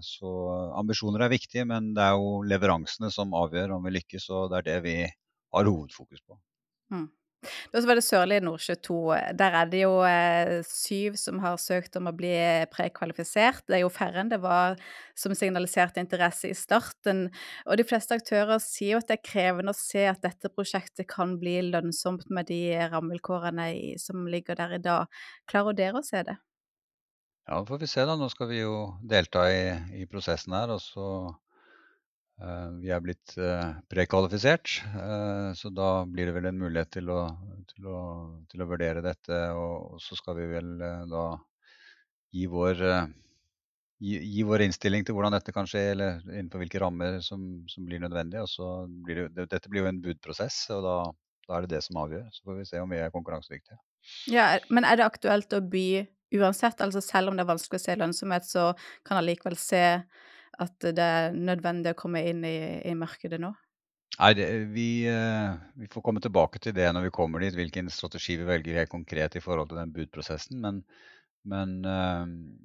så, 0.04 0.34
ambisjoner 0.82 1.24
er 1.24 1.32
viktige, 1.32 1.64
men 1.72 1.94
det 1.96 2.04
er 2.04 2.20
jo 2.20 2.44
leveransene 2.52 3.14
som 3.16 3.36
avgjør 3.36 3.78
om 3.78 3.88
vi 3.88 3.96
lykkes, 3.96 4.28
og 4.36 4.52
det 4.52 4.60
er 4.60 4.68
det 4.68 4.78
vi 4.84 4.98
har 5.54 5.70
hovedfokus 5.70 6.24
på. 6.24 6.40
Mm. 6.94 7.08
Så 7.46 7.84
var 7.86 8.00
det 8.00 8.04
Sørlige 8.04 8.42
Nordsjø 8.42 8.76
2. 8.88 8.98
Der 9.38 9.56
er 9.60 9.68
det 9.70 9.82
jo 9.84 10.00
eh, 10.08 10.64
syv 10.66 11.18
som 11.22 11.38
har 11.44 11.60
søkt 11.62 11.96
om 12.00 12.10
å 12.10 12.16
bli 12.16 12.34
prekvalifisert. 12.74 13.62
Det 13.68 13.78
er 13.78 13.84
jo 13.84 13.92
færre 13.94 14.24
enn 14.24 14.32
det 14.32 14.40
var 14.44 14.76
som 15.18 15.36
signaliserte 15.38 16.02
interesse 16.02 16.50
i 16.50 16.58
starten. 16.58 17.28
Og 17.70 17.78
de 17.78 17.86
fleste 17.88 18.18
aktører 18.18 18.58
sier 18.64 18.96
jo 18.96 19.04
at 19.04 19.12
det 19.12 19.20
er 19.20 19.30
krevende 19.30 19.76
å 19.76 19.78
se 19.78 20.08
at 20.10 20.24
dette 20.26 20.52
prosjektet 20.54 21.08
kan 21.12 21.38
bli 21.42 21.60
lønnsomt 21.70 22.28
med 22.34 22.50
de 22.50 22.62
rammevilkårene 22.90 23.70
som 24.02 24.26
ligger 24.28 24.58
der 24.58 24.78
i 24.80 24.84
dag. 24.84 25.22
Klarer 25.48 25.78
dere 25.78 26.02
å 26.02 26.08
se 26.08 26.26
det? 26.26 26.40
Ja, 27.48 27.62
det 27.62 27.70
får 27.70 27.86
vi 27.86 27.94
se 27.94 28.04
da. 28.10 28.18
Nå 28.20 28.28
skal 28.34 28.50
vi 28.50 28.64
jo 28.64 28.80
delta 29.08 29.46
i, 29.54 29.62
i 30.02 30.10
prosessen 30.10 30.58
her. 30.58 30.74
og 30.74 30.82
så 30.84 31.08
vi 32.38 32.92
er 32.94 33.02
blitt 33.02 33.34
eh, 33.42 33.70
prekvalifisert, 33.90 34.74
eh, 34.94 35.52
så 35.58 35.72
da 35.74 36.06
blir 36.06 36.30
det 36.30 36.36
vel 36.36 36.50
en 36.52 36.60
mulighet 36.62 36.92
til 37.00 37.10
å, 37.10 37.22
til 37.72 37.88
å, 37.90 38.02
til 38.52 38.62
å 38.62 38.68
vurdere 38.70 39.02
dette. 39.06 39.40
Og 39.58 39.98
så 40.04 40.18
skal 40.20 40.38
vi 40.38 40.50
vel 40.52 40.76
da 41.10 41.24
gi 42.36 42.46
vår, 42.52 42.84
gi, 44.04 44.20
gi 44.22 44.46
vår, 44.46 44.68
innstilling 44.68 45.08
til 45.08 45.18
hvordan 45.18 45.34
dette 45.34 45.56
kan 45.56 45.70
skje, 45.70 45.84
eller 45.96 46.20
innenfor 46.28 46.62
hvilke 46.62 46.84
rammer 46.84 47.18
som, 47.26 47.48
som 47.72 47.90
blir 47.90 48.04
nødvendig. 48.06 48.44
Og 48.46 48.52
så 48.54 48.70
blir 48.86 49.26
det, 49.26 49.48
dette 49.50 49.74
blir 49.74 49.86
jo 49.86 49.90
en 49.90 50.04
budprosess, 50.06 50.60
og 50.78 50.86
da, 50.86 50.96
da, 51.48 51.58
er 51.58 51.66
det 51.66 51.74
det 51.74 51.84
som 51.88 52.04
avgjør. 52.04 52.30
Så 52.38 52.46
får 52.46 52.62
vi 52.62 52.70
se 52.70 52.84
om 52.84 52.94
vi 52.94 53.02
er 53.02 53.14
konkurransedyktige. 53.16 53.82
Ja, 54.30 54.52
Men 54.70 54.86
er 54.86 55.02
det 55.02 55.10
aktuelt 55.10 55.58
å 55.58 55.64
by 55.66 56.06
uansett? 56.38 56.86
Altså 56.86 57.02
selv 57.02 57.32
om 57.32 57.38
det 57.38 57.48
er 57.48 57.54
vanskelig 57.56 57.82
å 57.82 57.88
se 57.88 57.98
lønnsomhet, 57.98 58.46
så 58.46 58.70
kan 59.02 59.18
man 59.18 59.26
likevel 59.26 59.58
se 59.58 59.84
at 60.64 60.90
det 60.98 61.04
er 61.04 61.36
nødvendig 61.36 61.94
å 61.94 62.00
komme 62.00 62.24
inn 62.30 62.44
i, 62.48 62.58
i 62.88 62.94
markedet 62.98 63.40
nå? 63.42 63.54
Nei, 64.18 64.32
det, 64.34 64.48
vi, 64.74 65.06
eh, 65.06 65.52
vi, 65.78 65.88
får 65.94 66.04
komme 66.06 66.22
tilbake 66.24 66.62
til 66.64 66.74
det 66.74 66.88
når 66.90 67.06
vi 67.06 67.14
kommer 67.14 67.44
dit, 67.44 67.54
hvilken 67.54 67.92
strategi 67.94 68.40
vi 68.40 68.48
velger 68.48 68.80
helt 68.80 68.90
konkret 68.90 69.38
i 69.38 69.44
forhold 69.44 69.70
til 69.70 69.78
den 69.78 69.94
budprosessen. 69.94 70.58
Men, 70.64 70.80
men, 71.46 71.76
eh, 71.86 72.24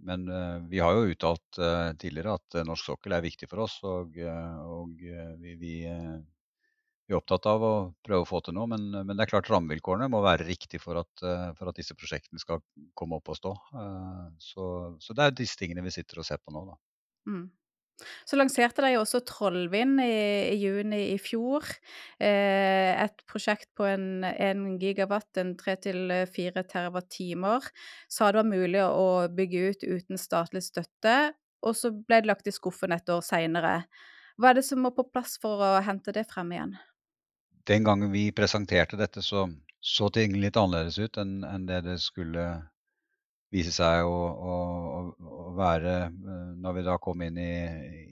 men 0.09 0.29
eh, 0.33 0.59
vi 0.73 0.81
har 0.81 0.97
jo 0.97 1.11
uttalt 1.13 1.61
tidligere 2.01 2.39
at 2.39 2.63
norsk 2.65 2.93
sokkel 2.93 3.19
er 3.19 3.27
viktig 3.27 3.51
for 3.51 3.67
oss. 3.67 3.77
Og, 3.85 4.17
og 4.17 4.95
vi, 4.97 5.13
vi, 5.43 5.57
vi, 5.61 5.75
er 5.85 7.19
opptatt 7.19 7.45
av 7.51 7.67
å 7.69 7.75
prøve 8.01 8.25
å 8.25 8.31
få 8.31 8.41
til 8.47 8.57
noe. 8.57 8.71
Men, 8.73 8.89
men 9.03 9.13
det 9.13 9.27
er 9.27 9.35
klart 9.35 9.53
rammevilkårene 9.53 10.09
må 10.09 10.23
være 10.25 10.49
riktige 10.49 10.81
for 10.81 11.05
for 11.21 11.69
at 11.69 11.77
disse 11.77 11.99
prosjektene 11.99 12.41
skal 12.41 12.65
komme 12.97 13.21
opp 13.21 13.29
og 13.29 13.37
stå. 13.37 13.53
Så, 14.41 14.65
så, 15.05 15.19
det 15.19 15.27
er 15.27 15.43
disse 15.43 15.61
tingene 15.61 15.85
vi 15.85 15.93
sitter 15.93 16.23
og 16.23 16.31
ser 16.31 16.41
på 16.41 16.55
nå. 16.57 16.65
Da. 16.71 16.81
Mm. 17.29 17.51
Så 18.29 18.39
lanserte 18.39 18.85
de 18.85 18.95
også 18.99 19.23
Trollvind 19.29 20.01
i, 20.05 20.53
i 20.53 20.59
juni 20.61 21.01
i 21.13 21.19
fjor. 21.23 21.67
Eh, 22.23 22.93
et 23.05 23.25
prosjekt 23.31 23.71
på 23.79 23.87
en, 23.89 24.25
en 24.25 24.65
gigawatt, 24.83 25.31
en 25.43 25.55
tre 25.59 25.77
til 25.83 26.13
fire 26.33 26.65
terawattimer. 26.69 27.67
Sa 28.11 28.31
det 28.31 28.43
var 28.43 28.51
mulig 28.51 28.85
å 28.87 29.29
bygge 29.33 29.67
ut 29.73 29.85
uten 29.89 30.21
statlig 30.21 30.65
støtte, 30.67 31.35
og 31.63 31.77
så 31.79 31.93
ble 31.95 32.23
det 32.23 32.31
lagt 32.31 32.49
i 32.51 32.55
skuffen 32.55 32.95
et 32.95 33.13
år 33.13 33.23
seinere. 33.25 33.83
Hva 34.41 34.51
er 34.51 34.59
det 34.59 34.67
som 34.67 34.81
må 34.83 34.91
på 34.97 35.07
plass 35.11 35.37
for 35.43 35.63
å 35.63 35.75
hente 35.85 36.15
det 36.15 36.27
frem 36.31 36.55
igjen? 36.55 36.73
Den 37.69 37.85
gangen 37.87 38.11
vi 38.11 38.33
presenterte 38.35 38.99
dette, 38.99 39.23
så 39.23 39.47
så 39.83 40.09
ting 40.15 40.37
litt 40.39 40.57
annerledes 40.57 40.99
ut 41.03 41.19
enn, 41.19 41.43
enn 41.43 41.67
det 41.67 41.81
det 41.89 41.97
skulle 41.99 42.45
vise 43.53 43.73
seg 43.75 44.07
å, 44.09 44.17
å, 44.17 44.57
å, 45.13 45.45
være 45.57 45.95
eh, 46.07 46.51
når 46.63 46.77
vi 46.79 46.85
da 46.87 46.97
kom 47.03 47.23
inn 47.27 47.39
i, 47.41 47.53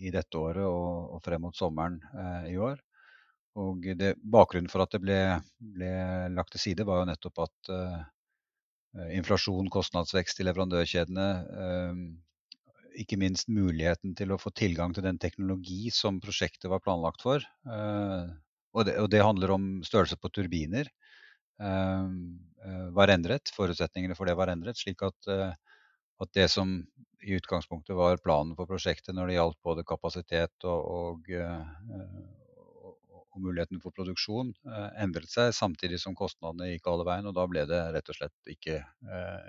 i 0.06 0.12
dette 0.12 0.38
året 0.38 0.66
og, 0.66 1.16
og, 1.16 1.20
frem 1.24 1.46
mot 1.46 1.56
sommeren 1.56 1.98
eh, 2.12 2.52
i 2.52 2.56
år. 2.60 2.80
Og 3.60 3.86
det, 3.98 4.14
bakgrunnen 4.22 4.70
for 4.70 4.84
at 4.84 4.92
det 4.94 5.02
ble, 5.02 5.20
ble, 5.74 5.92
lagt 6.36 6.54
til 6.54 6.64
side, 6.68 6.86
var 6.86 7.00
jo 7.00 7.10
nettopp 7.10 7.44
at 7.46 7.72
eh, 7.74 8.02
inflasjon, 9.16 9.70
kostnadsvekst 9.72 10.42
i 10.42 10.46
leverandørkjedene, 10.46 11.28
eh, 11.64 12.04
ikke 13.00 13.18
minst 13.20 13.50
muligheten 13.50 14.14
til 14.18 14.34
å 14.34 14.38
få 14.40 14.52
tilgang 14.56 14.94
til 14.94 15.06
den 15.06 15.18
teknologi 15.22 15.92
som 15.94 16.20
prosjektet 16.22 16.70
var 16.70 16.82
planlagt 16.84 17.24
for. 17.26 17.44
Eh, 17.66 18.30
og 18.70 18.86
det, 18.86 18.96
og 19.02 19.10
det 19.10 19.24
handler 19.24 19.56
om 19.56 19.70
størrelse 19.86 20.18
på 20.20 20.30
turbiner. 20.34 20.90
Ehm, 21.60 22.38
eh, 22.64 22.88
var 22.96 23.12
endret. 23.12 23.52
Forutsetningene 23.56 24.16
for 24.16 24.28
det 24.28 24.36
var 24.38 24.52
endret. 24.52 24.80
Slik 24.80 25.02
at, 25.04 25.28
eh, 25.28 25.52
at, 26.20 26.32
det 26.32 26.48
som 26.52 26.80
i 27.20 27.36
utgangspunktet 27.36 27.96
var 27.96 28.20
planen 28.24 28.56
for 28.56 28.68
prosjektet 28.68 29.14
når 29.14 29.28
det 29.28 29.38
gjaldt 29.38 29.62
både 29.64 29.84
kapasitet 29.84 30.64
og, 30.64 30.86
og, 30.96 31.30
eh, 31.30 31.66
og 33.30 33.40
muligheten 33.44 33.78
for 33.80 33.94
produksjon, 33.94 34.48
endret 34.98 35.30
seg 35.30 35.52
samtidig 35.54 36.00
som 36.02 36.16
kostnadene 36.18 36.72
gikk 36.72 36.88
alle 36.90 37.04
veien. 37.06 37.28
Og 37.30 37.36
da 37.36 37.44
ble 37.46 37.62
det 37.68 37.78
rett 37.94 38.08
og 38.10 38.16
slett 38.16 38.50
ikke 38.50 38.80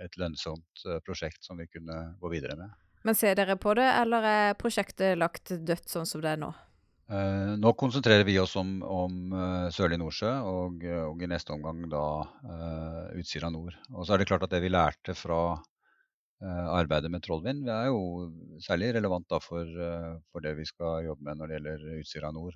et 0.05 0.17
lønnsomt 0.21 0.83
prosjekt 1.01 1.41
som 1.47 1.57
vi 1.57 1.65
kunne 1.65 1.97
gå 2.21 2.29
videre 2.29 2.59
med. 2.59 2.75
Men 3.01 3.17
ser 3.17 3.33
dere 3.39 3.57
på 3.57 3.73
det, 3.73 3.87
eller 4.03 4.27
er 4.29 4.59
prosjektet 4.61 5.17
lagt 5.17 5.49
dødt 5.49 5.89
sånn 5.89 6.05
som 6.05 6.21
det 6.21 6.35
er 6.35 6.43
nå? 6.43 6.51
Eh, 7.11 7.53
nå 7.59 7.73
konsentrerer 7.75 8.23
vi 8.23 8.37
oss 8.39 8.53
om, 8.55 8.77
om 8.87 9.33
Sørlig 9.75 9.97
Nordsjø 9.99 10.31
og, 10.47 10.85
og, 11.09 11.23
i 11.23 11.27
neste 11.27 11.51
omgang 11.51 11.83
da 11.91 12.05
uh, 12.23 13.09
Utsira 13.19 13.49
nord. 13.51 13.75
Og 13.91 14.05
så 14.05 14.15
er 14.15 14.21
det 14.21 14.29
klart 14.29 14.45
at 14.47 14.53
det 14.53 14.61
vi 14.63 14.71
lærte 14.71 15.17
fra 15.17 15.59
arbeidet 16.41 17.11
med 17.13 17.21
Trollvind, 17.21 17.67
er 17.69 17.91
jo 17.91 18.31
særlig 18.65 18.87
relevant 18.95 19.27
da 19.29 19.37
for, 19.37 19.67
for, 20.33 20.41
det 20.41 20.55
vi 20.57 20.63
skal 20.65 21.03
jobbe 21.05 21.27
med 21.27 21.37
når 21.37 21.51
det 21.51 21.57
gjelder 21.59 21.83
Utsira 21.99 22.31
nord. 22.33 22.55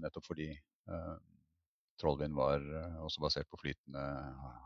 nettopp 0.00 0.24
fordi 0.24 0.46
Trollvind 2.00 2.32
var 2.32 2.64
også 3.04 3.20
basert 3.20 3.50
på 3.52 3.60
flytende 3.60 4.06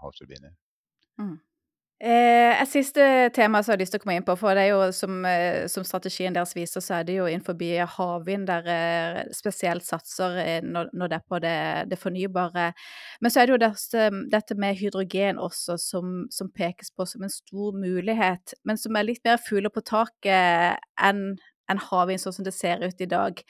havturbiner. 0.05 0.55
Mm. 1.19 1.35
Eh, 2.01 2.55
et 2.57 2.69
siste 2.71 3.03
tema 3.37 3.61
som 3.61 3.75
jeg 3.75 3.77
har 3.77 3.81
lyst 3.83 3.93
til 3.93 4.01
å 4.01 4.03
komme 4.07 4.15
inn 4.17 4.25
på, 4.25 4.33
for 4.41 4.57
det 4.57 4.63
er 4.63 4.71
jo 4.71 4.87
som, 4.97 5.19
eh, 5.29 5.67
som 5.69 5.85
strategien 5.85 6.33
deres 6.33 6.55
viser, 6.57 6.81
så 6.81 6.95
er 6.97 7.05
det 7.05 7.19
jo 7.19 7.27
innenfor 7.29 7.61
havvind 7.93 8.47
der 8.49 9.29
spesielt 9.37 9.85
satser 9.85 10.39
eh, 10.41 10.63
når, 10.65 10.89
når, 10.95 11.09
det 11.09 11.19
er 11.19 11.27
på 11.29 11.39
det, 11.45 11.91
det, 11.91 11.99
fornybare. 11.99 12.73
Men 13.21 13.31
så 13.31 13.41
er 13.41 13.47
det 13.47 13.53
jo 13.53 13.61
dette, 13.67 14.09
dette 14.33 14.57
med 14.57 14.81
hydrogen 14.81 15.39
også 15.39 15.77
som, 15.77 16.25
som, 16.31 16.49
pekes 16.49 16.91
på 16.91 17.05
som 17.05 17.23
en 17.23 17.29
stor 17.29 17.77
mulighet, 17.77 18.55
men 18.65 18.81
som 18.81 18.97
er 18.97 19.05
litt 19.05 19.25
mer 19.25 19.37
fugler 19.37 19.69
på 19.69 19.85
taket 19.85 20.81
enn 20.97 21.37
en 21.69 21.85
havvind 21.91 22.25
sånn 22.25 22.33
som 22.33 22.49
det 22.49 22.57
ser 22.57 22.81
ut 22.81 23.01
i 23.01 23.13
dag. 23.13 23.45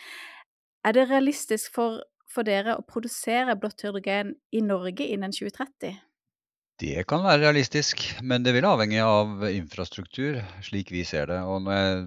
Er 0.85 0.93
det 0.93 1.07
realistisk 1.09 1.71
for, 1.73 2.03
for 2.27 2.43
dere 2.43 2.75
å 2.75 2.83
produsere 2.83 3.55
blått 3.55 3.87
hydrogen 3.87 4.35
i 4.51 4.61
Norge 4.61 5.07
innen 5.07 5.31
2030? 5.31 6.10
Det 6.81 7.03
kan 7.09 7.21
være 7.21 7.43
realistisk, 7.43 8.03
men 8.25 8.45
det 8.45 8.55
vil 8.57 8.65
avhenge 8.65 9.03
av 9.05 9.43
infrastruktur, 9.51 10.39
slik 10.65 10.93
vi 10.95 11.03
ser 11.05 11.29
det. 11.29 11.43
Og 11.45 11.61
når 11.67 11.77
jeg 11.77 11.99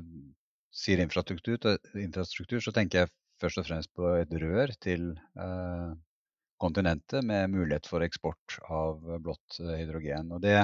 sier 0.73 1.03
infrastruktur, 1.03 1.59
infrastruktur 2.01 2.63
så 2.63 2.73
tenker 2.73 3.03
jeg 3.03 3.13
først 3.43 3.61
og 3.61 3.67
fremst 3.67 3.91
på 3.93 4.15
et 4.17 4.33
rør 4.41 4.73
til 4.81 5.11
eh, 5.13 5.93
kontinentet 6.63 7.21
med 7.27 7.53
mulighet 7.53 7.89
for 7.89 8.05
eksport 8.05 8.57
av 8.65 8.97
blått 9.21 9.59
hydrogen. 9.61 10.33
Og 10.33 10.41
det, 10.41 10.57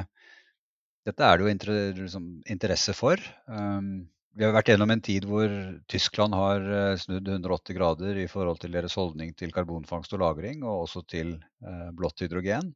dette 1.06 1.28
er 1.28 1.38
det 1.38 1.46
jo 1.46 1.54
inter, 1.54 1.76
liksom, 2.00 2.30
interesse 2.50 2.96
for. 2.98 3.22
Um, 3.46 4.08
vi 4.34 4.46
har 4.46 4.54
vært 4.56 4.72
gjennom 4.72 4.94
en 4.94 5.06
tid 5.06 5.26
hvor 5.30 5.54
Tyskland 5.92 6.38
har 6.38 6.66
eh, 6.66 6.96
snudd 7.02 7.30
180 7.30 7.78
grader 7.78 8.24
i 8.24 8.30
forhold 8.32 8.62
til 8.64 8.74
deres 8.74 8.98
holdning 8.98 9.36
til 9.38 9.54
karbonfangst 9.54 10.18
og 10.18 10.24
-lagring, 10.24 10.66
og 10.66 10.88
også 10.88 11.06
til 11.14 11.36
eh, 11.38 11.90
blått 11.94 12.26
hydrogen. 12.26 12.74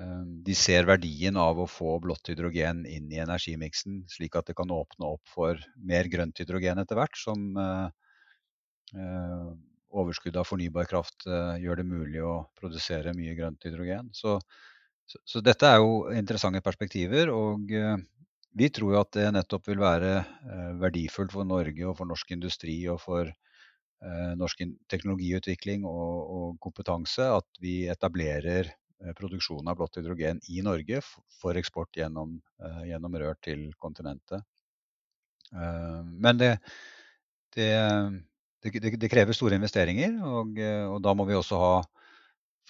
Ehm, 0.00 0.30
de 0.46 0.54
ser 0.58 0.88
verdien 0.88 1.36
av 1.38 1.60
å 1.60 1.68
få 1.70 1.98
blått 2.02 2.32
hydrogen 2.32 2.82
inn 2.90 3.12
i 3.12 3.20
energimiksen, 3.22 4.02
slik 4.10 4.38
at 4.38 4.50
det 4.50 4.56
kan 4.58 4.72
åpne 4.74 5.12
opp 5.14 5.22
for 5.30 5.60
mer 5.76 6.08
grønt 6.10 6.40
hydrogen 6.42 6.82
etter 6.82 6.98
hvert, 6.98 7.18
som 7.20 7.44
eh, 7.60 7.86
eh, 8.98 9.52
overskudd 9.94 10.40
av 10.40 10.48
fornybar 10.48 10.90
kraft 10.90 11.28
eh, 11.28 11.60
gjør 11.62 11.82
det 11.82 11.88
mulig 11.92 12.24
å 12.26 12.36
produsere 12.58 13.14
mye 13.14 13.36
grønt 13.38 13.68
hydrogen. 13.68 14.10
Så, 14.16 14.40
så, 15.06 15.22
så 15.22 15.44
dette 15.44 15.70
er 15.70 15.82
jo 15.84 16.08
interessante 16.16 16.64
perspektiver. 16.64 17.30
og 17.30 17.70
vi 18.54 18.68
tror 18.70 18.92
jo 18.94 19.00
at 19.00 19.10
det 19.16 19.30
nettopp 19.34 19.66
vil 19.66 19.80
være 19.82 20.10
verdifullt 20.78 21.32
for 21.34 21.42
Norge 21.42 21.88
og 21.90 21.96
for 21.98 22.06
norsk 22.06 22.28
industri 22.36 22.76
og 22.86 23.00
for 23.02 23.32
norsk 24.38 24.60
teknologiutvikling 24.92 25.82
og, 25.90 26.12
og 26.36 26.52
kompetanse 26.62 27.26
at 27.34 27.58
vi 27.58 27.80
etablerer 27.90 28.70
produksjon 29.18 29.68
av 29.68 29.78
blått 29.78 29.98
hydrogen 29.98 30.40
i 30.48 30.62
Norge 30.64 31.00
for 31.40 31.58
eksport 31.60 31.96
gjennom, 31.98 32.38
eh, 32.62 32.82
gjennom 32.90 33.18
rør 33.20 33.36
til 33.44 33.66
kontinentet. 33.80 34.44
Eh, 35.52 36.00
men 36.04 36.40
det, 36.40 36.52
det, 37.56 37.68
det, 38.64 38.94
det, 38.96 39.10
krever 39.12 39.36
store 39.36 39.58
investeringer, 39.60 40.16
og, 40.24 40.56
og, 40.88 40.98
da 41.04 41.14
må 41.14 41.28
vi 41.28 41.36
også 41.38 41.60
ha 41.60 41.74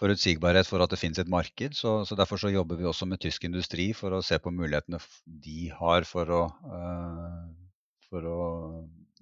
forutsigbarhet 0.00 0.66
for 0.66 0.82
at 0.82 0.90
det 0.90 0.98
finnes 0.98 1.20
et 1.22 1.30
marked. 1.30 1.76
Så, 1.78 2.00
så, 2.08 2.18
Derfor 2.18 2.40
så 2.42 2.50
jobber 2.50 2.80
vi 2.80 2.88
også 2.90 3.06
med 3.06 3.22
tysk 3.22 3.46
industri 3.46 3.92
for 3.94 4.16
å 4.16 4.24
se 4.26 4.40
på 4.42 4.50
mulighetene 4.50 4.98
de 5.24 5.68
har 5.70 6.08
for 6.08 6.32
å, 6.34 6.42
for 8.08 8.26
å 8.26 8.40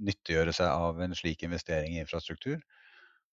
nyttiggjøre 0.00 0.54
seg 0.56 0.72
av 0.72 1.00
en 1.04 1.14
slik 1.16 1.44
investering 1.44 1.92
i 1.96 2.00
infrastruktur. 2.00 2.62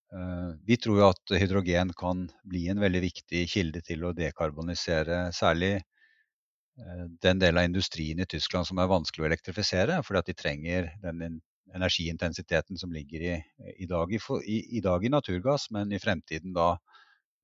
Uh, 0.10 0.56
vi 0.66 0.78
tror 0.82 1.00
jo 1.00 1.08
at 1.12 1.36
hydrogen 1.38 1.94
kan 1.98 2.26
bli 2.50 2.64
en 2.72 2.82
veldig 2.82 3.02
viktig 3.04 3.44
kilde 3.52 3.84
til 3.86 4.08
å 4.08 4.14
dekarbonisere 4.18 5.28
særlig 5.38 5.76
uh, 5.78 7.06
den 7.22 7.42
delen 7.42 7.62
av 7.62 7.68
industrien 7.70 8.22
i 8.24 8.28
Tyskland 8.30 8.66
som 8.66 8.82
er 8.82 8.90
vanskelig 8.90 9.28
å 9.28 9.30
elektrifisere, 9.30 10.00
fordi 10.06 10.24
at 10.24 10.32
de 10.32 10.38
trenger 10.40 10.90
den 11.04 11.42
energiintensiteten 11.76 12.78
som 12.78 12.92
ligger 12.94 13.22
i, 13.22 13.36
i, 13.78 13.86
dag, 13.86 14.14
i, 14.42 14.58
i 14.78 14.82
dag 14.82 15.06
i 15.06 15.14
naturgass, 15.14 15.70
men 15.72 15.94
i 15.94 16.02
fremtiden 16.02 16.54
da 16.56 16.74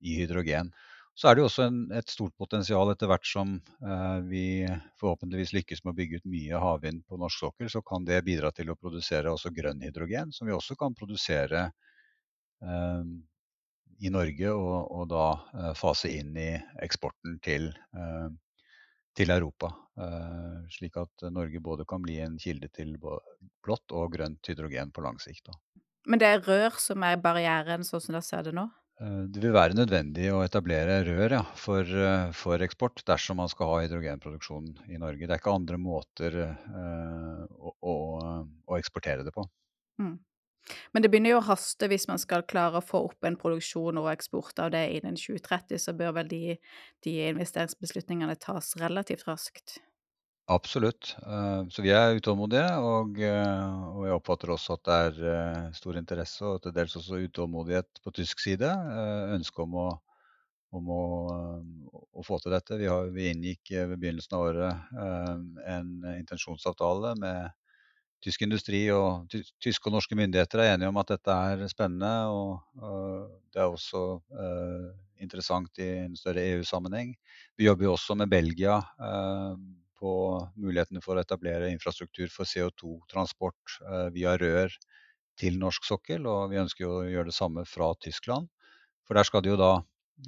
i 0.02 0.18
hydrogen. 0.20 0.72
Så 1.16 1.30
er 1.30 1.36
det 1.36 1.40
jo 1.40 1.48
også 1.48 1.64
en, 1.64 1.78
et 1.96 2.10
stort 2.12 2.34
potensial 2.36 2.90
etter 2.92 3.08
hvert 3.08 3.24
som 3.24 3.54
eh, 3.56 4.18
vi 4.28 4.46
forhåpentligvis 5.00 5.54
lykkes 5.56 5.80
med 5.84 5.94
å 5.94 5.96
bygge 5.96 6.20
ut 6.20 6.28
mye 6.28 6.60
havvind 6.60 7.06
på 7.08 7.16
norsk 7.20 7.46
sokkel, 7.46 7.70
så 7.72 7.80
kan 7.86 8.04
det 8.04 8.20
bidra 8.26 8.50
til 8.52 8.68
å 8.68 8.76
produsere 8.76 9.32
også 9.32 9.54
grønn 9.56 9.80
hydrogen, 9.86 10.34
som 10.36 10.50
vi 10.50 10.52
også 10.52 10.76
kan 10.76 10.96
produsere 10.98 11.62
eh, 11.70 11.85
i 12.62 14.10
Norge, 14.12 14.52
og, 14.52 14.90
og 14.92 15.08
da 15.10 15.26
eh, 15.56 15.72
fase 15.76 16.10
inn 16.18 16.36
i 16.36 16.50
eksporten 16.84 17.38
til, 17.44 17.70
eh, 17.96 18.28
til 19.16 19.32
Europa. 19.32 19.72
Eh, 19.96 20.56
slik 20.72 20.98
at 21.00 21.28
Norge 21.32 21.62
både 21.64 21.86
kan 21.88 22.04
bli 22.04 22.18
en 22.24 22.36
kilde 22.40 22.68
til 22.76 22.96
blått 23.00 23.94
og 23.96 24.10
grønt 24.16 24.50
hydrogen 24.50 24.92
på 24.92 25.04
lang 25.04 25.20
sikt. 25.22 25.52
Men 26.06 26.22
det 26.22 26.28
er 26.28 26.44
rør 26.44 26.76
som 26.80 27.02
er 27.06 27.16
barrieren, 27.20 27.86
sånn 27.86 28.02
som 28.04 28.18
dere 28.18 28.26
ser 28.26 28.44
det 28.46 28.54
nå? 28.56 28.68
Eh, 29.00 29.24
det 29.32 29.42
vil 29.42 29.52
være 29.56 29.76
nødvendig 29.76 30.30
å 30.32 30.42
etablere 30.44 31.02
rør 31.04 31.38
ja, 31.38 31.42
for, 31.60 31.84
eh, 31.84 32.30
for, 32.36 32.62
eksport 32.64 33.02
dersom 33.08 33.40
man 33.42 33.50
skal 33.52 33.72
ha 33.72 33.82
hydrogenproduksjon 33.84 34.70
i 34.88 35.00
Norge. 35.02 35.26
Det 35.26 35.34
er 35.34 35.42
ikke 35.42 35.56
andre 35.56 35.80
måter 35.80 36.38
uh, 36.46 37.42
å, 37.56 37.74
å, 37.76 37.96
å, 38.64 38.78
eksportere 38.78 39.26
det 39.26 39.34
på. 39.36 39.44
Mm. 40.00 40.16
Men 40.94 41.04
det 41.04 41.10
begynner 41.12 41.36
jo 41.36 41.40
å 41.40 41.48
haste 41.48 41.88
hvis 41.90 42.08
man 42.10 42.18
skal 42.18 42.46
klare 42.48 42.80
å 42.80 42.84
få 42.84 43.04
opp 43.08 43.26
en 43.28 43.38
produksjon 43.38 44.00
og 44.00 44.10
eksport 44.10 44.58
av 44.64 44.72
det 44.74 44.84
innen 44.98 45.18
2030, 45.18 45.82
så 45.82 45.94
bør 45.96 46.16
vel 46.20 46.30
de, 46.30 46.56
de 47.06 47.18
investeringsbeslutningene 47.30 48.38
tas 48.42 48.74
relativt 48.80 49.26
raskt? 49.28 49.78
Absolutt. 50.48 51.16
Eh, 51.26 51.68
så 51.68 51.82
vi 51.82 51.90
er 51.90 52.14
utålmodige, 52.14 52.66
eh, 52.70 52.82
og 52.86 54.04
jeg 54.06 54.14
oppfatter 54.14 54.52
også 54.54 54.76
at 54.76 54.82
det 54.86 54.98
er 55.06 55.16
eh, 55.32 55.62
stor 55.74 55.98
interesse 55.98 56.46
og 56.46 56.60
til 56.62 56.74
dels 56.76 56.94
også 57.00 57.18
utålmodighet 57.24 57.98
på 58.04 58.12
tysk 58.14 58.44
side. 58.44 58.70
Ønske 59.34 59.64
om 59.64 59.74
å, 59.82 59.88
om 60.78 60.92
å, 60.94 61.02
å 61.90 62.26
få 62.26 62.38
til 62.44 62.54
dette. 62.54 62.78
Vi, 62.78 62.86
har, 62.86 63.10
vi, 63.10 63.26
inngikk 63.32 63.74
ved 63.74 63.96
begynnelsen 63.98 64.38
av 64.38 64.46
året 64.46 64.94
en 65.74 65.90
intensjonsavtale 66.14 67.16
med 67.18 67.50
tysk 68.26 68.42
industri 68.42 68.82
og 68.90 69.30
tyske 69.30 69.88
og 69.88 69.96
norske 69.96 70.18
myndigheter 70.18 70.64
er 70.64 70.74
enige 70.74 70.90
om 70.90 71.00
at 71.00 71.14
dette 71.14 71.38
er 71.54 71.64
spennende. 71.70 72.12
Og, 72.34 73.32
det 73.54 73.62
er 73.62 73.70
også 73.70 74.04
uh, 74.36 74.90
interessant 75.22 75.78
i 75.80 75.88
en 76.02 76.18
større 76.18 76.44
EU-sammenheng. 76.52 77.14
Vi 77.56 77.70
jobber 77.70 77.88
jo 77.88 77.96
også 77.96 78.18
med 78.18 78.28
Belgia. 78.34 78.82
Uh, 79.00 79.56
på 80.00 80.12
mulighetene 80.60 81.02
for 81.04 81.16
å 81.16 81.24
etablere 81.24 81.72
infrastruktur 81.72 82.30
for 82.32 82.48
CO2-transport 82.48 83.78
eh, 83.86 84.08
via 84.14 84.36
rør 84.40 84.72
til 85.40 85.58
norsk 85.60 85.88
sokkel. 85.88 86.28
Og 86.28 86.52
vi 86.52 86.60
ønsker 86.60 86.86
jo 86.86 86.98
å 87.00 87.06
gjøre 87.08 87.30
det 87.30 87.36
samme 87.36 87.66
fra 87.68 87.92
Tyskland. 88.02 88.50
For 89.06 89.18
der 89.18 89.28
skal 89.28 89.44
de 89.44 89.52
jo 89.52 89.60
da 89.60 89.72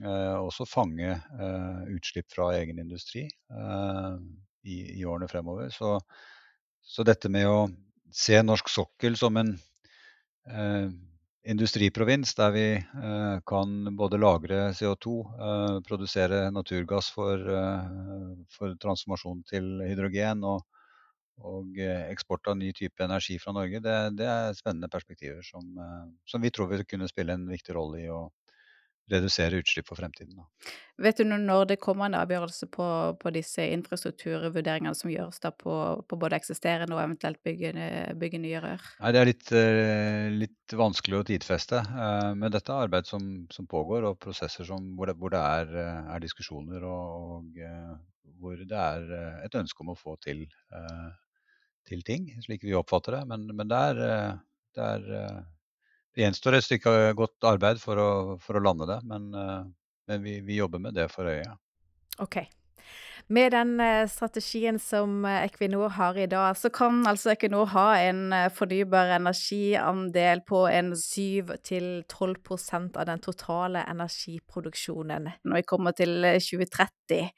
eh, 0.03 0.39
også 0.39 0.69
fange 0.69 1.11
eh, 1.13 1.83
utslipp 1.97 2.31
fra 2.35 2.53
egen 2.59 2.81
industri 2.81 3.27
i, 3.27 4.79
i, 4.99 5.05
årene 5.05 5.29
fremover. 5.31 5.71
Så, 5.75 5.97
så, 6.83 7.05
dette 7.07 7.31
med 7.33 7.49
å 7.49 7.61
se 8.13 8.43
norsk 8.43 8.71
sokkel 8.73 9.17
som 9.17 9.37
en 9.37 9.57
industriprovins 11.49 12.35
der 12.37 12.51
vi 12.53 12.67
eh, 12.77 13.37
kan 13.47 13.97
både 13.97 14.19
lagre 14.21 14.73
CO2, 14.77 15.15
eh, 15.49 15.77
produsere 15.87 16.49
naturgass 16.53 17.09
for, 17.15 17.41
eh, 17.41 18.43
for, 18.53 18.75
transformasjon 18.83 19.41
til 19.49 19.71
hydrogen 19.87 20.45
og, 20.45 20.67
og, 21.39 21.79
eksport 22.11 22.51
av 22.51 22.59
ny 22.59 22.73
type 22.77 23.05
energi 23.05 23.39
fra 23.41 23.55
Norge, 23.57 23.81
det, 23.81 23.97
det 24.19 24.27
er 24.29 24.59
spennende 24.59 24.91
perspektiver 24.93 25.45
som, 25.47 25.65
som, 26.27 26.43
vi 26.43 26.51
tror 26.51 26.69
vil 26.73 26.85
kunne 26.89 27.09
spille 27.09 27.37
en 27.37 27.47
viktig 27.49 27.77
rolle 27.77 28.03
i 28.03 28.11
å 28.11 28.27
redusere 29.09 29.59
utslipp 29.63 29.89
for 29.89 29.99
fremtiden. 29.99 30.37
Da. 30.37 30.73
Vet 31.03 31.21
du 31.21 31.25
når 31.29 31.69
det 31.71 31.79
kommer 31.81 32.09
en 32.09 32.17
avgjørelse 32.19 32.69
på, 32.75 32.87
på 33.21 33.33
disse 33.35 33.65
infrastrukturvurderingene 33.77 34.95
som 34.99 35.13
gjøres 35.13 35.41
da 35.43 35.53
på, 35.55 35.75
på, 36.09 36.19
både 36.21 36.39
eksisterende 36.41 36.97
og 36.97 37.03
eventuelt 37.05 37.41
bygge, 37.47 37.73
bygge 38.19 38.41
nye 38.43 38.63
rør? 38.65 38.87
Nei, 39.01 39.13
Det 39.15 39.21
er 39.21 39.31
litt, 39.31 39.53
eh, 39.55 40.25
litt 40.45 40.77
vanskelig 40.81 41.21
å 41.21 41.27
tidfeste. 41.31 41.83
Eh, 41.87 42.31
men 42.39 42.53
dette 42.55 42.75
er 42.75 42.89
arbeid 42.89 43.09
som, 43.09 43.29
som 43.55 43.69
pågår, 43.71 44.09
og 44.11 44.21
prosesser 44.23 44.69
som, 44.69 44.93
hvor, 44.99 45.11
det, 45.11 45.17
hvor 45.21 45.35
det 45.35 45.43
er, 45.43 45.77
eh, 45.85 46.15
er, 46.17 46.25
diskusjoner 46.25 46.89
og, 46.89 47.37
og, 47.39 47.63
hvor 48.39 48.59
det 48.59 48.83
er 48.83 49.15
et 49.45 49.55
ønske 49.59 49.83
om 49.83 49.95
å 49.95 49.99
få 49.99 50.13
til, 50.23 50.45
til 51.89 52.03
ting, 52.07 52.29
slik 52.45 52.63
vi 52.63 52.77
oppfatter 52.79 53.17
det. 53.17 53.23
Men, 53.31 53.49
men 53.51 53.71
det 53.71 53.81
er, 53.93 54.03
det 54.79 54.91
er 54.93 55.41
gjenstår 56.19 56.59
et 56.59 56.67
stykke 56.67 56.95
godt 57.19 57.47
arbeid 57.49 57.81
for 57.83 58.01
å, 58.01 58.11
for 58.43 58.59
å 58.59 58.63
lande 58.65 58.89
det, 58.91 58.99
men, 59.09 59.29
eh, 59.35 59.65
men 60.11 60.25
vi, 60.25 60.39
vi, 60.45 60.59
jobber 60.59 60.83
med 60.83 60.97
det 60.99 61.09
for 61.13 61.31
øye. 61.31 61.51
Ok. 62.25 62.41
Med 63.29 63.53
den 63.53 63.81
eh, 63.81 64.09
strategien 64.09 64.79
som 64.81 65.25
eh, 65.25 65.45
Equinor 65.45 65.89
har 65.99 66.19
i 66.19 66.27
dag, 66.27 66.57
så 66.57 66.71
kan 66.73 67.07
altså 67.07 67.35
Equinor 67.35 67.67
ha 67.75 67.99
en 68.01 68.33
fornybar 68.57 69.13
energiandel 69.19 70.41
på 70.49 70.63
en 70.69 70.95
7-12% 70.95 72.97
av 72.97 73.07
den 73.11 73.21
totale 73.21 73.85
energiproduksjonen 73.91 75.29
når 75.45 75.61
vi 75.61 75.69
kommer 75.69 75.93
til 75.99 76.25
2030. 76.41 77.29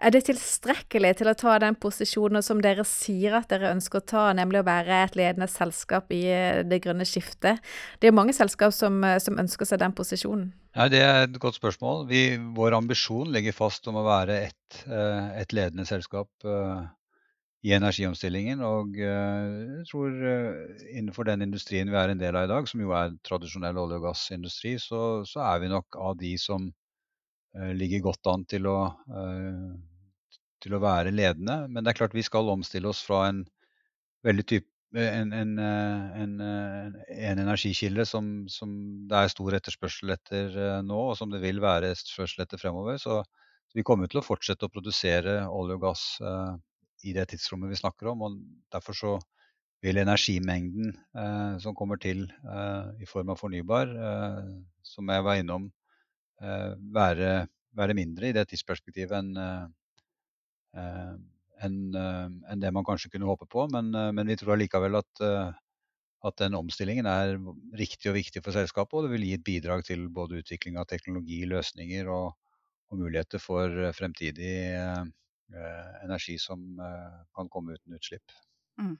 Er 0.00 0.14
det 0.14 0.22
tilstrekkelig 0.30 1.10
til 1.18 1.28
å 1.28 1.36
ta 1.36 1.58
den 1.60 1.76
posisjonen 1.76 2.44
som 2.44 2.62
dere 2.64 2.86
sier 2.88 3.34
at 3.36 3.50
dere 3.52 3.74
ønsker 3.74 4.00
å 4.00 4.06
ta, 4.12 4.22
nemlig 4.36 4.62
å 4.62 4.68
være 4.68 5.02
et 5.04 5.18
ledende 5.18 5.48
selskap 5.50 6.08
i 6.16 6.22
eh, 6.32 6.62
det 6.64 6.80
grønne 6.86 7.04
skiftet? 7.04 7.60
Det 8.00 8.08
er 8.08 8.16
mange 8.16 8.32
selskap 8.36 8.72
som, 8.72 8.96
eh, 9.04 9.18
som 9.20 9.36
ønsker 9.42 9.68
seg 9.68 9.82
den 9.82 9.96
posisjonen. 9.96 10.48
Ja, 10.76 10.86
det 10.86 11.00
er 11.02 11.24
et 11.24 11.38
godt 11.42 11.56
spørsmål. 11.58 12.04
Vi, 12.10 12.22
vår 12.54 12.76
ambisjon 12.78 13.32
ligger 13.34 13.56
fast 13.56 13.88
om 13.90 13.98
å 13.98 14.06
være 14.06 14.36
et, 14.46 14.82
eh, 14.86 15.30
et 15.42 15.54
ledende 15.56 15.86
selskap 15.88 16.30
i 17.66 17.72
energiomstillingen. 17.76 18.62
Og 18.64 18.94
jeg 18.96 19.84
tror 19.90 20.14
innenfor 20.94 21.26
den 21.28 21.42
industrien 21.48 21.90
vi 21.90 21.98
er 21.98 22.12
en 22.14 22.22
del 22.22 22.38
av 22.38 22.46
i 22.46 22.52
dag, 22.52 22.68
som 22.70 22.80
jo 22.80 22.94
er 22.96 23.18
tradisjonell 23.26 23.82
olje- 23.82 23.98
og 23.98 24.06
gassindustri, 24.08 24.76
så, 24.80 25.26
så 25.28 25.42
er 25.44 25.60
vi 25.64 25.72
nok 25.74 25.98
av 25.98 26.16
de 26.22 26.36
som 26.40 26.70
ligger 27.74 28.06
godt 28.06 28.30
an 28.30 28.46
til 28.46 28.70
å 28.70 28.78
til 30.60 30.76
å 30.76 30.82
være 30.82 31.12
ledende. 31.14 31.64
Men 31.68 31.84
det 31.84 31.92
er 31.92 32.00
klart 32.02 32.16
vi 32.16 32.24
skal 32.26 32.50
omstille 32.52 32.90
oss 32.90 33.02
fra 33.06 33.26
en 33.30 33.44
veldig 34.26 34.46
type 34.52 34.69
en, 34.98 35.32
en, 35.32 35.58
en, 35.58 36.32
en 36.40 37.42
energikilde 37.42 38.06
som, 38.08 38.30
som, 38.50 38.72
det 39.10 39.18
er 39.18 39.32
stor 39.32 39.56
etterspørsel 39.58 40.14
etter 40.16 40.56
eh, 40.56 40.78
nå, 40.86 40.98
og 41.12 41.18
som 41.18 41.30
det 41.30 41.42
vil 41.44 41.62
være 41.62 41.92
etterspørsel 41.94 42.44
etter 42.44 42.60
fremover. 42.60 42.98
Så, 43.02 43.20
vi 43.70 43.84
kommer 43.86 44.10
til 44.10 44.18
å 44.18 44.26
fortsette 44.26 44.66
å 44.66 44.72
produsere 44.72 45.44
olje 45.46 45.76
og 45.76 45.84
gass 45.84 46.00
uh, 46.26 46.56
i 47.06 47.12
det 47.14 47.28
tidsrommet 47.30 47.70
vi 47.70 47.76
snakker 47.78 48.08
om. 48.10 48.24
og 48.26 48.40
Derfor 48.74 48.96
så 48.98 49.12
vil 49.78 50.00
energimengden 50.02 50.90
uh, 51.14 51.54
som 51.62 51.76
kommer 51.78 52.00
til 52.02 52.24
uh, 52.42 52.90
i 52.98 53.06
form 53.06 53.30
av 53.30 53.38
fornybar, 53.38 53.94
som 54.82 55.14
jeg 55.14 55.22
var 55.22 55.38
innom, 55.38 55.70
være, 56.40 57.30
være, 57.78 57.94
mindre 57.94 58.32
i 58.32 58.34
det 58.34 58.48
tidsperspektivet 58.50 59.20
enn 59.20 59.70
Eh, 60.76 61.14
enn 61.64 61.96
eh, 61.96 62.28
en 62.52 62.62
det 62.62 62.72
man 62.74 62.86
kanskje 62.86 63.12
kunne 63.14 63.28
håpe 63.28 63.48
på. 63.50 63.66
Men, 63.72 63.92
eh, 63.94 64.12
men 64.16 64.30
vi 64.30 64.38
tror 64.40 64.56
allikevel 64.56 65.00
at, 65.00 65.24
at 66.20 66.36
den 66.40 66.58
omstillingen 66.58 67.08
er 67.08 67.36
riktig 67.78 68.10
og 68.12 68.18
viktig 68.18 68.42
for 68.44 68.56
selskapet, 68.56 68.96
og 68.96 69.06
det 69.06 69.14
vil 69.14 69.26
gi 69.28 69.36
et 69.38 69.46
bidrag 69.46 69.84
til 69.86 70.08
både 70.12 70.42
utvikling 70.42 70.80
av 70.80 70.88
teknologi, 70.90 71.42
løsninger 71.48 72.10
og, 72.12 72.32
og 72.90 73.00
muligheter 73.00 73.42
for 73.42 73.92
fremtidig 73.96 74.56
eh, 74.76 75.04
energi 76.04 76.38
som 76.38 76.80
eh, 76.80 77.22
kan 77.36 77.48
komme 77.52 77.78
uten 77.78 77.96
utslipp. 77.96 78.36
Mm. 78.80 78.98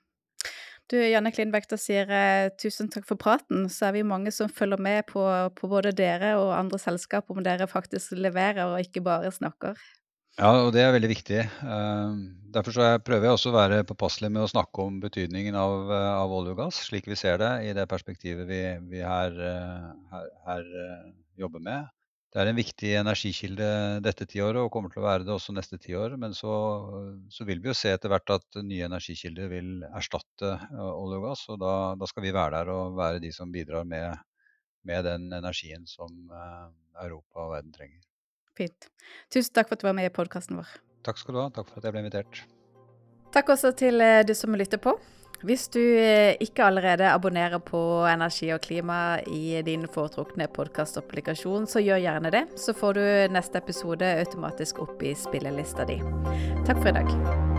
Du, 0.90 0.96
Janne 0.98 1.30
Klindbæk, 1.30 1.68
da 1.70 1.76
sier 1.78 2.08
tusen 2.58 2.88
takk 2.90 3.04
for 3.06 3.20
praten. 3.20 3.68
Så 3.70 3.86
er 3.86 3.94
vi 3.94 4.02
mange 4.02 4.32
som 4.34 4.50
følger 4.50 4.80
med 4.82 5.04
på, 5.06 5.22
på 5.54 5.70
både 5.70 5.92
dere 5.94 6.32
og 6.40 6.50
andre 6.56 6.80
selskap 6.82 7.30
om 7.30 7.38
dere 7.46 7.68
faktisk 7.70 8.16
leverer 8.18 8.64
og 8.72 8.80
ikke 8.82 9.04
bare 9.06 9.30
snakker. 9.30 9.78
Ja, 10.38 10.50
og 10.62 10.70
det 10.72 10.82
er 10.84 10.92
veldig 10.94 11.08
viktig. 11.10 11.40
Derfor 12.54 12.74
så 12.74 12.88
prøver 13.04 13.26
jeg 13.26 13.36
også 13.36 13.50
å 13.50 13.56
være 13.56 13.84
påpasselig 13.88 14.30
med 14.32 14.44
å 14.44 14.50
snakke 14.50 14.84
om 14.86 15.00
betydningen 15.02 15.56
av, 15.58 15.90
av 15.90 16.34
olje 16.34 16.54
og 16.54 16.60
gass, 16.62 16.78
slik 16.86 17.08
vi 17.10 17.18
ser 17.18 17.40
det 17.42 17.50
i 17.66 17.72
det 17.76 17.86
perspektivet 17.90 18.48
vi, 18.48 18.60
vi 18.92 19.02
her, 19.04 19.36
her, 20.12 20.28
her, 20.46 20.70
jobber 21.40 21.62
med. 21.66 21.90
Det 22.30 22.38
er 22.38 22.46
en 22.46 22.58
viktig 22.58 22.90
energikilde 22.94 23.68
dette 24.06 24.26
tiåret 24.30 24.62
og 24.62 24.70
kommer 24.70 24.92
til 24.92 25.02
å 25.02 25.06
være 25.08 25.26
det 25.26 25.32
også 25.34 25.54
neste 25.56 25.80
tiår. 25.82 26.14
Men 26.22 26.36
så, 26.36 26.52
så, 27.32 27.46
vil 27.48 27.62
vi 27.62 27.72
jo 27.72 27.74
se 27.74 27.90
etter 27.90 28.12
hvert 28.12 28.36
at 28.36 28.60
nye 28.62 28.86
energikilder 28.86 29.50
vil 29.50 29.72
erstatte 29.90 30.52
olje 30.78 31.18
og 31.18 31.26
gass. 31.26 31.42
Og 31.50 31.58
da, 31.62 31.72
da, 31.98 32.10
skal 32.10 32.28
vi 32.28 32.36
være 32.36 32.60
der 32.60 32.70
og 32.76 32.94
være 33.00 33.24
de 33.24 33.32
som 33.34 33.50
bidrar 33.50 33.88
med, 33.88 34.14
med 34.86 35.10
den 35.10 35.26
energien 35.40 35.90
som 35.90 36.30
Europa 36.30 37.48
og 37.48 37.56
verden 37.56 37.74
trenger. 37.74 38.09
Fint. 38.60 38.90
Tusen 39.32 39.54
takk 39.56 39.70
for 39.70 39.78
at 39.78 39.84
du 39.84 39.88
var 39.88 39.96
med 39.98 40.10
i 40.10 40.14
podkasten 40.14 40.60
vår. 40.60 40.74
Takk 41.06 41.22
skal 41.22 41.36
du 41.36 41.42
ha. 41.42 41.48
Takk 41.54 41.70
for 41.70 41.80
at 41.80 41.88
jeg 41.88 41.96
ble 41.96 42.04
invitert. 42.04 42.44
Takk 43.34 43.54
også 43.54 43.72
til 43.78 44.04
du 44.26 44.34
som 44.36 44.54
lytter 44.58 44.82
på. 44.82 44.98
Hvis 45.46 45.68
du 45.72 45.80
eh, 45.80 46.36
ikke 46.40 46.66
allerede 46.68 47.08
abonnerer 47.08 47.62
på 47.64 47.80
Energi 48.10 48.50
og 48.52 48.60
klima 48.60 49.20
i 49.24 49.62
din 49.64 49.86
foretrukne 49.88 50.50
podkastapplikasjon, 50.52 51.68
så 51.70 51.80
gjør 51.80 52.02
gjerne 52.04 52.32
det. 52.34 52.44
Så 52.60 52.76
får 52.76 52.98
du 52.98 53.04
neste 53.32 53.62
episode 53.62 54.10
automatisk 54.20 54.82
opp 54.84 55.00
i 55.02 55.14
spillelista 55.16 55.88
di. 55.88 55.96
Takk 56.68 56.76
for 56.82 56.92
i 56.92 56.98
dag. 57.00 57.49